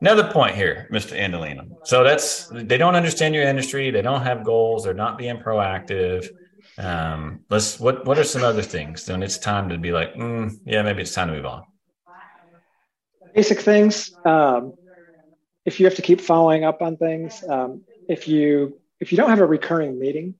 Another 0.00 0.30
point 0.30 0.54
here, 0.54 0.88
Mr. 0.92 1.18
Andolina. 1.18 1.68
So 1.84 2.04
that's 2.04 2.48
they 2.52 2.78
don't 2.78 2.94
understand 2.94 3.34
your 3.34 3.44
industry. 3.44 3.90
They 3.90 4.02
don't 4.02 4.22
have 4.22 4.44
goals. 4.44 4.84
They're 4.84 4.94
not 4.94 5.18
being 5.18 5.38
proactive. 5.38 6.28
Um, 6.78 7.40
let's 7.50 7.80
what 7.80 8.06
what 8.06 8.18
are 8.18 8.24
some 8.24 8.44
other 8.44 8.62
things? 8.62 9.04
Then 9.06 9.22
it's 9.22 9.38
time 9.38 9.68
to 9.70 9.78
be 9.78 9.90
like, 9.90 10.14
mm, 10.14 10.52
yeah, 10.64 10.82
maybe 10.82 11.02
it's 11.02 11.14
time 11.14 11.28
to 11.28 11.34
move 11.34 11.46
on. 11.46 11.64
Basic 13.38 13.60
things. 13.60 14.10
Um, 14.24 14.72
if 15.64 15.78
you 15.78 15.86
have 15.86 15.94
to 15.94 16.02
keep 16.02 16.20
following 16.20 16.64
up 16.64 16.82
on 16.82 16.96
things, 16.96 17.40
um, 17.48 17.82
if 18.08 18.26
you 18.26 18.80
if 18.98 19.12
you 19.12 19.16
don't 19.16 19.30
have 19.30 19.38
a 19.38 19.46
recurring 19.46 19.96
meeting, 20.00 20.34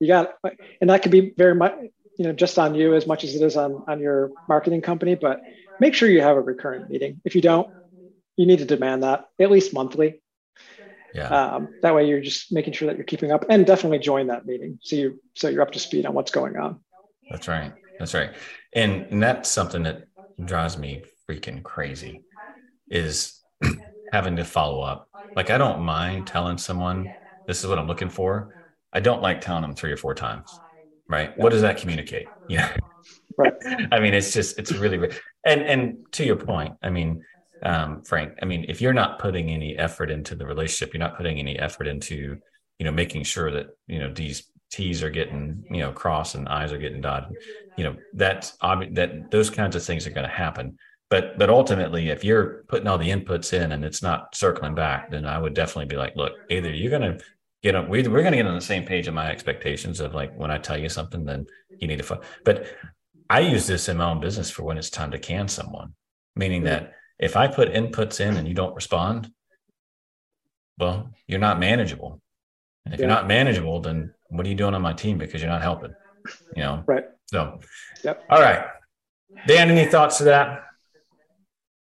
you 0.00 0.08
got, 0.08 0.32
and 0.80 0.88
that 0.88 1.02
could 1.02 1.12
be 1.12 1.34
very 1.36 1.54
much 1.54 1.74
you 2.16 2.24
know 2.24 2.32
just 2.32 2.58
on 2.58 2.74
you 2.74 2.94
as 2.94 3.06
much 3.06 3.24
as 3.24 3.34
it 3.34 3.42
is 3.42 3.58
on 3.58 3.84
on 3.88 4.00
your 4.00 4.30
marketing 4.48 4.80
company 4.80 5.16
but 5.16 5.42
make 5.78 5.92
sure 5.92 6.08
you 6.08 6.22
have 6.22 6.38
a 6.38 6.40
recurring 6.40 6.86
meeting. 6.88 7.20
If 7.26 7.34
you 7.34 7.42
don't 7.42 7.68
you 8.38 8.46
need 8.46 8.60
to 8.60 8.64
demand 8.64 9.02
that 9.02 9.26
at 9.38 9.50
least 9.50 9.74
monthly. 9.74 10.22
Yeah. 11.12 11.28
Um, 11.28 11.68
that 11.82 11.94
way 11.94 12.08
you're 12.08 12.22
just 12.22 12.52
making 12.52 12.72
sure 12.72 12.88
that 12.88 12.96
you're 12.96 13.04
keeping 13.04 13.32
up 13.32 13.44
and 13.50 13.66
definitely 13.66 13.98
join 13.98 14.28
that 14.28 14.46
meeting 14.46 14.78
so 14.80 14.96
you 14.96 15.20
so 15.34 15.50
you're 15.50 15.60
up 15.60 15.72
to 15.72 15.78
speed 15.78 16.06
on 16.06 16.14
what's 16.14 16.30
going 16.30 16.56
on. 16.56 16.80
That's 17.30 17.48
right. 17.48 17.74
That's 17.98 18.14
right. 18.14 18.30
And, 18.72 19.06
and 19.10 19.22
that's 19.22 19.50
something 19.50 19.82
that 19.82 20.08
drives 20.42 20.78
me 20.78 21.02
freaking 21.28 21.62
crazy 21.62 22.22
is 22.90 23.40
having 24.12 24.36
to 24.36 24.44
follow 24.44 24.82
up 24.82 25.08
like 25.34 25.50
i 25.50 25.58
don't 25.58 25.80
mind 25.80 26.26
telling 26.26 26.58
someone 26.58 27.12
this 27.46 27.60
is 27.62 27.68
what 27.68 27.78
i'm 27.78 27.86
looking 27.86 28.10
for 28.10 28.54
i 28.92 29.00
don't 29.00 29.22
like 29.22 29.40
telling 29.40 29.62
them 29.62 29.74
three 29.74 29.92
or 29.92 29.96
four 29.96 30.14
times 30.14 30.60
right? 31.08 31.30
Yeah. 31.36 31.42
What 31.42 31.50
does 31.50 31.62
that 31.62 31.78
communicate? 31.78 32.32
Yeah. 32.48 32.76
Right. 33.36 33.52
I 33.92 34.00
mean, 34.00 34.14
it's 34.14 34.32
just, 34.32 34.58
it's 34.58 34.72
really, 34.72 35.10
and, 35.44 35.62
and 35.62 35.96
to 36.12 36.24
your 36.24 36.36
point, 36.36 36.74
I 36.82 36.90
mean, 36.90 37.22
um, 37.64 38.02
Frank, 38.04 38.34
I 38.42 38.44
mean, 38.44 38.66
if 38.68 38.80
you're 38.80 38.92
not 38.92 39.18
putting 39.18 39.50
any 39.50 39.76
effort 39.76 40.10
into 40.10 40.34
the 40.36 40.46
relationship, 40.46 40.94
you're 40.94 41.00
not 41.00 41.16
putting 41.16 41.38
any 41.38 41.58
effort 41.58 41.86
into, 41.86 42.38
you 42.78 42.84
know, 42.84 42.92
making 42.92 43.24
sure 43.24 43.50
that, 43.50 43.66
you 43.86 43.98
know, 43.98 44.12
these 44.12 44.44
T's 44.70 45.02
are 45.02 45.10
getting, 45.10 45.64
you 45.70 45.78
know, 45.78 45.92
crossed 45.92 46.34
and 46.34 46.48
I's 46.48 46.72
are 46.72 46.78
getting 46.78 47.00
dotted, 47.00 47.36
you 47.76 47.84
know, 47.84 47.96
that's 48.12 48.56
obvious 48.60 48.92
that 48.94 49.30
those 49.30 49.50
kinds 49.50 49.76
of 49.76 49.82
things 49.84 50.06
are 50.06 50.10
going 50.10 50.28
to 50.28 50.32
happen. 50.32 50.76
But, 51.08 51.38
but 51.38 51.50
ultimately, 51.50 52.08
if 52.08 52.24
you're 52.24 52.64
putting 52.68 52.88
all 52.88 52.98
the 52.98 53.10
inputs 53.10 53.52
in 53.52 53.70
and 53.70 53.84
it's 53.84 54.02
not 54.02 54.34
circling 54.34 54.74
back, 54.74 55.10
then 55.10 55.24
I 55.24 55.38
would 55.38 55.54
definitely 55.54 55.86
be 55.86 55.96
like, 55.96 56.16
look, 56.16 56.32
either 56.50 56.70
you're 56.70 56.90
going 56.90 57.18
to 57.18 57.24
get 57.66 57.74
on 57.74 57.88
we, 57.88 58.02
we're 58.06 58.20
going 58.20 58.32
to 58.32 58.36
get 58.36 58.46
on 58.46 58.54
the 58.54 58.60
same 58.60 58.84
page 58.84 59.08
of 59.08 59.14
my 59.14 59.30
expectations 59.30 60.00
of 60.00 60.14
like 60.14 60.34
when 60.36 60.50
i 60.50 60.58
tell 60.58 60.78
you 60.78 60.88
something 60.88 61.24
then 61.24 61.46
you 61.78 61.88
need 61.88 61.96
to 61.96 62.02
find 62.02 62.20
but 62.44 62.66
i 63.28 63.40
use 63.40 63.66
this 63.66 63.88
in 63.88 63.96
my 63.96 64.10
own 64.10 64.20
business 64.20 64.50
for 64.50 64.62
when 64.62 64.78
it's 64.78 64.90
time 64.90 65.10
to 65.10 65.18
can 65.18 65.48
someone 65.48 65.92
meaning 66.36 66.60
hmm. 66.60 66.68
that 66.68 66.92
if 67.18 67.36
i 67.36 67.46
put 67.46 67.72
inputs 67.72 68.20
in 68.20 68.36
and 68.36 68.46
you 68.46 68.54
don't 68.54 68.74
respond 68.74 69.30
well 70.78 71.10
you're 71.26 71.40
not 71.40 71.58
manageable. 71.58 72.20
And 72.84 72.94
if 72.94 73.00
yeah. 73.00 73.06
you're 73.06 73.14
not 73.14 73.26
manageable 73.26 73.80
then 73.80 74.14
what 74.28 74.46
are 74.46 74.48
you 74.48 74.54
doing 74.54 74.74
on 74.74 74.82
my 74.82 74.92
team 74.92 75.18
because 75.18 75.40
you're 75.40 75.50
not 75.50 75.62
helping 75.62 75.94
you 76.56 76.62
know? 76.62 76.84
Right. 76.86 77.04
So 77.26 77.58
yep. 78.04 78.24
all 78.30 78.40
right. 78.40 78.66
Dan 79.46 79.70
any 79.70 79.90
thoughts 79.90 80.18
to 80.18 80.24
that 80.24 80.65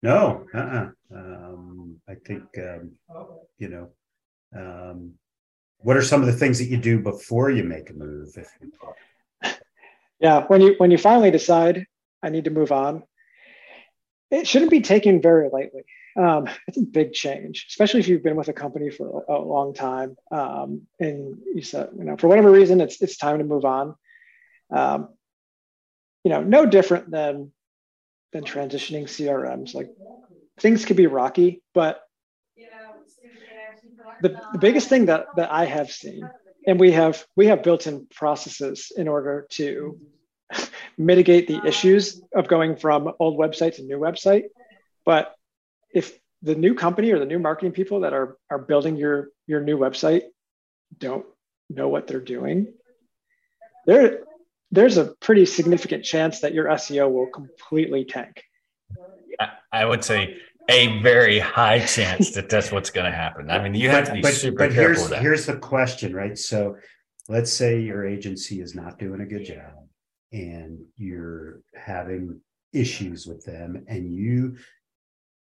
no 0.03 0.47
uh-uh. 0.55 0.89
um, 1.15 1.97
i 2.09 2.15
think 2.27 2.45
um, 2.59 2.93
you 3.59 3.69
know 3.69 3.89
um, 4.57 5.15
what 5.79 5.97
are 5.97 6.03
some 6.03 6.21
of 6.21 6.27
the 6.27 6.33
things 6.33 6.59
that 6.59 6.67
you 6.67 6.77
do 6.77 6.99
before 7.01 7.51
you 7.51 7.65
make 7.65 7.91
a 7.91 7.95
move 7.95 8.37
yeah 10.21 10.45
when 10.47 10.61
you 10.61 10.75
when 10.79 10.91
you 10.91 10.99
finally 10.99 11.31
decide 11.31 11.85
i 12.23 12.29
need 12.29 12.45
to 12.45 12.51
move 12.51 12.73
on 12.73 13.03
it 14.31 14.47
shouldn't 14.47 14.71
be 14.71 14.81
taken 14.81 15.21
very 15.21 15.49
lightly. 15.49 15.83
Um, 16.17 16.47
it's 16.67 16.77
a 16.79 16.83
big 16.83 17.13
change 17.13 17.67
especially 17.69 18.01
if 18.01 18.09
you've 18.09 18.23
been 18.23 18.37
with 18.37 18.49
a 18.49 18.53
company 18.53 18.91
for 18.91 19.25
a, 19.29 19.35
a 19.35 19.39
long 19.39 19.75
time 19.75 20.17
um, 20.33 20.83
and 20.99 21.39
you 21.55 21.63
said 21.63 21.91
you 21.97 22.05
know 22.05 22.17
for 22.17 22.27
whatever 22.29 22.51
reason 22.51 22.81
it's 22.81 23.01
it's 23.01 23.17
time 23.17 23.39
to 23.39 23.45
move 23.45 23.65
on. 23.65 23.95
Um, 24.73 25.09
you 26.25 26.31
know 26.31 26.43
no 26.43 26.67
different 26.67 27.11
than 27.11 27.53
than 28.33 28.45
transitioning 28.45 29.05
crms 29.05 29.75
like 29.75 29.91
things 30.59 30.85
can 30.85 30.97
be 30.97 31.07
rocky 31.07 31.63
but 31.75 32.03
the, 34.21 34.41
the 34.53 34.59
biggest 34.59 34.89
thing 34.89 35.07
that, 35.07 35.27
that 35.37 35.51
I 35.51 35.65
have 35.65 35.91
seen, 35.91 36.29
and 36.67 36.79
we 36.79 36.93
have 36.93 37.25
we 37.37 37.47
have 37.47 37.63
built-in 37.63 38.07
processes 38.15 38.93
in 38.95 39.09
order 39.09 39.47
to 39.53 39.99
mitigate 40.99 41.49
the 41.49 41.65
issues 41.67 42.21
of 42.35 42.49
going 42.49 42.77
from 42.77 43.13
old 43.19 43.39
website 43.39 43.77
to 43.77 43.83
new 43.83 43.99
website. 43.99 44.45
But 45.05 45.35
if 45.95 46.19
the 46.43 46.55
new 46.55 46.75
company 46.75 47.13
or 47.13 47.19
the 47.19 47.27
new 47.27 47.39
marketing 47.39 47.73
people 47.73 48.01
that 48.01 48.13
are 48.13 48.37
are 48.51 48.59
building 48.59 48.97
your 48.97 49.29
your 49.47 49.61
new 49.61 49.79
website 49.79 50.23
don't 50.97 51.25
know 51.71 51.89
what 51.89 52.07
they're 52.07 52.21
doing, 52.21 52.75
there 53.87 54.21
there's 54.71 54.97
a 54.97 55.07
pretty 55.21 55.47
significant 55.47 56.05
chance 56.05 56.41
that 56.41 56.55
your 56.55 56.67
SEO 56.67 57.11
will 57.11 57.27
completely 57.27 58.05
tank. 58.05 58.43
I 59.73 59.85
would 59.85 60.05
say 60.05 60.37
a 60.69 61.01
very 61.01 61.39
high 61.39 61.81
chance 61.81 62.33
that 62.33 62.49
that's 62.49 62.71
what's 62.71 62.91
going 62.91 63.11
to 63.11 63.17
happen. 63.17 63.51
I 63.51 63.63
mean, 63.63 63.75
you 63.75 63.89
have 63.89 64.05
but, 64.05 64.11
to 64.11 64.15
be 64.15 64.23
but, 64.23 64.33
super 64.33 64.69
but 64.69 64.73
careful 64.73 65.07
here's, 65.09 65.21
Here's 65.21 65.47
the 65.47 65.57
question, 65.57 66.15
right? 66.15 66.37
So 66.37 66.77
let's 67.29 67.53
say 67.53 67.81
your 67.81 68.07
agency 68.07 68.61
is 68.61 68.75
not 68.75 68.99
doing 68.99 69.21
a 69.21 69.27
good 69.27 69.45
job 69.45 69.87
and 70.33 70.81
you're 70.97 71.61
having 71.75 72.41
issues 72.73 73.27
with 73.27 73.45
them 73.45 73.85
and 73.89 74.15
you 74.15 74.57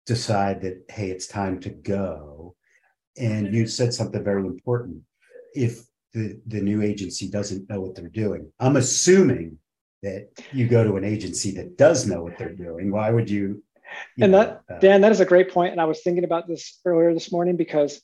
decide 0.07 0.61
that, 0.63 0.85
hey, 0.89 1.11
it's 1.11 1.27
time 1.27 1.61
to 1.61 1.71
go. 1.71 2.55
And 3.19 3.53
you 3.55 3.67
said 3.67 3.93
something 3.93 4.23
very 4.23 4.43
important. 4.43 5.03
If 5.55 5.85
the, 6.13 6.41
the 6.47 6.61
new 6.61 6.83
agency 6.83 7.29
doesn't 7.29 7.69
know 7.69 7.81
what 7.81 7.95
they're 7.95 8.09
doing, 8.09 8.51
I'm 8.59 8.77
assuming 8.77 9.59
that 10.03 10.29
you 10.53 10.67
go 10.67 10.83
to 10.83 10.97
an 10.97 11.05
agency 11.05 11.53
that 11.53 11.77
does 11.77 12.07
know 12.07 12.23
what 12.23 12.39
they're 12.39 12.55
doing. 12.55 12.91
Why 12.91 13.11
would 13.11 13.29
you 13.29 13.63
and 14.21 14.35
that 14.35 14.63
uh, 14.71 14.79
Dan, 14.79 15.01
that 15.01 15.13
is 15.13 15.21
a 15.21 15.25
great 15.25 15.51
point. 15.51 15.73
And 15.73 15.81
I 15.81 15.85
was 15.85 16.03
thinking 16.03 16.25
about 16.25 16.47
this 16.47 16.79
earlier 16.85 17.13
this 17.13 17.33
morning 17.33 17.57
because 17.57 18.01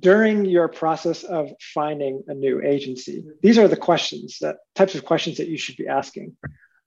during 0.00 0.44
your 0.44 0.68
process 0.68 1.22
of 1.22 1.50
finding 1.74 2.24
a 2.28 2.34
new 2.34 2.60
agency, 2.62 3.24
these 3.40 3.58
are 3.58 3.68
the 3.68 3.76
questions 3.76 4.38
that 4.40 4.56
types 4.74 4.94
of 4.94 5.04
questions 5.04 5.38
that 5.38 5.48
you 5.48 5.56
should 5.56 5.76
be 5.76 5.86
asking. 5.86 6.36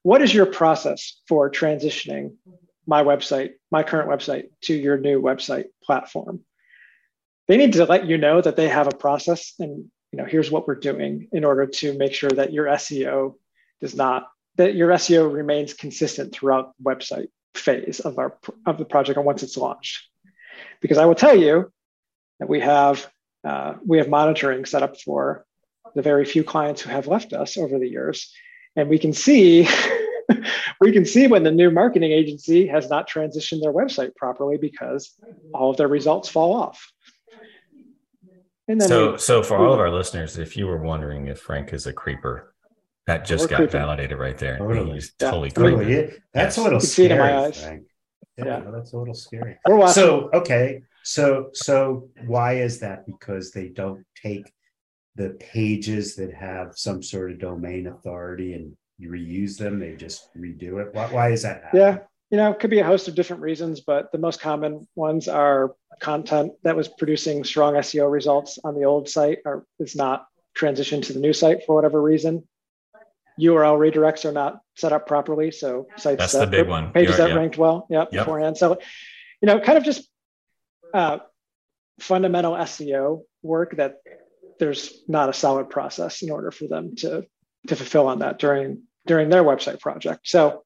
What 0.03 0.21
is 0.21 0.33
your 0.33 0.45
process 0.45 1.21
for 1.27 1.49
transitioning 1.49 2.35
my 2.85 3.03
website, 3.03 3.51
my 3.71 3.83
current 3.83 4.09
website, 4.09 4.49
to 4.63 4.73
your 4.73 4.97
new 4.97 5.21
website 5.21 5.65
platform? 5.83 6.41
They 7.47 7.57
need 7.57 7.73
to 7.73 7.85
let 7.85 8.05
you 8.05 8.17
know 8.17 8.41
that 8.41 8.55
they 8.55 8.69
have 8.69 8.87
a 8.87 8.95
process 8.95 9.53
and 9.59 9.89
you 10.11 10.17
know 10.17 10.25
here's 10.25 10.51
what 10.51 10.67
we're 10.67 10.75
doing 10.75 11.27
in 11.31 11.45
order 11.45 11.65
to 11.65 11.97
make 11.97 12.13
sure 12.13 12.29
that 12.29 12.53
your 12.53 12.65
SEO 12.65 13.35
does 13.81 13.95
not 13.95 14.29
that 14.55 14.75
your 14.75 14.89
SEO 14.89 15.31
remains 15.31 15.73
consistent 15.73 16.33
throughout 16.33 16.73
the 16.77 16.83
website 16.83 17.29
phase 17.55 17.99
of 17.99 18.17
our 18.17 18.37
of 18.65 18.77
the 18.77 18.85
project 18.85 19.17
and 19.17 19.25
once 19.25 19.43
it's 19.43 19.57
launched. 19.57 20.07
Because 20.81 20.97
I 20.97 21.05
will 21.05 21.15
tell 21.15 21.35
you 21.35 21.71
that 22.39 22.49
we 22.49 22.59
have 22.59 23.09
uh, 23.43 23.75
we 23.85 23.97
have 23.97 24.09
monitoring 24.09 24.65
set 24.65 24.83
up 24.83 24.99
for 24.99 25.45
the 25.95 26.01
very 26.01 26.25
few 26.25 26.43
clients 26.43 26.81
who 26.81 26.89
have 26.89 27.07
left 27.07 27.33
us 27.33 27.57
over 27.57 27.79
the 27.79 27.87
years, 27.87 28.33
and 28.75 28.89
we 28.89 28.99
can 28.99 29.13
see 29.13 29.67
we 30.81 30.91
can 30.91 31.05
see 31.05 31.27
when 31.27 31.43
the 31.43 31.51
new 31.51 31.71
marketing 31.71 32.11
agency 32.11 32.67
has 32.67 32.89
not 32.89 33.09
transitioned 33.09 33.61
their 33.61 33.73
website 33.73 34.15
properly 34.15 34.57
because 34.57 35.13
all 35.53 35.71
of 35.71 35.77
their 35.77 35.87
results 35.87 36.29
fall 36.29 36.53
off. 36.53 36.91
So, 38.79 39.11
we, 39.13 39.17
so 39.17 39.43
for 39.43 39.59
we, 39.59 39.65
all 39.65 39.73
of 39.73 39.79
our 39.79 39.91
listeners, 39.91 40.37
if 40.37 40.55
you 40.55 40.67
were 40.67 40.81
wondering 40.81 41.27
if 41.27 41.39
Frank 41.39 41.73
is 41.73 41.87
a 41.87 41.93
creeper, 41.93 42.53
that 43.07 43.25
just 43.25 43.49
got 43.49 43.57
creeping. 43.57 43.79
validated 43.79 44.19
right 44.19 44.37
there. 44.37 44.59
Totally. 44.59 44.93
He's 44.93 45.13
yeah. 45.19 45.31
totally 45.31 45.51
creepy. 45.51 46.13
That's 46.33 46.55
yes. 46.55 46.57
a 46.57 46.61
little 46.61 46.79
scary. 46.79 46.89
See 46.89 47.05
it 47.05 47.11
in 47.11 47.17
my 47.17 47.37
eyes. 47.37 47.61
Yeah, 47.63 47.79
yeah. 48.45 48.71
that's 48.71 48.93
a 48.93 48.97
little 48.97 49.15
scary. 49.15 49.57
So, 49.87 50.29
okay. 50.33 50.83
So, 51.03 51.49
so 51.53 52.09
why 52.27 52.57
is 52.57 52.79
that? 52.81 53.07
Because 53.07 53.51
they 53.51 53.69
don't 53.69 54.05
take 54.21 54.51
the 55.15 55.31
pages 55.39 56.15
that 56.17 56.33
have 56.33 56.77
some 56.77 57.01
sort 57.01 57.31
of 57.31 57.39
domain 57.39 57.87
authority 57.87 58.53
and 58.53 58.77
reuse 59.01 59.57
them. 59.57 59.79
They 59.79 59.95
just 59.95 60.29
redo 60.37 60.79
it. 60.85 60.93
Why, 60.93 61.07
why 61.07 61.31
is 61.31 61.41
that? 61.41 61.63
Happening? 61.63 61.81
Yeah, 61.81 61.97
you 62.29 62.37
know, 62.37 62.51
it 62.51 62.59
could 62.59 62.69
be 62.69 62.79
a 62.79 62.85
host 62.85 63.07
of 63.07 63.15
different 63.15 63.41
reasons, 63.41 63.81
but 63.81 64.11
the 64.11 64.17
most 64.17 64.39
common 64.39 64.87
ones 64.95 65.27
are 65.27 65.75
content 65.99 66.53
that 66.63 66.75
was 66.75 66.87
producing 66.87 67.43
strong 67.43 67.73
SEO 67.73 68.09
results 68.09 68.59
on 68.63 68.75
the 68.75 68.83
old 68.83 69.09
site 69.09 69.39
or 69.45 69.65
is 69.79 69.95
not 69.95 70.27
transitioned 70.55 71.05
to 71.05 71.13
the 71.13 71.19
new 71.19 71.33
site 71.33 71.65
for 71.65 71.75
whatever 71.75 72.01
reason. 72.01 72.47
URL 73.39 73.79
redirects 73.79 74.25
are 74.25 74.31
not 74.31 74.61
set 74.75 74.91
up 74.91 75.07
properly, 75.07 75.49
so 75.51 75.87
sites 75.95 76.19
that's 76.19 76.33
that, 76.33 76.51
the 76.51 76.57
big 76.57 76.67
one. 76.67 76.91
Pages 76.91 77.17
that 77.17 77.35
ranked 77.35 77.57
well, 77.57 77.87
yeah, 77.89 78.05
yep. 78.11 78.25
beforehand. 78.25 78.57
So, 78.57 78.79
you 79.41 79.47
know, 79.47 79.59
kind 79.59 79.77
of 79.77 79.83
just 79.83 80.07
uh, 80.93 81.19
fundamental 81.99 82.53
SEO 82.53 83.21
work 83.41 83.77
that 83.77 83.97
there's 84.59 85.01
not 85.07 85.29
a 85.29 85.33
solid 85.33 85.69
process 85.69 86.21
in 86.21 86.29
order 86.29 86.51
for 86.51 86.67
them 86.67 86.95
to 86.97 87.25
to 87.67 87.75
fulfill 87.75 88.07
on 88.07 88.19
that 88.19 88.39
during 88.39 88.83
during 89.05 89.29
their 89.29 89.43
website 89.43 89.79
project. 89.79 90.27
So, 90.27 90.63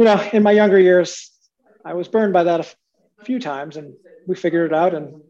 you 0.00 0.06
know, 0.06 0.30
in 0.32 0.42
my 0.42 0.52
younger 0.52 0.78
years, 0.78 1.30
I 1.84 1.92
was 1.92 2.08
burned 2.08 2.32
by 2.32 2.44
that 2.44 2.60
a 2.60 3.24
few 3.26 3.38
times, 3.38 3.76
and 3.76 3.92
we 4.26 4.34
figured 4.34 4.72
it 4.72 4.74
out 4.74 4.94
and 4.94 5.20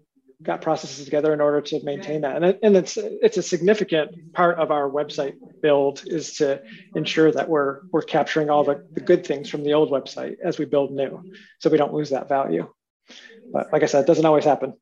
got 0.45 0.63
processes 0.63 1.05
together 1.05 1.35
in 1.35 1.41
order 1.41 1.61
to 1.61 1.83
maintain 1.83 2.21
that. 2.21 2.37
And, 2.37 2.45
it, 2.45 2.61
and 2.63 2.77
it's 2.77 2.97
it's 2.97 3.37
a 3.37 3.43
significant 3.43 4.33
part 4.33 4.61
of 4.61 4.71
our 4.71 4.89
website 4.89 5.35
build 5.61 6.05
is 6.07 6.37
to 6.37 6.63
ensure 6.95 7.33
that 7.33 7.49
we're 7.49 7.81
we're 7.91 8.03
capturing 8.03 8.49
all 8.49 8.63
the, 8.63 8.87
the 8.93 9.01
good 9.01 9.27
things 9.27 9.51
from 9.51 9.65
the 9.65 9.75
old 9.75 9.91
website 9.91 10.37
as 10.43 10.57
we 10.57 10.67
build 10.67 10.93
new, 10.93 11.21
so 11.59 11.69
we 11.69 11.77
don't 11.77 11.93
lose 11.93 12.11
that 12.11 12.29
value. 12.29 12.73
But 13.53 13.73
like 13.73 13.83
I 13.83 13.87
said, 13.87 14.05
it 14.05 14.07
doesn't 14.07 14.25
always 14.25 14.45
happen. 14.45 14.75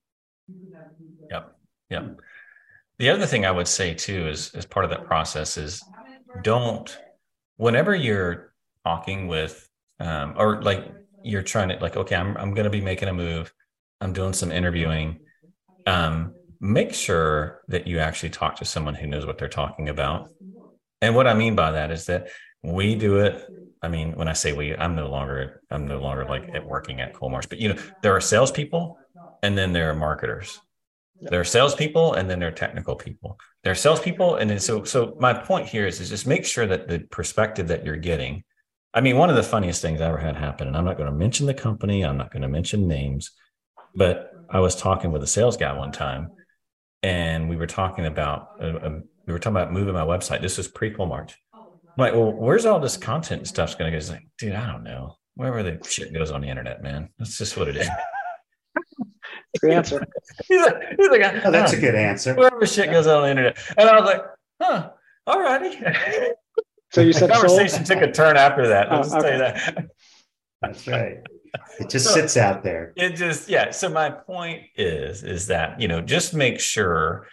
Yep. 1.31 1.57
Yep. 1.88 2.20
The 2.98 3.09
other 3.09 3.24
thing 3.24 3.46
I 3.46 3.53
would 3.53 3.68
say 3.68 3.94
too 3.94 4.29
is 4.29 4.55
as 4.55 4.66
part 4.66 4.85
of 4.85 4.90
that 4.90 5.07
process 5.07 5.57
is 5.57 5.83
don't 6.42 6.94
whenever 7.57 7.94
you're 7.94 8.53
talking 8.85 9.29
with 9.29 9.67
um, 10.00 10.34
or 10.37 10.62
like 10.62 10.92
you're 11.22 11.42
trying 11.42 11.68
to 11.68 11.76
like 11.76 11.96
okay 11.96 12.16
I'm 12.16 12.37
I'm 12.37 12.54
going 12.54 12.64
to 12.64 12.70
be 12.70 12.80
making 12.80 13.08
a 13.08 13.12
move 13.12 13.52
I'm 14.00 14.12
doing 14.12 14.32
some 14.32 14.52
interviewing 14.52 15.20
um, 15.87 16.34
make 16.61 16.92
sure 16.92 17.62
that 17.68 17.87
you 17.87 17.98
actually 17.98 18.30
talk 18.30 18.56
to 18.56 18.64
someone 18.64 18.94
who 18.94 19.06
knows 19.06 19.26
what 19.26 19.38
they're 19.38 19.48
talking 19.48 19.88
about. 19.88 20.30
And 21.00 21.14
what 21.14 21.26
I 21.26 21.34
mean 21.34 21.54
by 21.54 21.72
that 21.72 21.90
is 21.90 22.06
that 22.06 22.28
we 22.62 22.94
do 22.94 23.18
it. 23.18 23.46
I 23.80 23.88
mean, 23.88 24.16
when 24.16 24.26
I 24.26 24.32
say 24.32 24.52
we, 24.52 24.74
I'm 24.76 24.96
no 24.96 25.08
longer, 25.08 25.62
I'm 25.70 25.87
no 25.87 26.00
longer 26.00 26.24
like 26.24 26.50
at 26.52 26.66
working 26.66 27.00
at 27.00 27.14
Coalmarch, 27.14 27.48
but 27.48 27.58
you 27.58 27.68
know, 27.68 27.80
there 28.02 28.14
are 28.14 28.20
salespeople 28.20 28.98
and 29.42 29.56
then 29.56 29.72
there 29.72 29.90
are 29.90 29.94
marketers. 29.94 30.61
There 31.20 31.40
are 31.40 31.44
salespeople 31.44 32.14
and 32.14 32.28
then 32.28 32.40
there 32.40 32.48
are 32.48 32.52
technical 32.52 32.96
people. 32.96 33.38
There 33.62 33.72
are 33.72 33.76
salespeople. 33.76 34.37
And 34.37 34.50
then 34.50 34.58
so, 34.58 34.84
so 34.84 35.16
my 35.20 35.32
point 35.32 35.68
here 35.68 35.87
is, 35.87 36.00
is 36.00 36.08
just 36.08 36.26
make 36.26 36.44
sure 36.44 36.66
that 36.66 36.88
the 36.88 37.00
perspective 37.00 37.68
that 37.68 37.84
you're 37.84 37.96
getting. 37.96 38.44
I 38.94 39.01
mean, 39.01 39.16
one 39.16 39.31
of 39.31 39.37
the 39.37 39.42
funniest 39.42 39.83
things 39.83 40.01
I 40.01 40.09
ever 40.09 40.18
had 40.18 40.37
happen, 40.37 40.66
and 40.66 40.77
I'm 40.77 40.85
not 40.85 40.96
going 40.96 41.11
to 41.11 41.16
mention 41.16 41.46
the 41.46 41.55
company, 41.55 42.05
I'm 42.05 42.16
not 42.16 42.33
going 42.33 42.42
to 42.42 42.48
mention 42.48 42.88
names, 42.88 43.33
but 43.94 44.33
I 44.48 44.61
was 44.61 44.74
talking 44.74 45.12
with 45.12 45.22
a 45.22 45.27
sales 45.27 45.57
guy 45.57 45.72
one 45.77 45.92
time, 45.92 46.31
and 47.03 47.48
we 47.48 47.57
were 47.57 47.66
talking 47.66 48.07
about 48.07 48.51
uh, 48.61 48.79
um, 48.83 49.05
we 49.27 49.33
were 49.33 49.38
talking 49.38 49.57
about 49.57 49.72
moving 49.72 49.94
my 49.94 50.05
website. 50.05 50.40
This 50.40 50.57
was 50.57 50.68
pre 50.68 50.92
Coalmarch. 50.92 51.33
I'm 51.55 51.64
like, 51.96 52.14
well, 52.14 52.33
where's 52.33 52.64
all 52.64 52.81
this 52.81 52.96
content 52.96 53.40
and 53.40 53.48
stuff's 53.48 53.74
going 53.74 53.90
to 53.90 53.96
go? 53.96 54.01
He's 54.01 54.11
like, 54.11 54.27
dude, 54.38 54.55
I 54.55 54.66
don't 54.72 54.85
know. 54.85 55.16
Wherever 55.35 55.62
the 55.62 55.87
shit 55.88 56.12
goes 56.14 56.31
on 56.31 56.40
the 56.40 56.48
internet, 56.48 56.83
man. 56.83 57.11
That's 57.18 57.37
just 57.37 57.57
what 57.57 57.68
it 57.68 57.77
is. 57.77 57.88
good 59.61 59.70
answer. 59.70 60.05
he's 60.48 60.62
like, 60.62 60.77
he's 60.96 61.09
like 61.09 61.44
oh, 61.44 61.51
that's 61.51 61.72
a 61.72 61.81
good 61.81 61.94
answer. 61.94 62.35
Wherever 62.35 62.66
shit 62.66 62.87
yeah. 62.87 62.92
goes 62.92 63.07
on 63.07 63.22
the 63.22 63.31
internet, 63.31 63.59
and 63.77 63.88
I 63.88 64.01
was 64.01 64.05
like, 64.05 64.22
huh, 64.61 64.90
all 65.27 65.40
righty. 65.40 65.79
So 66.90 67.01
you 67.03 67.12
said 67.12 67.31
the 67.31 67.35
conversation 67.35 67.85
sold? 67.85 68.01
took 68.01 68.09
a 68.09 68.12
turn 68.12 68.37
after 68.37 68.68
that. 68.68 68.90
Let's 68.90 69.12
oh, 69.12 69.18
okay. 69.18 69.33
you 69.33 69.38
that. 69.38 69.87
That's 70.62 70.87
right 70.87 71.18
it 71.81 71.88
just 71.88 72.07
so 72.07 72.14
sits 72.14 72.37
out 72.37 72.62
there 72.62 72.92
it 72.96 73.14
just 73.14 73.48
yeah 73.48 73.70
so 73.70 73.88
my 73.88 74.11
point 74.11 74.62
is 74.77 75.22
is 75.22 75.46
that 75.46 75.81
you 75.81 75.88
know 75.88 76.01
just 76.01 76.35
make 76.35 76.61
sure 76.61 77.27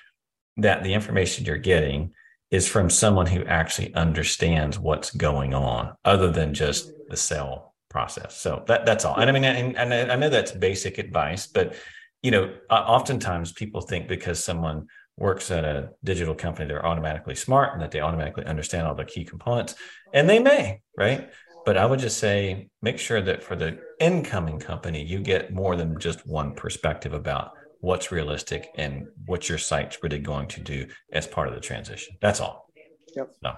that 0.57 0.83
the 0.83 0.93
information 0.93 1.45
you're 1.45 1.57
getting 1.57 2.13
is 2.51 2.67
from 2.67 2.89
someone 2.89 3.25
who 3.25 3.43
actually 3.45 3.93
understands 3.95 4.79
what's 4.79 5.11
going 5.11 5.53
on 5.53 5.93
other 6.05 6.31
than 6.31 6.53
just 6.53 6.91
the 7.09 7.17
sell 7.17 7.73
process 7.89 8.37
so 8.37 8.63
that 8.67 8.85
that's 8.85 9.05
all 9.05 9.15
and 9.15 9.29
i 9.29 9.33
mean 9.33 9.43
and, 9.43 9.75
and 9.77 10.11
i 10.11 10.15
know 10.15 10.29
that's 10.29 10.51
basic 10.51 10.97
advice 10.97 11.47
but 11.47 11.75
you 12.21 12.31
know 12.31 12.53
oftentimes 12.69 13.51
people 13.53 13.81
think 13.81 14.07
because 14.07 14.43
someone 14.43 14.87
works 15.17 15.49
at 15.51 15.63
a 15.63 15.89
digital 16.03 16.35
company 16.35 16.67
they're 16.67 16.85
automatically 16.85 17.35
smart 17.35 17.73
and 17.73 17.81
that 17.81 17.91
they 17.91 18.01
automatically 18.01 18.45
understand 18.45 18.85
all 18.85 18.95
the 18.95 19.05
key 19.05 19.23
components 19.23 19.75
and 20.13 20.29
they 20.29 20.39
may 20.39 20.81
right 20.97 21.29
but 21.65 21.77
I 21.77 21.85
would 21.85 21.99
just 21.99 22.19
say 22.19 22.69
make 22.83 22.99
sure 22.99 23.21
that 23.23 23.43
for 23.43 23.55
the 23.55 23.79
incoming 23.99 24.59
company, 24.59 25.03
you 25.03 25.19
get 25.19 25.51
more 25.51 25.75
than 25.75 25.99
just 25.99 26.25
one 26.25 26.53
perspective 26.53 27.13
about 27.13 27.53
what's 27.81 28.11
realistic 28.11 28.69
and 28.75 29.07
what 29.25 29.49
your 29.49 29.57
site's 29.57 29.97
really 30.03 30.19
going 30.19 30.47
to 30.49 30.61
do 30.61 30.87
as 31.11 31.25
part 31.25 31.47
of 31.47 31.55
the 31.55 31.59
transition. 31.59 32.17
That's 32.21 32.39
all. 32.39 32.69
Yep. 33.15 33.31
So. 33.43 33.53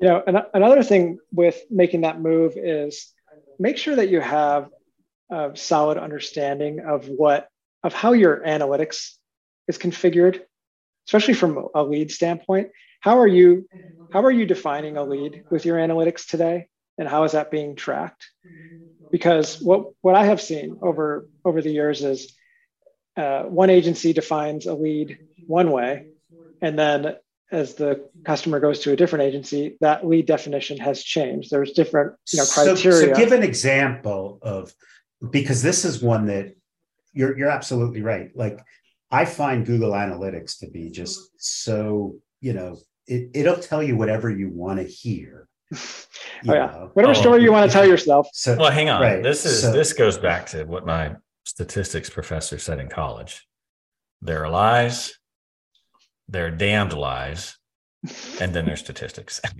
You 0.00 0.08
know, 0.08 0.22
and 0.26 0.38
another 0.54 0.82
thing 0.82 1.18
with 1.30 1.60
making 1.70 2.00
that 2.00 2.20
move 2.20 2.54
is 2.56 3.12
make 3.58 3.76
sure 3.76 3.94
that 3.94 4.08
you 4.08 4.20
have 4.20 4.68
a 5.30 5.50
solid 5.54 5.98
understanding 5.98 6.80
of 6.80 7.06
what 7.06 7.48
of 7.84 7.92
how 7.92 8.12
your 8.12 8.38
analytics 8.46 9.12
is 9.68 9.78
configured, 9.78 10.40
especially 11.08 11.34
from 11.34 11.68
a 11.74 11.82
lead 11.82 12.10
standpoint. 12.10 12.68
How 13.00 13.18
are 13.18 13.26
you 13.26 13.68
how 14.12 14.22
are 14.24 14.30
you 14.30 14.44
defining 14.44 14.98
a 14.98 15.04
lead 15.04 15.42
with 15.50 15.64
your 15.64 15.78
analytics 15.78 16.26
today? 16.26 16.68
And 16.98 17.08
how 17.08 17.24
is 17.24 17.32
that 17.32 17.50
being 17.50 17.76
tracked? 17.76 18.28
Because 19.10 19.60
what, 19.60 19.86
what 20.02 20.14
I 20.14 20.26
have 20.26 20.40
seen 20.40 20.78
over, 20.82 21.26
over 21.46 21.62
the 21.62 21.70
years 21.70 22.04
is 22.04 22.34
uh, 23.16 23.44
one 23.44 23.70
agency 23.70 24.12
defines 24.12 24.66
a 24.66 24.74
lead 24.74 25.18
one 25.46 25.70
way, 25.70 26.08
and 26.60 26.78
then 26.78 27.16
as 27.50 27.74
the 27.74 28.08
customer 28.24 28.60
goes 28.60 28.80
to 28.80 28.92
a 28.92 28.96
different 28.96 29.24
agency, 29.24 29.76
that 29.80 30.06
lead 30.06 30.26
definition 30.26 30.78
has 30.78 31.02
changed. 31.02 31.50
There's 31.50 31.72
different 31.72 32.14
you 32.32 32.38
know, 32.38 32.46
criteria. 32.46 33.00
So, 33.00 33.06
so 33.08 33.14
give 33.14 33.32
an 33.32 33.42
example 33.42 34.38
of 34.42 34.74
because 35.30 35.62
this 35.62 35.84
is 35.84 36.02
one 36.02 36.26
that 36.26 36.54
you're 37.12 37.36
you're 37.36 37.50
absolutely 37.50 38.00
right. 38.00 38.30
Like 38.34 38.60
I 39.12 39.26
find 39.26 39.66
Google 39.66 39.92
Analytics 39.92 40.58
to 40.60 40.68
be 40.68 40.90
just 40.90 41.30
so 41.36 42.16
you 42.40 42.54
know 42.54 42.78
it, 43.06 43.30
it'll 43.34 43.56
tell 43.56 43.82
you 43.82 43.96
whatever 43.96 44.30
you 44.30 44.48
want 44.48 44.78
to 44.78 44.84
hear. 44.84 45.48
oh 45.74 45.78
yeah, 46.44 46.66
know. 46.66 46.90
whatever 46.94 47.12
oh, 47.12 47.20
story 47.20 47.42
you 47.42 47.52
want 47.52 47.70
to 47.70 47.72
tell 47.72 47.84
oh. 47.84 47.88
yourself. 47.88 48.28
So, 48.32 48.56
well, 48.56 48.70
hang 48.70 48.88
on. 48.88 49.02
Right. 49.02 49.22
This 49.22 49.44
is 49.44 49.60
so, 49.62 49.72
this 49.72 49.92
goes 49.92 50.18
back 50.18 50.46
to 50.48 50.64
what 50.64 50.86
my 50.86 51.16
statistics 51.44 52.10
professor 52.10 52.58
said 52.58 52.78
in 52.78 52.88
college. 52.88 53.46
There 54.20 54.44
are 54.44 54.50
lies, 54.50 55.18
there 56.28 56.46
are 56.46 56.50
damned 56.50 56.92
lies, 56.92 57.58
and 58.40 58.54
then 58.54 58.66
there's 58.66 58.80
statistics. 58.80 59.40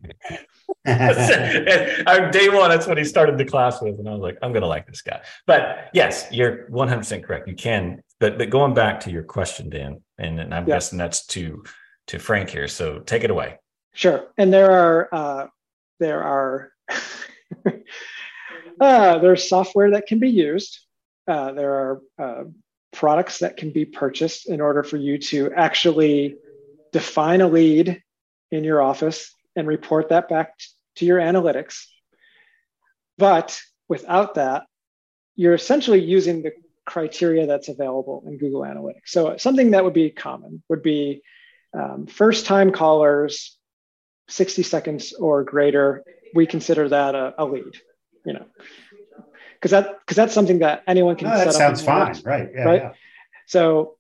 day 0.85 2.49
one, 2.49 2.71
that's 2.71 2.89
what 2.89 2.99
he 2.99 3.05
started 3.05 3.39
the 3.39 3.45
class 3.45 3.81
with, 3.81 3.99
and 4.01 4.09
I 4.09 4.13
was 4.13 4.21
like, 4.21 4.37
I'm 4.43 4.53
going 4.53 4.63
to 4.63 4.69
like 4.69 4.87
this 4.87 5.01
guy. 5.01 5.21
But 5.47 5.91
yes, 5.93 6.27
you're 6.33 6.67
100 6.71 6.99
percent 6.99 7.25
correct. 7.25 7.47
You 7.47 7.55
can, 7.55 8.03
but 8.19 8.37
but 8.37 8.51
going 8.51 8.75
back 8.75 8.99
to 9.01 9.11
your 9.11 9.23
question, 9.23 9.71
Dan, 9.71 10.01
and, 10.19 10.41
and 10.41 10.53
I'm 10.53 10.65
guessing 10.65 10.99
that's 10.99 11.25
to 11.29 11.63
to 12.09 12.19
Frank 12.19 12.51
here. 12.51 12.67
So 12.67 12.99
take 12.99 13.23
it 13.23 13.31
away. 13.31 13.59
Sure. 13.95 14.29
And 14.37 14.53
there 14.53 14.73
are 14.73 15.09
uh, 15.13 15.47
there 16.01 16.23
are 16.25 16.73
uh, 18.81 19.19
there's 19.19 19.49
software 19.49 19.93
that 19.93 20.07
can 20.07 20.19
be 20.19 20.31
used. 20.31 20.81
Uh, 21.29 21.53
there 21.53 21.73
are 21.73 22.01
uh, 22.19 22.45
products 22.93 23.39
that 23.39 23.57
can 23.57 23.71
be 23.71 23.85
purchased 23.85 24.49
in 24.49 24.61
order 24.61 24.83
for 24.83 24.97
you 24.97 25.19
to 25.19 25.53
actually 25.53 26.37
define 26.93 27.41
a 27.41 27.47
lead 27.47 28.03
in 28.51 28.65
your 28.65 28.83
office 28.83 29.33
and 29.57 29.67
report 29.67 30.09
that 30.11 30.29
back 30.29 30.55
to 30.97 31.05
your 31.05 31.19
analytics. 31.19 31.87
But 33.19 33.61
without 33.89 34.35
that, 34.35 34.65
you're 35.37 35.55
essentially 35.55 36.03
using 36.03 36.43
the 36.43 36.53
criteria 36.85 37.47
that's 37.47 37.69
available 37.69 38.25
in 38.27 38.39
Google 38.39 38.63
Analytics. 38.63 39.07
So 39.07 39.37
something 39.37 39.73
that 39.73 39.85
would 39.85 39.95
be 39.95 40.11
common 40.11 40.63
would 40.69 40.83
be 40.83 41.23
um, 41.75 42.07
first 42.07 42.47
time 42.47 42.73
callers, 42.73 43.57
60 44.29 44.63
seconds 44.63 45.13
or 45.13 45.45
greater, 45.45 46.05
we 46.35 46.47
consider 46.47 46.89
that 46.89 47.15
a, 47.15 47.35
a 47.39 47.45
lead, 47.45 47.77
you 48.25 48.33
know, 48.33 48.47
because 49.55 49.71
that 49.71 50.01
because 50.01 50.17
that's 50.17 50.33
something 50.33 50.61
that 50.61 50.83
anyone 50.87 51.17
can. 51.17 51.29
No, 51.29 51.37
that 51.37 51.53
sounds 51.53 51.83
fine, 51.83 52.21
right? 52.25 52.49
Yeah, 52.55 52.65
right. 52.65 52.83
Yeah. 52.83 52.93
So, 53.47 53.97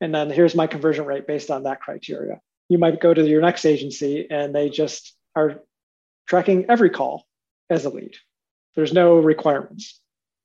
and 0.00 0.14
then 0.14 0.30
here's 0.30 0.54
my 0.54 0.66
conversion 0.66 1.04
rate 1.04 1.26
based 1.26 1.50
on 1.50 1.64
that 1.64 1.80
criteria. 1.80 2.40
You 2.72 2.78
might 2.78 3.00
go 3.00 3.12
to 3.12 3.28
your 3.28 3.42
next 3.42 3.66
agency 3.66 4.26
and 4.30 4.54
they 4.54 4.70
just 4.70 5.14
are 5.36 5.60
tracking 6.26 6.64
every 6.70 6.88
call 6.88 7.26
as 7.68 7.84
a 7.84 7.90
lead. 7.90 8.14
There's 8.74 8.94
no 8.94 9.16
requirements. 9.16 10.00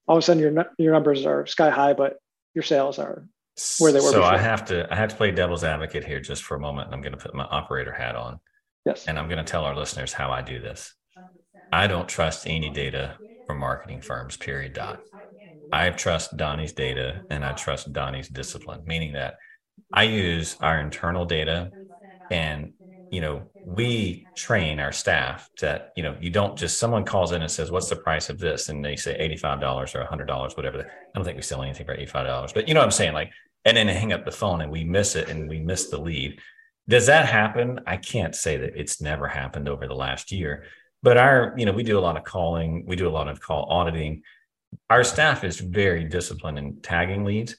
all 0.09 0.17
of 0.17 0.21
a 0.21 0.25
sudden 0.25 0.43
your 0.43 0.65
your 0.77 0.91
numbers 0.91 1.25
are 1.25 1.45
sky 1.45 1.69
high, 1.69 1.93
but 1.93 2.17
your 2.53 2.63
sales 2.63 2.99
are 2.99 3.25
where 3.79 3.93
they 3.93 3.99
were. 3.99 4.11
So 4.11 4.19
before. 4.19 4.33
I 4.33 4.37
have 4.37 4.65
to 4.65 4.91
I 4.91 4.95
have 4.95 5.09
to 5.11 5.15
play 5.15 5.31
devil's 5.31 5.63
advocate 5.63 6.03
here 6.03 6.19
just 6.19 6.43
for 6.43 6.55
a 6.55 6.59
moment. 6.59 6.89
I'm 6.91 7.01
going 7.01 7.13
to 7.13 7.17
put 7.17 7.33
my 7.33 7.45
operator 7.45 7.93
hat 7.93 8.17
on. 8.17 8.41
Yes. 8.85 9.07
And 9.07 9.17
I'm 9.17 9.29
going 9.29 9.43
to 9.45 9.49
tell 9.49 9.63
our 9.63 9.75
listeners 9.75 10.11
how 10.11 10.29
I 10.29 10.41
do 10.41 10.59
this. 10.59 10.93
I 11.71 11.87
don't 11.87 12.09
trust 12.09 12.45
any 12.45 12.69
data 12.69 13.15
from 13.45 13.59
marketing 13.59 14.01
firms. 14.01 14.35
Period. 14.35 14.73
Dot. 14.73 14.99
I 15.71 15.89
trust 15.91 16.35
Donnie's 16.35 16.73
data 16.73 17.21
and 17.29 17.45
I 17.45 17.53
trust 17.53 17.93
Donnie's 17.93 18.27
discipline, 18.27 18.81
meaning 18.85 19.13
that 19.13 19.35
I 19.93 20.03
use 20.03 20.57
our 20.59 20.79
internal 20.79 21.25
data 21.25 21.71
and 22.29 22.73
you 23.09 23.21
know 23.21 23.43
we 23.63 24.29
train 24.35 24.79
our 24.79 24.91
staff 24.91 25.49
that 25.61 25.91
you 25.95 26.03
know 26.03 26.15
you 26.19 26.29
don't 26.29 26.57
just 26.57 26.79
someone 26.79 27.05
calls 27.05 27.31
in 27.31 27.41
and 27.41 27.51
says 27.51 27.71
what's 27.71 27.89
the 27.89 27.95
price 27.95 28.29
of 28.29 28.39
this? 28.39 28.69
And 28.69 28.83
they 28.83 28.95
say 28.95 29.15
$85 29.19 29.95
or 29.95 30.01
$100 30.01 30.55
whatever. 30.57 30.79
I 30.79 30.83
don't 31.15 31.23
think 31.23 31.37
we 31.37 31.41
sell 31.43 31.63
anything 31.63 31.85
for 31.85 31.93
$85 31.93 32.53
but 32.53 32.67
you 32.67 32.73
know 32.73 32.79
what 32.81 32.85
i'm 32.85 32.91
saying? 32.91 33.13
Like 33.13 33.31
and 33.65 33.75
then 33.75 33.87
they 33.87 33.93
hang 33.93 34.13
up 34.13 34.25
the 34.25 34.31
phone 34.31 34.61
and 34.61 34.71
we 34.71 34.83
miss 34.83 35.15
it 35.15 35.29
and 35.29 35.49
we 35.49 35.59
miss 35.59 35.89
the 35.89 35.97
lead. 35.97 36.39
Does 36.87 37.07
that 37.07 37.25
happen? 37.27 37.81
I 37.85 37.97
can't 37.97 38.33
say 38.35 38.57
that 38.57 38.79
it's 38.79 39.01
never 39.01 39.27
happened 39.27 39.67
over 39.67 39.87
the 39.87 39.95
last 39.95 40.31
year 40.31 40.65
but 41.03 41.17
our 41.17 41.53
you 41.57 41.65
know 41.65 41.71
we 41.71 41.83
do 41.83 41.97
a 41.97 42.01
lot 42.01 42.17
of 42.17 42.23
calling 42.23 42.83
we 42.87 42.95
do 42.95 43.07
a 43.07 43.09
lot 43.17 43.27
of 43.27 43.39
call 43.39 43.67
auditing. 43.69 44.23
Our 44.89 45.03
staff 45.03 45.43
is 45.43 45.59
very 45.59 46.03
disciplined 46.03 46.57
in 46.57 46.81
tagging 46.81 47.23
leads. 47.23 47.55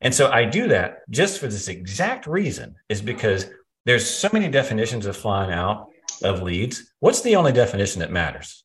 And 0.00 0.14
so 0.14 0.30
i 0.30 0.44
do 0.44 0.68
that 0.68 0.98
just 1.10 1.40
for 1.40 1.46
this 1.46 1.68
exact 1.68 2.26
reason 2.26 2.74
is 2.88 3.02
because 3.02 3.50
there's 3.86 4.08
so 4.08 4.28
many 4.32 4.48
definitions 4.48 5.06
of 5.06 5.16
flying 5.16 5.52
out 5.52 5.88
of 6.22 6.42
leads. 6.42 6.92
What's 7.00 7.22
the 7.22 7.36
only 7.36 7.52
definition 7.52 8.00
that 8.00 8.10
matters? 8.10 8.64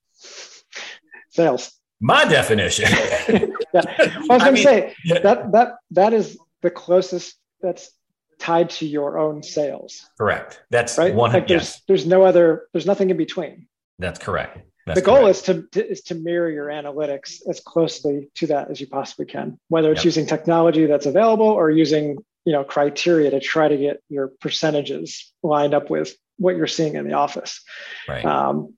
Sales. 1.30 1.72
My 1.99 2.26
definition. 2.26 2.89
yeah. 3.30 3.51
I 3.74 4.26
was 4.30 4.43
going 4.43 4.55
to 4.55 4.61
say 4.61 4.95
yeah. 5.03 5.20
that 5.20 5.51
that 5.51 5.76
that 5.91 6.13
is 6.13 6.38
the 6.61 6.70
closest 6.70 7.36
that's 7.61 7.91
tied 8.39 8.70
to 8.70 8.86
your 8.86 9.18
own 9.18 9.41
sales. 9.41 10.05
Correct. 10.18 10.61
That's 10.70 10.97
right. 10.97 11.13
One, 11.16 11.32
like 11.32 11.47
there's 11.47 11.63
yes. 11.63 11.82
there's 11.88 12.05
no 12.05 12.24
other. 12.24 12.68
There's 12.74 12.86
nothing 12.86 13.09
in 13.09 13.18
between. 13.18 13.68
That's 13.99 14.20
correct. 14.20 14.59
That's 14.86 14.99
the 14.99 15.05
goal 15.05 15.22
correct. 15.22 15.38
is 15.38 15.41
to, 15.43 15.63
to, 15.72 15.89
is 15.89 16.01
to 16.03 16.16
mirror 16.16 16.49
your 16.49 16.68
analytics 16.68 17.39
as 17.49 17.59
closely 17.59 18.30
to 18.36 18.47
that 18.47 18.70
as 18.70 18.80
you 18.80 18.88
possibly 18.88 19.26
can, 19.26 19.59
whether 19.70 19.91
it's 19.91 20.01
yep. 20.01 20.05
using 20.05 20.28
technology 20.28 20.86
that's 20.86 21.07
available 21.07 21.47
or 21.47 21.72
using 21.72 22.18
you 22.46 22.54
know 22.54 22.64
criteria 22.64 23.32
to 23.32 23.39
try 23.39 23.68
to 23.68 23.78
get 23.78 24.02
your 24.10 24.30
percentages 24.39 25.34
lined 25.43 25.74
up 25.74 25.89
with 25.89 26.16
what 26.38 26.56
you're 26.56 26.68
seeing 26.68 26.96
in 26.96 27.08
the 27.08 27.14
office. 27.14 27.62
Right. 28.08 28.24
Um, 28.24 28.76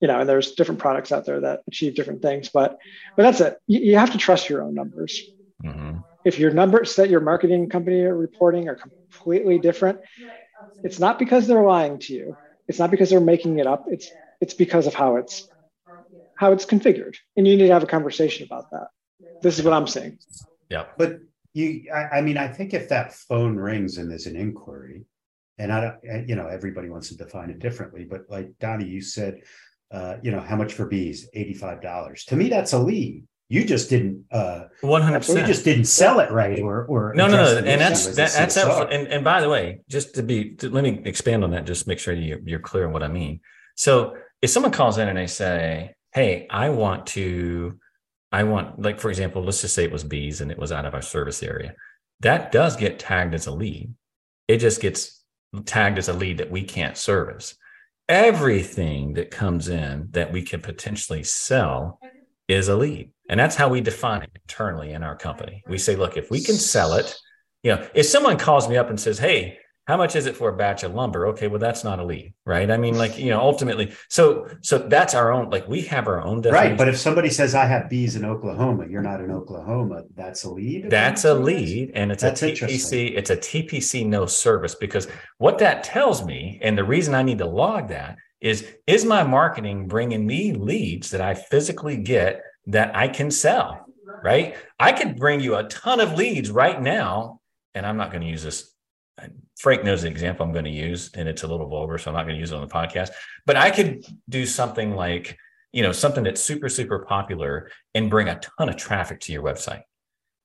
you 0.00 0.08
know, 0.08 0.20
and 0.20 0.28
there's 0.28 0.52
different 0.52 0.80
products 0.80 1.12
out 1.12 1.24
there 1.24 1.40
that 1.40 1.62
achieve 1.66 1.94
different 1.94 2.20
things, 2.20 2.50
but 2.50 2.78
but 3.16 3.22
that's 3.22 3.40
it. 3.40 3.58
You, 3.66 3.80
you 3.80 3.96
have 3.96 4.12
to 4.12 4.18
trust 4.18 4.50
your 4.50 4.62
own 4.62 4.74
numbers. 4.74 5.22
Mm-hmm. 5.64 5.98
If 6.24 6.38
your 6.38 6.50
numbers 6.50 6.96
that 6.96 7.10
your 7.10 7.20
marketing 7.20 7.68
company 7.68 8.02
are 8.02 8.16
reporting 8.16 8.68
are 8.68 8.74
completely 8.74 9.58
different, 9.58 10.00
it's 10.82 10.98
not 10.98 11.18
because 11.18 11.46
they're 11.46 11.62
lying 11.62 11.98
to 12.00 12.12
you. 12.12 12.36
It's 12.66 12.78
not 12.78 12.90
because 12.90 13.10
they're 13.10 13.20
making 13.20 13.58
it 13.60 13.66
up. 13.66 13.86
It's 13.88 14.10
it's 14.40 14.54
because 14.54 14.86
of 14.86 14.94
how 14.94 15.16
it's 15.16 15.48
how 16.36 16.52
it's 16.52 16.66
configured, 16.66 17.16
and 17.36 17.46
you 17.46 17.56
need 17.56 17.66
to 17.66 17.72
have 17.72 17.82
a 17.82 17.86
conversation 17.86 18.46
about 18.46 18.70
that. 18.72 18.88
This 19.42 19.58
is 19.58 19.64
what 19.64 19.72
I'm 19.72 19.86
saying. 19.86 20.18
Yeah, 20.68 20.86
but 20.98 21.20
you 21.54 21.84
I, 21.92 22.18
I, 22.18 22.20
mean 22.20 22.36
i 22.36 22.48
think 22.48 22.74
if 22.74 22.88
that 22.90 23.14
phone 23.14 23.56
rings 23.56 23.96
and 23.96 24.10
there's 24.10 24.26
an 24.26 24.36
inquiry 24.36 25.04
and 25.58 25.72
i 25.72 25.80
don't 25.80 26.28
you 26.28 26.36
know 26.36 26.48
everybody 26.48 26.90
wants 26.90 27.08
to 27.08 27.16
define 27.16 27.50
it 27.50 27.60
differently 27.60 28.04
but 28.04 28.22
like 28.28 28.50
donnie 28.60 28.86
you 28.86 29.00
said 29.00 29.40
uh, 29.92 30.16
you 30.22 30.32
know 30.32 30.40
how 30.40 30.56
much 30.56 30.72
for 30.72 30.86
bees? 30.86 31.28
$85 31.36 32.24
to 32.26 32.36
me 32.36 32.48
that's 32.48 32.72
a 32.72 32.78
lead 32.78 33.24
you 33.48 33.64
just 33.64 33.90
didn't 33.90 34.24
uh 34.32 34.64
100 34.80 35.28
you 35.28 35.46
just 35.46 35.64
didn't 35.64 35.84
sell 35.84 36.18
it 36.18 36.32
right 36.32 36.58
or 36.60 36.84
or 36.86 37.14
no 37.14 37.28
no 37.28 37.36
no 37.36 37.58
and 37.58 37.80
that's 37.80 38.06
that, 38.06 38.32
that's 38.32 38.56
absolutely 38.56 38.96
and, 38.96 39.08
and 39.08 39.24
by 39.24 39.40
the 39.40 39.48
way 39.48 39.80
just 39.88 40.14
to 40.16 40.22
be 40.22 40.54
to, 40.56 40.70
let 40.70 40.82
me 40.82 41.00
expand 41.04 41.44
on 41.44 41.50
that 41.50 41.64
just 41.64 41.86
make 41.86 41.98
sure 41.98 42.14
you, 42.14 42.42
you're 42.44 42.58
clear 42.58 42.86
on 42.86 42.92
what 42.92 43.02
i 43.02 43.08
mean. 43.08 43.40
So 43.76 44.16
if 44.42 44.50
someone 44.50 44.72
calls 44.72 44.98
in 44.98 45.08
and 45.08 45.18
they 45.18 45.26
say 45.26 45.94
hey 46.12 46.46
i 46.50 46.70
want 46.70 47.06
to 47.08 47.78
I 48.34 48.42
want, 48.42 48.82
like, 48.82 48.98
for 48.98 49.10
example, 49.10 49.44
let's 49.44 49.60
just 49.60 49.76
say 49.76 49.84
it 49.84 49.92
was 49.92 50.02
bees 50.02 50.40
and 50.40 50.50
it 50.50 50.58
was 50.58 50.72
out 50.72 50.86
of 50.86 50.92
our 50.92 51.02
service 51.02 51.40
area. 51.40 51.76
That 52.18 52.50
does 52.50 52.74
get 52.74 52.98
tagged 52.98 53.32
as 53.32 53.46
a 53.46 53.52
lead. 53.52 53.94
It 54.48 54.58
just 54.58 54.80
gets 54.80 55.22
tagged 55.66 55.98
as 55.98 56.08
a 56.08 56.12
lead 56.12 56.38
that 56.38 56.50
we 56.50 56.64
can't 56.64 56.96
service. 56.96 57.54
Everything 58.08 59.14
that 59.14 59.30
comes 59.30 59.68
in 59.68 60.08
that 60.10 60.32
we 60.32 60.42
can 60.42 60.60
potentially 60.60 61.22
sell 61.22 62.00
is 62.48 62.66
a 62.66 62.74
lead. 62.74 63.12
And 63.30 63.38
that's 63.38 63.54
how 63.54 63.68
we 63.68 63.80
define 63.80 64.22
it 64.22 64.30
internally 64.34 64.90
in 64.90 65.04
our 65.04 65.14
company. 65.16 65.62
We 65.68 65.78
say, 65.78 65.94
look, 65.94 66.16
if 66.16 66.28
we 66.28 66.42
can 66.42 66.56
sell 66.56 66.94
it, 66.94 67.16
you 67.62 67.70
know, 67.70 67.86
if 67.94 68.06
someone 68.06 68.36
calls 68.36 68.68
me 68.68 68.76
up 68.76 68.90
and 68.90 68.98
says, 68.98 69.20
hey, 69.20 69.58
how 69.86 69.96
much 69.96 70.16
is 70.16 70.26
it 70.26 70.36
for 70.36 70.48
a 70.48 70.56
batch 70.56 70.82
of 70.82 70.94
lumber? 70.94 71.26
Okay 71.28 71.48
well 71.48 71.58
that's 71.58 71.84
not 71.84 71.98
a 71.98 72.04
lead 72.04 72.34
right? 72.46 72.70
I 72.70 72.76
mean 72.76 72.96
like 72.96 73.18
you 73.18 73.30
know 73.30 73.40
ultimately 73.40 73.92
so 74.08 74.48
so 74.60 74.78
that's 74.78 75.14
our 75.14 75.32
own 75.32 75.50
like 75.50 75.68
we 75.68 75.82
have 75.82 76.06
our 76.06 76.22
own 76.22 76.40
definition. 76.40 76.70
right 76.70 76.78
but 76.78 76.88
if 76.88 76.98
somebody 76.98 77.30
says 77.30 77.54
i 77.54 77.64
have 77.64 77.88
bees 77.88 78.16
in 78.16 78.24
oklahoma 78.24 78.86
you're 78.88 79.02
not 79.02 79.20
in 79.20 79.30
oklahoma 79.30 80.02
that's 80.14 80.44
a 80.44 80.50
lead? 80.50 80.90
That's 80.90 81.24
a 81.24 81.34
lead 81.34 81.92
and 81.94 82.12
it's 82.12 82.22
that's 82.22 82.42
a 82.42 82.52
tpc 82.52 83.16
it's 83.16 83.30
a 83.30 83.36
tpc 83.36 84.06
no 84.06 84.26
service 84.26 84.74
because 84.74 85.08
what 85.38 85.58
that 85.58 85.84
tells 85.84 86.24
me 86.24 86.58
and 86.62 86.76
the 86.76 86.84
reason 86.84 87.14
i 87.14 87.22
need 87.22 87.38
to 87.38 87.46
log 87.46 87.88
that 87.88 88.16
is 88.40 88.66
is 88.86 89.04
my 89.04 89.22
marketing 89.22 89.88
bringing 89.88 90.26
me 90.26 90.52
leads 90.52 91.10
that 91.10 91.20
i 91.20 91.34
physically 91.34 91.96
get 91.96 92.42
that 92.66 92.94
i 92.96 93.08
can 93.08 93.30
sell 93.30 93.80
right? 94.22 94.56
I 94.78 94.92
could 94.92 95.16
bring 95.16 95.40
you 95.40 95.56
a 95.56 95.64
ton 95.64 96.00
of 96.00 96.14
leads 96.14 96.50
right 96.50 96.80
now 96.80 97.40
and 97.74 97.84
i'm 97.86 97.96
not 97.96 98.10
going 98.10 98.22
to 98.22 98.28
use 98.28 98.42
this 98.42 98.73
Frank 99.58 99.84
knows 99.84 100.02
the 100.02 100.08
example 100.08 100.44
I'm 100.44 100.52
going 100.52 100.64
to 100.64 100.70
use, 100.70 101.10
and 101.14 101.28
it's 101.28 101.42
a 101.42 101.46
little 101.46 101.68
vulgar, 101.68 101.98
so 101.98 102.10
I'm 102.10 102.16
not 102.16 102.24
going 102.24 102.34
to 102.34 102.40
use 102.40 102.52
it 102.52 102.56
on 102.56 102.66
the 102.66 102.72
podcast. 102.72 103.10
But 103.46 103.56
I 103.56 103.70
could 103.70 104.04
do 104.28 104.46
something 104.46 104.94
like, 104.94 105.38
you 105.72 105.82
know, 105.82 105.92
something 105.92 106.24
that's 106.24 106.40
super, 106.40 106.68
super 106.68 107.00
popular 107.00 107.70
and 107.94 108.10
bring 108.10 108.28
a 108.28 108.40
ton 108.40 108.68
of 108.68 108.76
traffic 108.76 109.20
to 109.20 109.32
your 109.32 109.42
website 109.42 109.82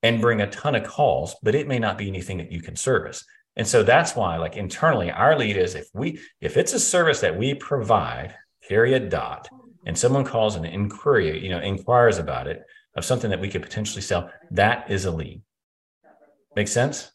and 0.04 0.22
bring 0.22 0.42
a 0.42 0.50
ton 0.50 0.76
of 0.76 0.84
calls, 0.84 1.36
but 1.44 1.56
it 1.56 1.68
may 1.68 1.80
not 1.80 1.98
be 1.98 2.08
anything 2.08 2.38
that 2.38 2.52
you 2.52 2.62
can 2.62 2.76
service. 2.76 3.26
And 3.56 3.68
so 3.68 3.84
that's 3.84 4.16
why, 4.16 4.38
like 4.38 4.56
internally, 4.56 5.12
our 5.12 5.38
lead 5.38 5.58
is 5.58 5.76
if 5.76 5.90
we 5.94 6.20
if 6.40 6.56
it's 6.56 6.74
a 6.74 6.80
service 6.80 7.20
that 7.22 7.38
we 7.38 7.54
provide, 7.56 8.36
period 8.68 9.10
dot, 9.10 9.50
and 9.86 9.98
someone 9.98 10.24
calls 10.24 10.56
an 10.56 10.66
inquiry, 10.66 11.44
you 11.44 11.50
know, 11.50 11.60
inquires 11.60 12.20
about 12.20 12.48
it 12.48 12.64
of 12.96 13.04
something 13.04 13.30
that 13.32 13.42
we 13.42 13.50
could 13.50 13.62
potentially 13.62 14.02
sell, 14.02 14.32
that 14.52 14.90
is 14.90 15.06
a 15.06 15.12
lead. 15.12 15.42
Make 16.56 16.68
sense? 16.68 17.12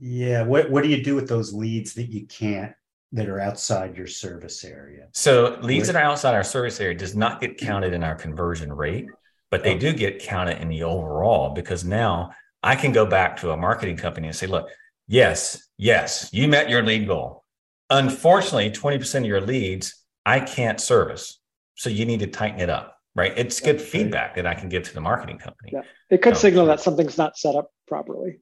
Yeah. 0.00 0.42
What 0.42 0.70
what 0.70 0.82
do 0.82 0.88
you 0.88 1.02
do 1.02 1.14
with 1.14 1.28
those 1.28 1.52
leads 1.52 1.94
that 1.94 2.10
you 2.10 2.26
can't 2.26 2.72
that 3.12 3.28
are 3.28 3.40
outside 3.40 3.96
your 3.96 4.06
service 4.06 4.64
area? 4.64 5.08
So 5.12 5.58
leads 5.62 5.86
that 5.88 5.96
are 5.96 6.02
outside 6.02 6.34
our 6.34 6.44
service 6.44 6.80
area 6.80 6.96
does 6.96 7.14
not 7.14 7.40
get 7.40 7.58
counted 7.58 7.92
in 7.92 8.02
our 8.02 8.14
conversion 8.14 8.72
rate, 8.72 9.06
but 9.50 9.62
they 9.62 9.76
do 9.76 9.92
get 9.92 10.22
counted 10.22 10.60
in 10.60 10.68
the 10.68 10.82
overall 10.82 11.50
because 11.50 11.84
now 11.84 12.30
I 12.62 12.74
can 12.74 12.92
go 12.92 13.04
back 13.04 13.36
to 13.38 13.50
a 13.50 13.56
marketing 13.56 13.96
company 13.96 14.28
and 14.28 14.36
say, 14.36 14.46
look, 14.46 14.68
yes, 15.08 15.68
yes, 15.76 16.30
you 16.32 16.48
met 16.48 16.70
your 16.70 16.82
lead 16.82 17.06
goal. 17.06 17.44
Unfortunately, 17.90 18.70
20% 18.70 19.18
of 19.18 19.26
your 19.26 19.42
leads 19.42 20.02
I 20.24 20.40
can't 20.40 20.80
service. 20.80 21.38
So 21.74 21.90
you 21.90 22.06
need 22.06 22.20
to 22.20 22.28
tighten 22.28 22.60
it 22.60 22.70
up, 22.70 22.96
right? 23.14 23.32
It's 23.36 23.60
good 23.60 23.80
feedback 23.80 24.36
that 24.36 24.46
I 24.46 24.54
can 24.54 24.68
give 24.68 24.84
to 24.84 24.94
the 24.94 25.00
marketing 25.00 25.38
company. 25.38 25.72
Yeah. 25.74 25.82
It 26.08 26.22
could 26.22 26.36
so, 26.36 26.42
signal 26.42 26.66
that 26.66 26.80
something's 26.80 27.18
not 27.18 27.36
set 27.36 27.56
up 27.56 27.70
properly 27.88 28.38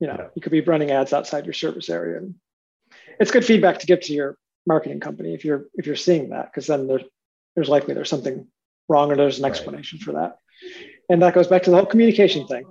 you 0.00 0.06
know, 0.06 0.16
yeah. 0.18 0.28
you 0.34 0.42
could 0.42 0.52
be 0.52 0.60
running 0.60 0.90
ads 0.90 1.12
outside 1.12 1.44
your 1.44 1.54
service 1.54 1.88
area. 1.88 2.18
And 2.18 2.34
it's 3.20 3.30
good 3.30 3.44
feedback 3.44 3.78
to 3.80 3.86
give 3.86 4.00
to 4.02 4.12
your 4.12 4.36
marketing 4.66 5.00
company 5.00 5.34
if 5.34 5.44
you're 5.44 5.66
if 5.74 5.86
you're 5.86 5.96
seeing 5.96 6.30
that, 6.30 6.46
because 6.46 6.66
then 6.66 6.86
there's 6.86 7.02
there's 7.54 7.68
likely 7.68 7.94
there's 7.94 8.10
something 8.10 8.46
wrong 8.88 9.10
or 9.10 9.16
there's 9.16 9.38
an 9.38 9.44
explanation 9.44 9.98
right. 9.98 10.04
for 10.04 10.12
that. 10.12 10.38
And 11.08 11.22
that 11.22 11.34
goes 11.34 11.46
back 11.46 11.62
to 11.64 11.70
the 11.70 11.76
whole 11.76 11.86
communication 11.86 12.46
thing. 12.46 12.64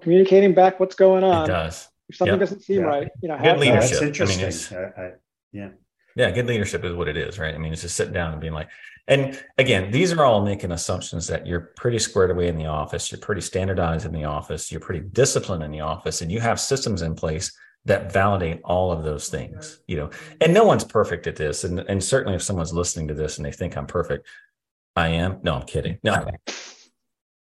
Communicating 0.00 0.52
back 0.54 0.80
what's 0.80 0.96
going 0.96 1.24
on. 1.24 1.44
It 1.44 1.52
does. 1.52 1.88
If 2.08 2.16
something 2.16 2.34
yep. 2.34 2.40
doesn't 2.40 2.62
seem 2.62 2.80
yeah. 2.80 2.86
right, 2.86 3.08
you 3.22 3.28
know, 3.28 3.38
good 3.38 3.58
leadership. 3.58 3.90
That's 3.90 4.02
interesting. 4.02 4.76
I 4.76 4.80
mean, 4.80 4.92
I, 4.96 5.00
I, 5.00 5.10
yeah. 5.52 5.68
Yeah, 6.16 6.30
good 6.30 6.46
leadership 6.46 6.84
is 6.84 6.94
what 6.94 7.08
it 7.08 7.16
is, 7.16 7.38
right? 7.38 7.54
I 7.54 7.58
mean, 7.58 7.72
it's 7.72 7.82
just 7.82 7.96
sitting 7.96 8.12
down 8.12 8.32
and 8.32 8.40
being 8.40 8.52
like, 8.52 8.68
and 9.08 9.42
again, 9.58 9.90
these 9.90 10.12
are 10.12 10.24
all 10.24 10.44
making 10.44 10.70
assumptions 10.70 11.26
that 11.26 11.46
you're 11.46 11.72
pretty 11.76 11.98
squared 11.98 12.30
away 12.30 12.48
in 12.48 12.56
the 12.56 12.66
office, 12.66 13.10
you're 13.10 13.20
pretty 13.20 13.40
standardized 13.40 14.06
in 14.06 14.12
the 14.12 14.24
office, 14.24 14.70
you're 14.70 14.80
pretty 14.80 15.04
disciplined 15.12 15.62
in 15.62 15.72
the 15.72 15.80
office, 15.80 16.20
and 16.20 16.30
you 16.30 16.40
have 16.40 16.60
systems 16.60 17.02
in 17.02 17.14
place 17.14 17.52
that 17.84 18.12
validate 18.12 18.60
all 18.64 18.92
of 18.92 19.02
those 19.02 19.28
things, 19.28 19.80
you 19.88 19.96
know. 19.96 20.10
And 20.40 20.54
no 20.54 20.64
one's 20.64 20.84
perfect 20.84 21.26
at 21.26 21.34
this. 21.34 21.64
And, 21.64 21.80
and 21.80 22.02
certainly 22.02 22.36
if 22.36 22.42
someone's 22.42 22.72
listening 22.72 23.08
to 23.08 23.14
this 23.14 23.38
and 23.38 23.44
they 23.44 23.50
think 23.50 23.76
I'm 23.76 23.86
perfect, 23.86 24.28
I 24.94 25.08
am. 25.08 25.40
No, 25.42 25.54
I'm 25.54 25.66
kidding. 25.66 25.98
No. 26.04 26.26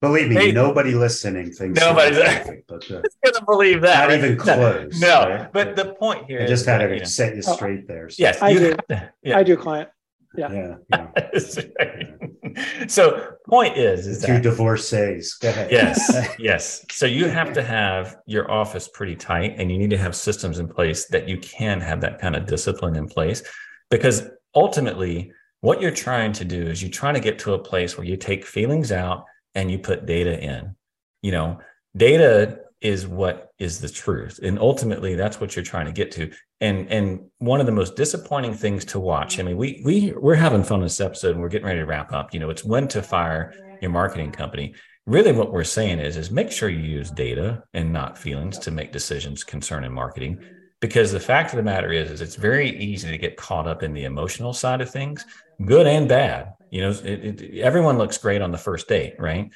Believe 0.02 0.30
me, 0.30 0.36
hey, 0.36 0.52
nobody 0.52 0.96
listening 0.96 1.52
thinks 1.52 1.80
nobody's 1.80 2.18
perfect, 2.18 2.68
but, 2.68 2.90
uh, 2.90 3.04
gonna 3.24 3.46
believe 3.46 3.82
that. 3.82 4.00
Not 4.00 4.10
right? 4.10 4.18
even 4.18 4.36
close. 4.36 5.00
No, 5.00 5.26
no. 5.26 5.30
Right? 5.30 5.54
but 5.54 5.76
the 5.76 5.94
point 5.94 6.26
here 6.26 6.42
I 6.42 6.48
just 6.48 6.66
had 6.66 6.80
to 6.80 7.06
set 7.06 7.36
you 7.36 7.44
straight 7.44 7.88
there. 7.88 8.10
So. 8.10 8.16
Yes, 8.18 8.42
I 8.42 8.54
do. 8.54 8.76
To, 8.90 9.14
yeah. 9.24 9.38
I 9.38 9.44
do, 9.44 9.56
client. 9.56 9.90
Yeah. 10.36 10.76
Yeah. 10.90 11.12
yeah. 11.24 12.88
so 12.88 13.34
point 13.48 13.78
is, 13.78 14.08
is 14.08 14.24
two 14.24 14.34
that, 14.34 14.44
divorcees. 14.44 15.36
Go 15.36 15.50
ahead. 15.50 15.72
Yes. 15.72 16.30
yes. 16.40 16.86
So 16.90 17.06
you 17.06 17.28
have 17.28 17.54
to 17.54 17.62
have 17.62 18.16
your 18.26 18.50
office 18.50 18.88
pretty 18.88 19.16
tight 19.16 19.56
and 19.58 19.70
you 19.70 19.78
need 19.78 19.90
to 19.90 19.98
have 19.98 20.16
systems 20.16 20.58
in 20.58 20.70
place 20.70 21.08
that 21.08 21.28
you 21.28 21.38
can 21.38 21.82
have 21.82 22.00
that 22.02 22.20
kind 22.20 22.38
of 22.38 22.46
discipline 22.46 22.96
in 22.96 23.08
place 23.08 23.44
because 23.90 24.30
ultimately 24.56 25.34
what 25.60 25.82
you're 25.82 25.92
trying 25.92 26.32
to 26.32 26.46
do 26.46 26.66
is 26.66 26.82
you're 26.82 26.90
trying 26.90 27.14
to 27.14 27.20
get 27.20 27.38
to 27.40 27.54
a 27.54 27.60
place 27.60 27.98
where 27.98 28.08
you 28.08 28.16
take 28.16 28.46
feelings 28.46 28.94
out 28.94 29.26
and 29.56 29.72
you 29.72 29.80
put 29.80 30.06
data 30.06 30.40
in. 30.40 30.76
You 31.22 31.32
know, 31.32 31.60
data 31.96 32.60
is 32.82 33.06
what 33.06 33.52
is 33.60 33.80
the 33.80 33.90
truth 33.90 34.40
and 34.42 34.58
ultimately 34.58 35.14
that's 35.14 35.40
what 35.40 35.56
you're 35.56 35.64
trying 35.64 35.86
to 35.86 35.92
get 35.92 36.12
to. 36.12 36.32
And 36.62 36.92
and 36.92 37.30
one 37.38 37.60
of 37.60 37.68
the 37.68 37.72
most 37.72 37.96
disappointing 37.96 38.56
things 38.56 38.86
to 38.86 39.00
watch 39.00 39.40
i 39.40 39.44
mean 39.44 39.56
we 39.56 39.82
we 39.86 40.14
we're 40.14 40.36
having 40.36 40.64
fun 40.64 40.82
this 40.82 41.00
episode 41.00 41.32
and 41.32 41.42
we're 41.42 41.50
getting 41.50 41.68
ready 41.68 41.80
to 41.80 41.86
wrap 41.86 42.12
up. 42.12 42.34
You 42.34 42.40
know 42.40 42.50
it's 42.50 42.66
when 42.66 42.88
to 42.90 43.04
fire 43.04 43.54
your 43.82 43.92
marketing 43.92 44.32
company. 44.32 44.74
Really 45.06 45.32
what 45.32 45.52
we're 45.52 45.64
saying 45.64 46.00
is 46.00 46.18
is 46.18 46.32
make 46.32 46.52
sure 46.52 46.70
you 46.70 46.80
use 46.80 47.12
data 47.12 47.64
and 47.74 47.94
not 47.94 48.18
feelings 48.18 48.58
to 48.60 48.72
make 48.72 48.92
decisions 48.92 49.44
concerning 49.44 49.94
marketing 49.94 50.40
because 50.80 51.12
the 51.12 51.20
fact 51.20 51.54
of 51.54 51.58
the 51.58 51.64
matter 51.64 51.92
is 51.94 52.12
is 52.12 52.22
it's 52.22 52.36
very 52.36 52.70
easy 52.80 53.10
to 53.10 53.18
get 53.18 53.38
caught 53.38 53.68
up 53.68 53.84
in 53.84 53.94
the 53.94 54.04
emotional 54.04 54.54
side 54.54 54.82
of 54.82 54.90
things 54.90 55.26
good 55.66 55.88
and 55.88 56.10
bad 56.10 56.54
you 56.72 56.82
know 56.82 56.90
it, 56.90 57.42
it, 57.42 57.60
everyone 57.60 58.00
looks 58.00 58.18
great 58.18 58.42
on 58.42 58.52
the 58.52 58.58
first 58.58 58.88
date 58.88 59.14
right 59.20 59.52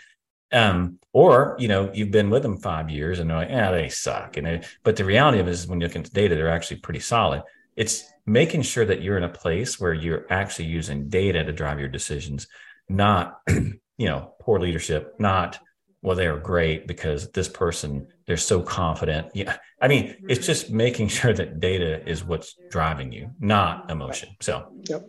um, 0.51 0.99
or 1.11 1.55
you 1.59 1.67
know, 1.67 1.91
you've 1.93 2.11
been 2.11 2.29
with 2.29 2.43
them 2.43 2.57
five 2.57 2.89
years 2.89 3.19
and 3.19 3.29
they're 3.29 3.37
like, 3.37 3.49
yeah, 3.49 3.71
they 3.71 3.89
suck. 3.89 4.37
And 4.37 4.47
they, 4.47 4.61
but 4.83 4.95
the 4.95 5.03
reality 5.03 5.39
of 5.39 5.47
it 5.47 5.51
is 5.51 5.67
when 5.67 5.81
you 5.81 5.87
look 5.87 5.95
into 5.95 6.11
data, 6.11 6.35
they're 6.35 6.49
actually 6.49 6.77
pretty 6.77 6.99
solid. 7.01 7.43
It's 7.75 8.05
making 8.25 8.61
sure 8.61 8.85
that 8.85 9.01
you're 9.01 9.17
in 9.17 9.23
a 9.23 9.29
place 9.29 9.79
where 9.79 9.93
you're 9.93 10.25
actually 10.29 10.65
using 10.65 11.09
data 11.09 11.43
to 11.43 11.51
drive 11.51 11.79
your 11.79 11.89
decisions, 11.89 12.47
not 12.87 13.39
you 13.49 13.79
know, 13.99 14.33
poor 14.39 14.59
leadership, 14.59 15.15
not 15.19 15.59
well, 16.01 16.15
they're 16.15 16.37
great 16.37 16.85
because 16.85 17.31
this 17.31 17.49
person, 17.49 18.07
they're 18.27 18.37
so 18.37 18.61
confident. 18.61 19.27
Yeah. 19.33 19.57
I 19.81 19.87
mean, 19.87 20.15
it's 20.29 20.45
just 20.45 20.69
making 20.69 21.07
sure 21.09 21.33
that 21.33 21.59
data 21.59 22.07
is 22.07 22.23
what's 22.23 22.55
driving 22.69 23.11
you, 23.11 23.31
not 23.39 23.89
emotion. 23.89 24.29
So 24.39 24.71
yep. 24.87 25.05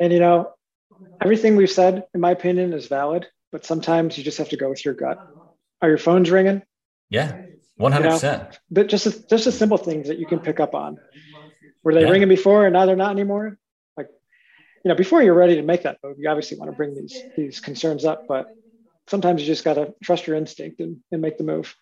And 0.00 0.12
you 0.12 0.18
know, 0.18 0.54
everything 1.20 1.56
we've 1.56 1.70
said, 1.70 2.04
in 2.14 2.20
my 2.20 2.30
opinion, 2.30 2.72
is 2.72 2.86
valid 2.86 3.26
but 3.52 3.64
sometimes 3.64 4.18
you 4.18 4.22
just 4.24 4.36
have 4.36 4.50
to 4.50 4.56
go 4.58 4.68
with 4.68 4.84
your 4.84 4.92
gut. 4.92 5.18
Are 5.80 5.88
your 5.88 5.96
phones 5.96 6.30
ringing? 6.30 6.62
Yeah, 7.08 7.42
one 7.76 7.90
hundred 7.90 8.10
percent. 8.10 8.58
But 8.70 8.88
just 8.88 9.06
a, 9.06 9.28
just 9.28 9.46
the 9.46 9.52
simple 9.52 9.78
things 9.78 10.08
that 10.08 10.18
you 10.18 10.26
can 10.26 10.40
pick 10.40 10.60
up 10.60 10.74
on. 10.74 10.98
Were 11.82 11.94
they 11.94 12.02
yeah. 12.02 12.10
ringing 12.10 12.28
before 12.28 12.66
and 12.66 12.74
now 12.74 12.84
they're 12.84 12.94
not 12.94 13.12
anymore? 13.12 13.56
Like, 13.96 14.08
you 14.84 14.88
know, 14.90 14.94
before 14.94 15.22
you're 15.22 15.34
ready 15.34 15.54
to 15.56 15.62
make 15.62 15.84
that 15.84 15.96
move, 16.04 16.16
you 16.18 16.28
obviously 16.28 16.58
want 16.58 16.70
to 16.70 16.76
bring 16.76 16.94
these 16.94 17.18
these 17.36 17.60
concerns 17.60 18.04
up, 18.04 18.26
but 18.28 18.48
sometimes 19.08 19.40
you 19.40 19.46
just 19.46 19.64
got 19.64 19.74
to 19.74 19.94
trust 20.02 20.26
your 20.26 20.36
instinct 20.36 20.80
and, 20.80 20.98
and 21.12 21.22
make 21.22 21.38
the 21.38 21.44
move. 21.44 21.74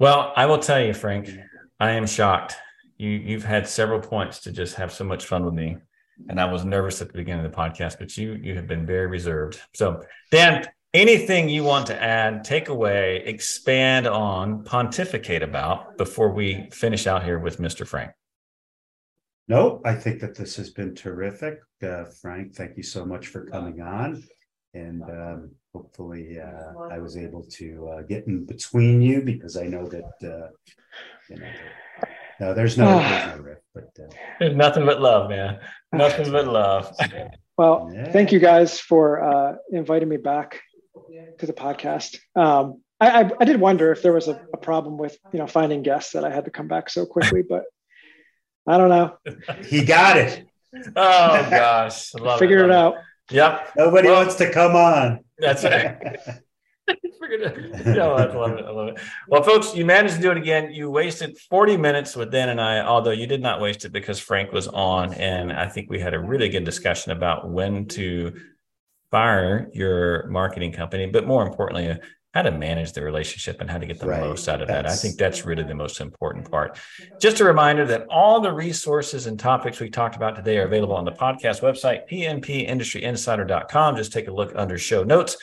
Well, 0.00 0.32
I 0.34 0.46
will 0.46 0.58
tell 0.58 0.84
you, 0.84 0.92
Frank, 0.92 1.30
I 1.78 1.92
am 1.92 2.06
shocked. 2.06 2.56
You 2.96 3.10
you've 3.10 3.44
had 3.44 3.68
several 3.68 4.00
points 4.00 4.40
to 4.40 4.50
just 4.52 4.74
have 4.74 4.92
so 4.92 5.04
much 5.04 5.26
fun 5.26 5.44
with 5.44 5.54
me 5.54 5.76
and 6.28 6.40
I 6.40 6.50
was 6.50 6.64
nervous 6.64 7.00
at 7.00 7.08
the 7.08 7.14
beginning 7.14 7.44
of 7.44 7.50
the 7.50 7.56
podcast, 7.56 7.98
but 7.98 8.16
you 8.16 8.34
you 8.34 8.54
have 8.54 8.66
been 8.66 8.86
very 8.86 9.06
reserved. 9.06 9.60
So, 9.74 10.02
Dan, 10.30 10.66
anything 10.92 11.48
you 11.48 11.64
want 11.64 11.86
to 11.88 12.02
add, 12.02 12.44
take 12.44 12.68
away, 12.68 13.22
expand 13.26 14.06
on, 14.06 14.64
pontificate 14.64 15.42
about 15.42 15.98
before 15.98 16.30
we 16.30 16.68
finish 16.72 17.06
out 17.06 17.24
here 17.24 17.38
with 17.38 17.58
Mr. 17.58 17.86
Frank? 17.86 18.12
No, 19.46 19.82
I 19.84 19.94
think 19.94 20.20
that 20.20 20.34
this 20.34 20.56
has 20.56 20.70
been 20.70 20.94
terrific, 20.94 21.60
uh, 21.82 22.04
Frank. 22.22 22.54
Thank 22.54 22.76
you 22.76 22.82
so 22.82 23.04
much 23.04 23.26
for 23.26 23.44
coming 23.44 23.82
on, 23.82 24.22
and 24.72 25.02
um, 25.02 25.50
hopefully, 25.74 26.40
uh, 26.40 26.78
I 26.90 26.98
was 26.98 27.18
able 27.18 27.42
to 27.42 27.88
uh, 27.88 28.02
get 28.02 28.26
in 28.26 28.46
between 28.46 29.02
you 29.02 29.20
because 29.20 29.58
I 29.58 29.64
know 29.64 29.86
that 29.88 30.12
uh, 30.22 30.48
you 31.28 31.36
know 31.36 31.50
no, 32.40 32.54
there's 32.54 32.76
no, 32.76 32.98
there's 32.98 33.36
no 33.36 33.42
there's 33.42 33.53
nothing 34.54 34.86
but 34.86 35.00
love, 35.00 35.30
man. 35.30 35.58
Nothing 35.92 36.32
but 36.32 36.46
love. 36.46 36.94
well, 37.58 37.90
yeah. 37.92 38.10
thank 38.10 38.32
you 38.32 38.38
guys 38.38 38.80
for 38.80 39.22
uh, 39.22 39.56
inviting 39.70 40.08
me 40.08 40.16
back 40.16 40.60
to 41.38 41.46
the 41.46 41.52
podcast. 41.52 42.18
Um, 42.36 42.82
I, 43.00 43.22
I, 43.22 43.30
I, 43.40 43.44
did 43.44 43.60
wonder 43.60 43.92
if 43.92 44.02
there 44.02 44.12
was 44.12 44.28
a, 44.28 44.40
a, 44.52 44.56
problem 44.56 44.96
with 44.98 45.18
you 45.32 45.38
know 45.38 45.46
finding 45.46 45.82
guests 45.82 46.12
that 46.12 46.24
I 46.24 46.30
had 46.30 46.44
to 46.44 46.50
come 46.50 46.68
back 46.68 46.88
so 46.88 47.06
quickly, 47.06 47.42
but 47.48 47.64
I 48.66 48.78
don't 48.78 48.88
know. 48.88 49.16
He 49.66 49.84
got 49.84 50.16
it. 50.16 50.46
Oh 50.96 51.46
gosh, 51.50 52.10
figured 52.38 52.62
it, 52.62 52.66
it 52.66 52.70
out. 52.70 52.94
Yep. 53.30 53.72
Nobody 53.76 54.08
well, 54.08 54.22
wants 54.22 54.36
to 54.36 54.50
come 54.50 54.76
on. 54.76 55.20
That's 55.38 55.64
right. 55.64 56.18
No, 57.86 58.14
I 58.14 58.32
love 58.32 58.58
it. 58.58 58.64
I 58.64 58.70
love 58.70 58.88
it. 58.88 58.98
Well, 59.28 59.42
folks, 59.42 59.74
you 59.74 59.84
managed 59.84 60.16
to 60.16 60.20
do 60.20 60.30
it 60.30 60.36
again. 60.36 60.72
You 60.72 60.90
wasted 60.90 61.36
40 61.38 61.76
minutes 61.76 62.16
with 62.16 62.30
Dan 62.30 62.48
and 62.48 62.60
I, 62.60 62.80
although 62.80 63.10
you 63.10 63.26
did 63.26 63.42
not 63.42 63.60
waste 63.60 63.84
it 63.84 63.92
because 63.92 64.18
Frank 64.18 64.52
was 64.52 64.68
on. 64.68 65.14
And 65.14 65.52
I 65.52 65.68
think 65.68 65.90
we 65.90 66.00
had 66.00 66.14
a 66.14 66.20
really 66.20 66.48
good 66.48 66.64
discussion 66.64 67.12
about 67.12 67.50
when 67.50 67.86
to 67.88 68.34
fire 69.10 69.70
your 69.72 70.26
marketing 70.28 70.72
company, 70.72 71.06
but 71.06 71.26
more 71.26 71.46
importantly, 71.46 71.98
how 72.34 72.42
to 72.42 72.50
manage 72.50 72.92
the 72.92 73.02
relationship 73.02 73.60
and 73.60 73.70
how 73.70 73.78
to 73.78 73.86
get 73.86 74.00
the 74.00 74.06
right. 74.06 74.20
most 74.20 74.48
out 74.48 74.60
of 74.60 74.66
that's, 74.66 74.82
that. 74.82 74.92
I 74.92 74.96
think 74.96 75.16
that's 75.16 75.46
really 75.46 75.62
the 75.62 75.74
most 75.74 76.00
important 76.00 76.50
part. 76.50 76.76
Just 77.20 77.38
a 77.38 77.44
reminder 77.44 77.86
that 77.86 78.06
all 78.10 78.40
the 78.40 78.52
resources 78.52 79.26
and 79.26 79.38
topics 79.38 79.78
we 79.78 79.88
talked 79.88 80.16
about 80.16 80.34
today 80.34 80.58
are 80.58 80.64
available 80.64 80.96
on 80.96 81.04
the 81.04 81.12
podcast 81.12 81.62
website, 81.62 82.08
pmpindustryinsider.com. 82.10 83.96
Just 83.96 84.12
take 84.12 84.26
a 84.26 84.32
look 84.32 84.52
under 84.56 84.76
show 84.76 85.04
notes. 85.04 85.36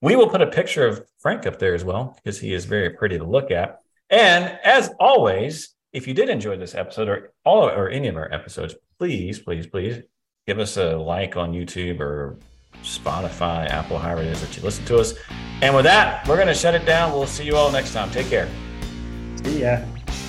We 0.00 0.14
will 0.16 0.28
put 0.28 0.42
a 0.42 0.46
picture 0.46 0.86
of 0.86 1.04
Frank 1.18 1.46
up 1.46 1.58
there 1.58 1.74
as 1.74 1.84
well 1.84 2.16
because 2.16 2.38
he 2.38 2.52
is 2.52 2.64
very 2.64 2.90
pretty 2.90 3.18
to 3.18 3.24
look 3.24 3.50
at. 3.50 3.80
And 4.10 4.58
as 4.64 4.90
always, 5.00 5.70
if 5.92 6.06
you 6.06 6.14
did 6.14 6.28
enjoy 6.28 6.56
this 6.56 6.74
episode 6.74 7.08
or 7.08 7.32
all 7.44 7.68
or 7.68 7.88
any 7.88 8.08
of 8.08 8.16
our 8.16 8.32
episodes, 8.32 8.74
please, 8.98 9.38
please, 9.38 9.66
please 9.66 10.02
give 10.46 10.58
us 10.58 10.76
a 10.76 10.96
like 10.96 11.36
on 11.36 11.52
YouTube 11.52 12.00
or 12.00 12.38
Spotify, 12.82 13.68
Apple, 13.68 13.98
however 13.98 14.22
it 14.22 14.28
is 14.28 14.40
that 14.40 14.56
you 14.56 14.62
listen 14.62 14.84
to 14.86 14.98
us. 14.98 15.14
And 15.62 15.74
with 15.74 15.84
that, 15.84 16.26
we're 16.28 16.36
going 16.36 16.48
to 16.48 16.54
shut 16.54 16.74
it 16.74 16.86
down. 16.86 17.12
We'll 17.12 17.26
see 17.26 17.44
you 17.44 17.56
all 17.56 17.72
next 17.72 17.92
time. 17.92 18.10
Take 18.10 18.28
care. 18.28 18.48
See 19.42 19.62
ya. 19.62 19.80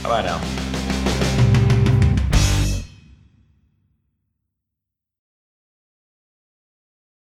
Bye 0.03 0.09
bye 0.09 0.21
now. 0.23 0.88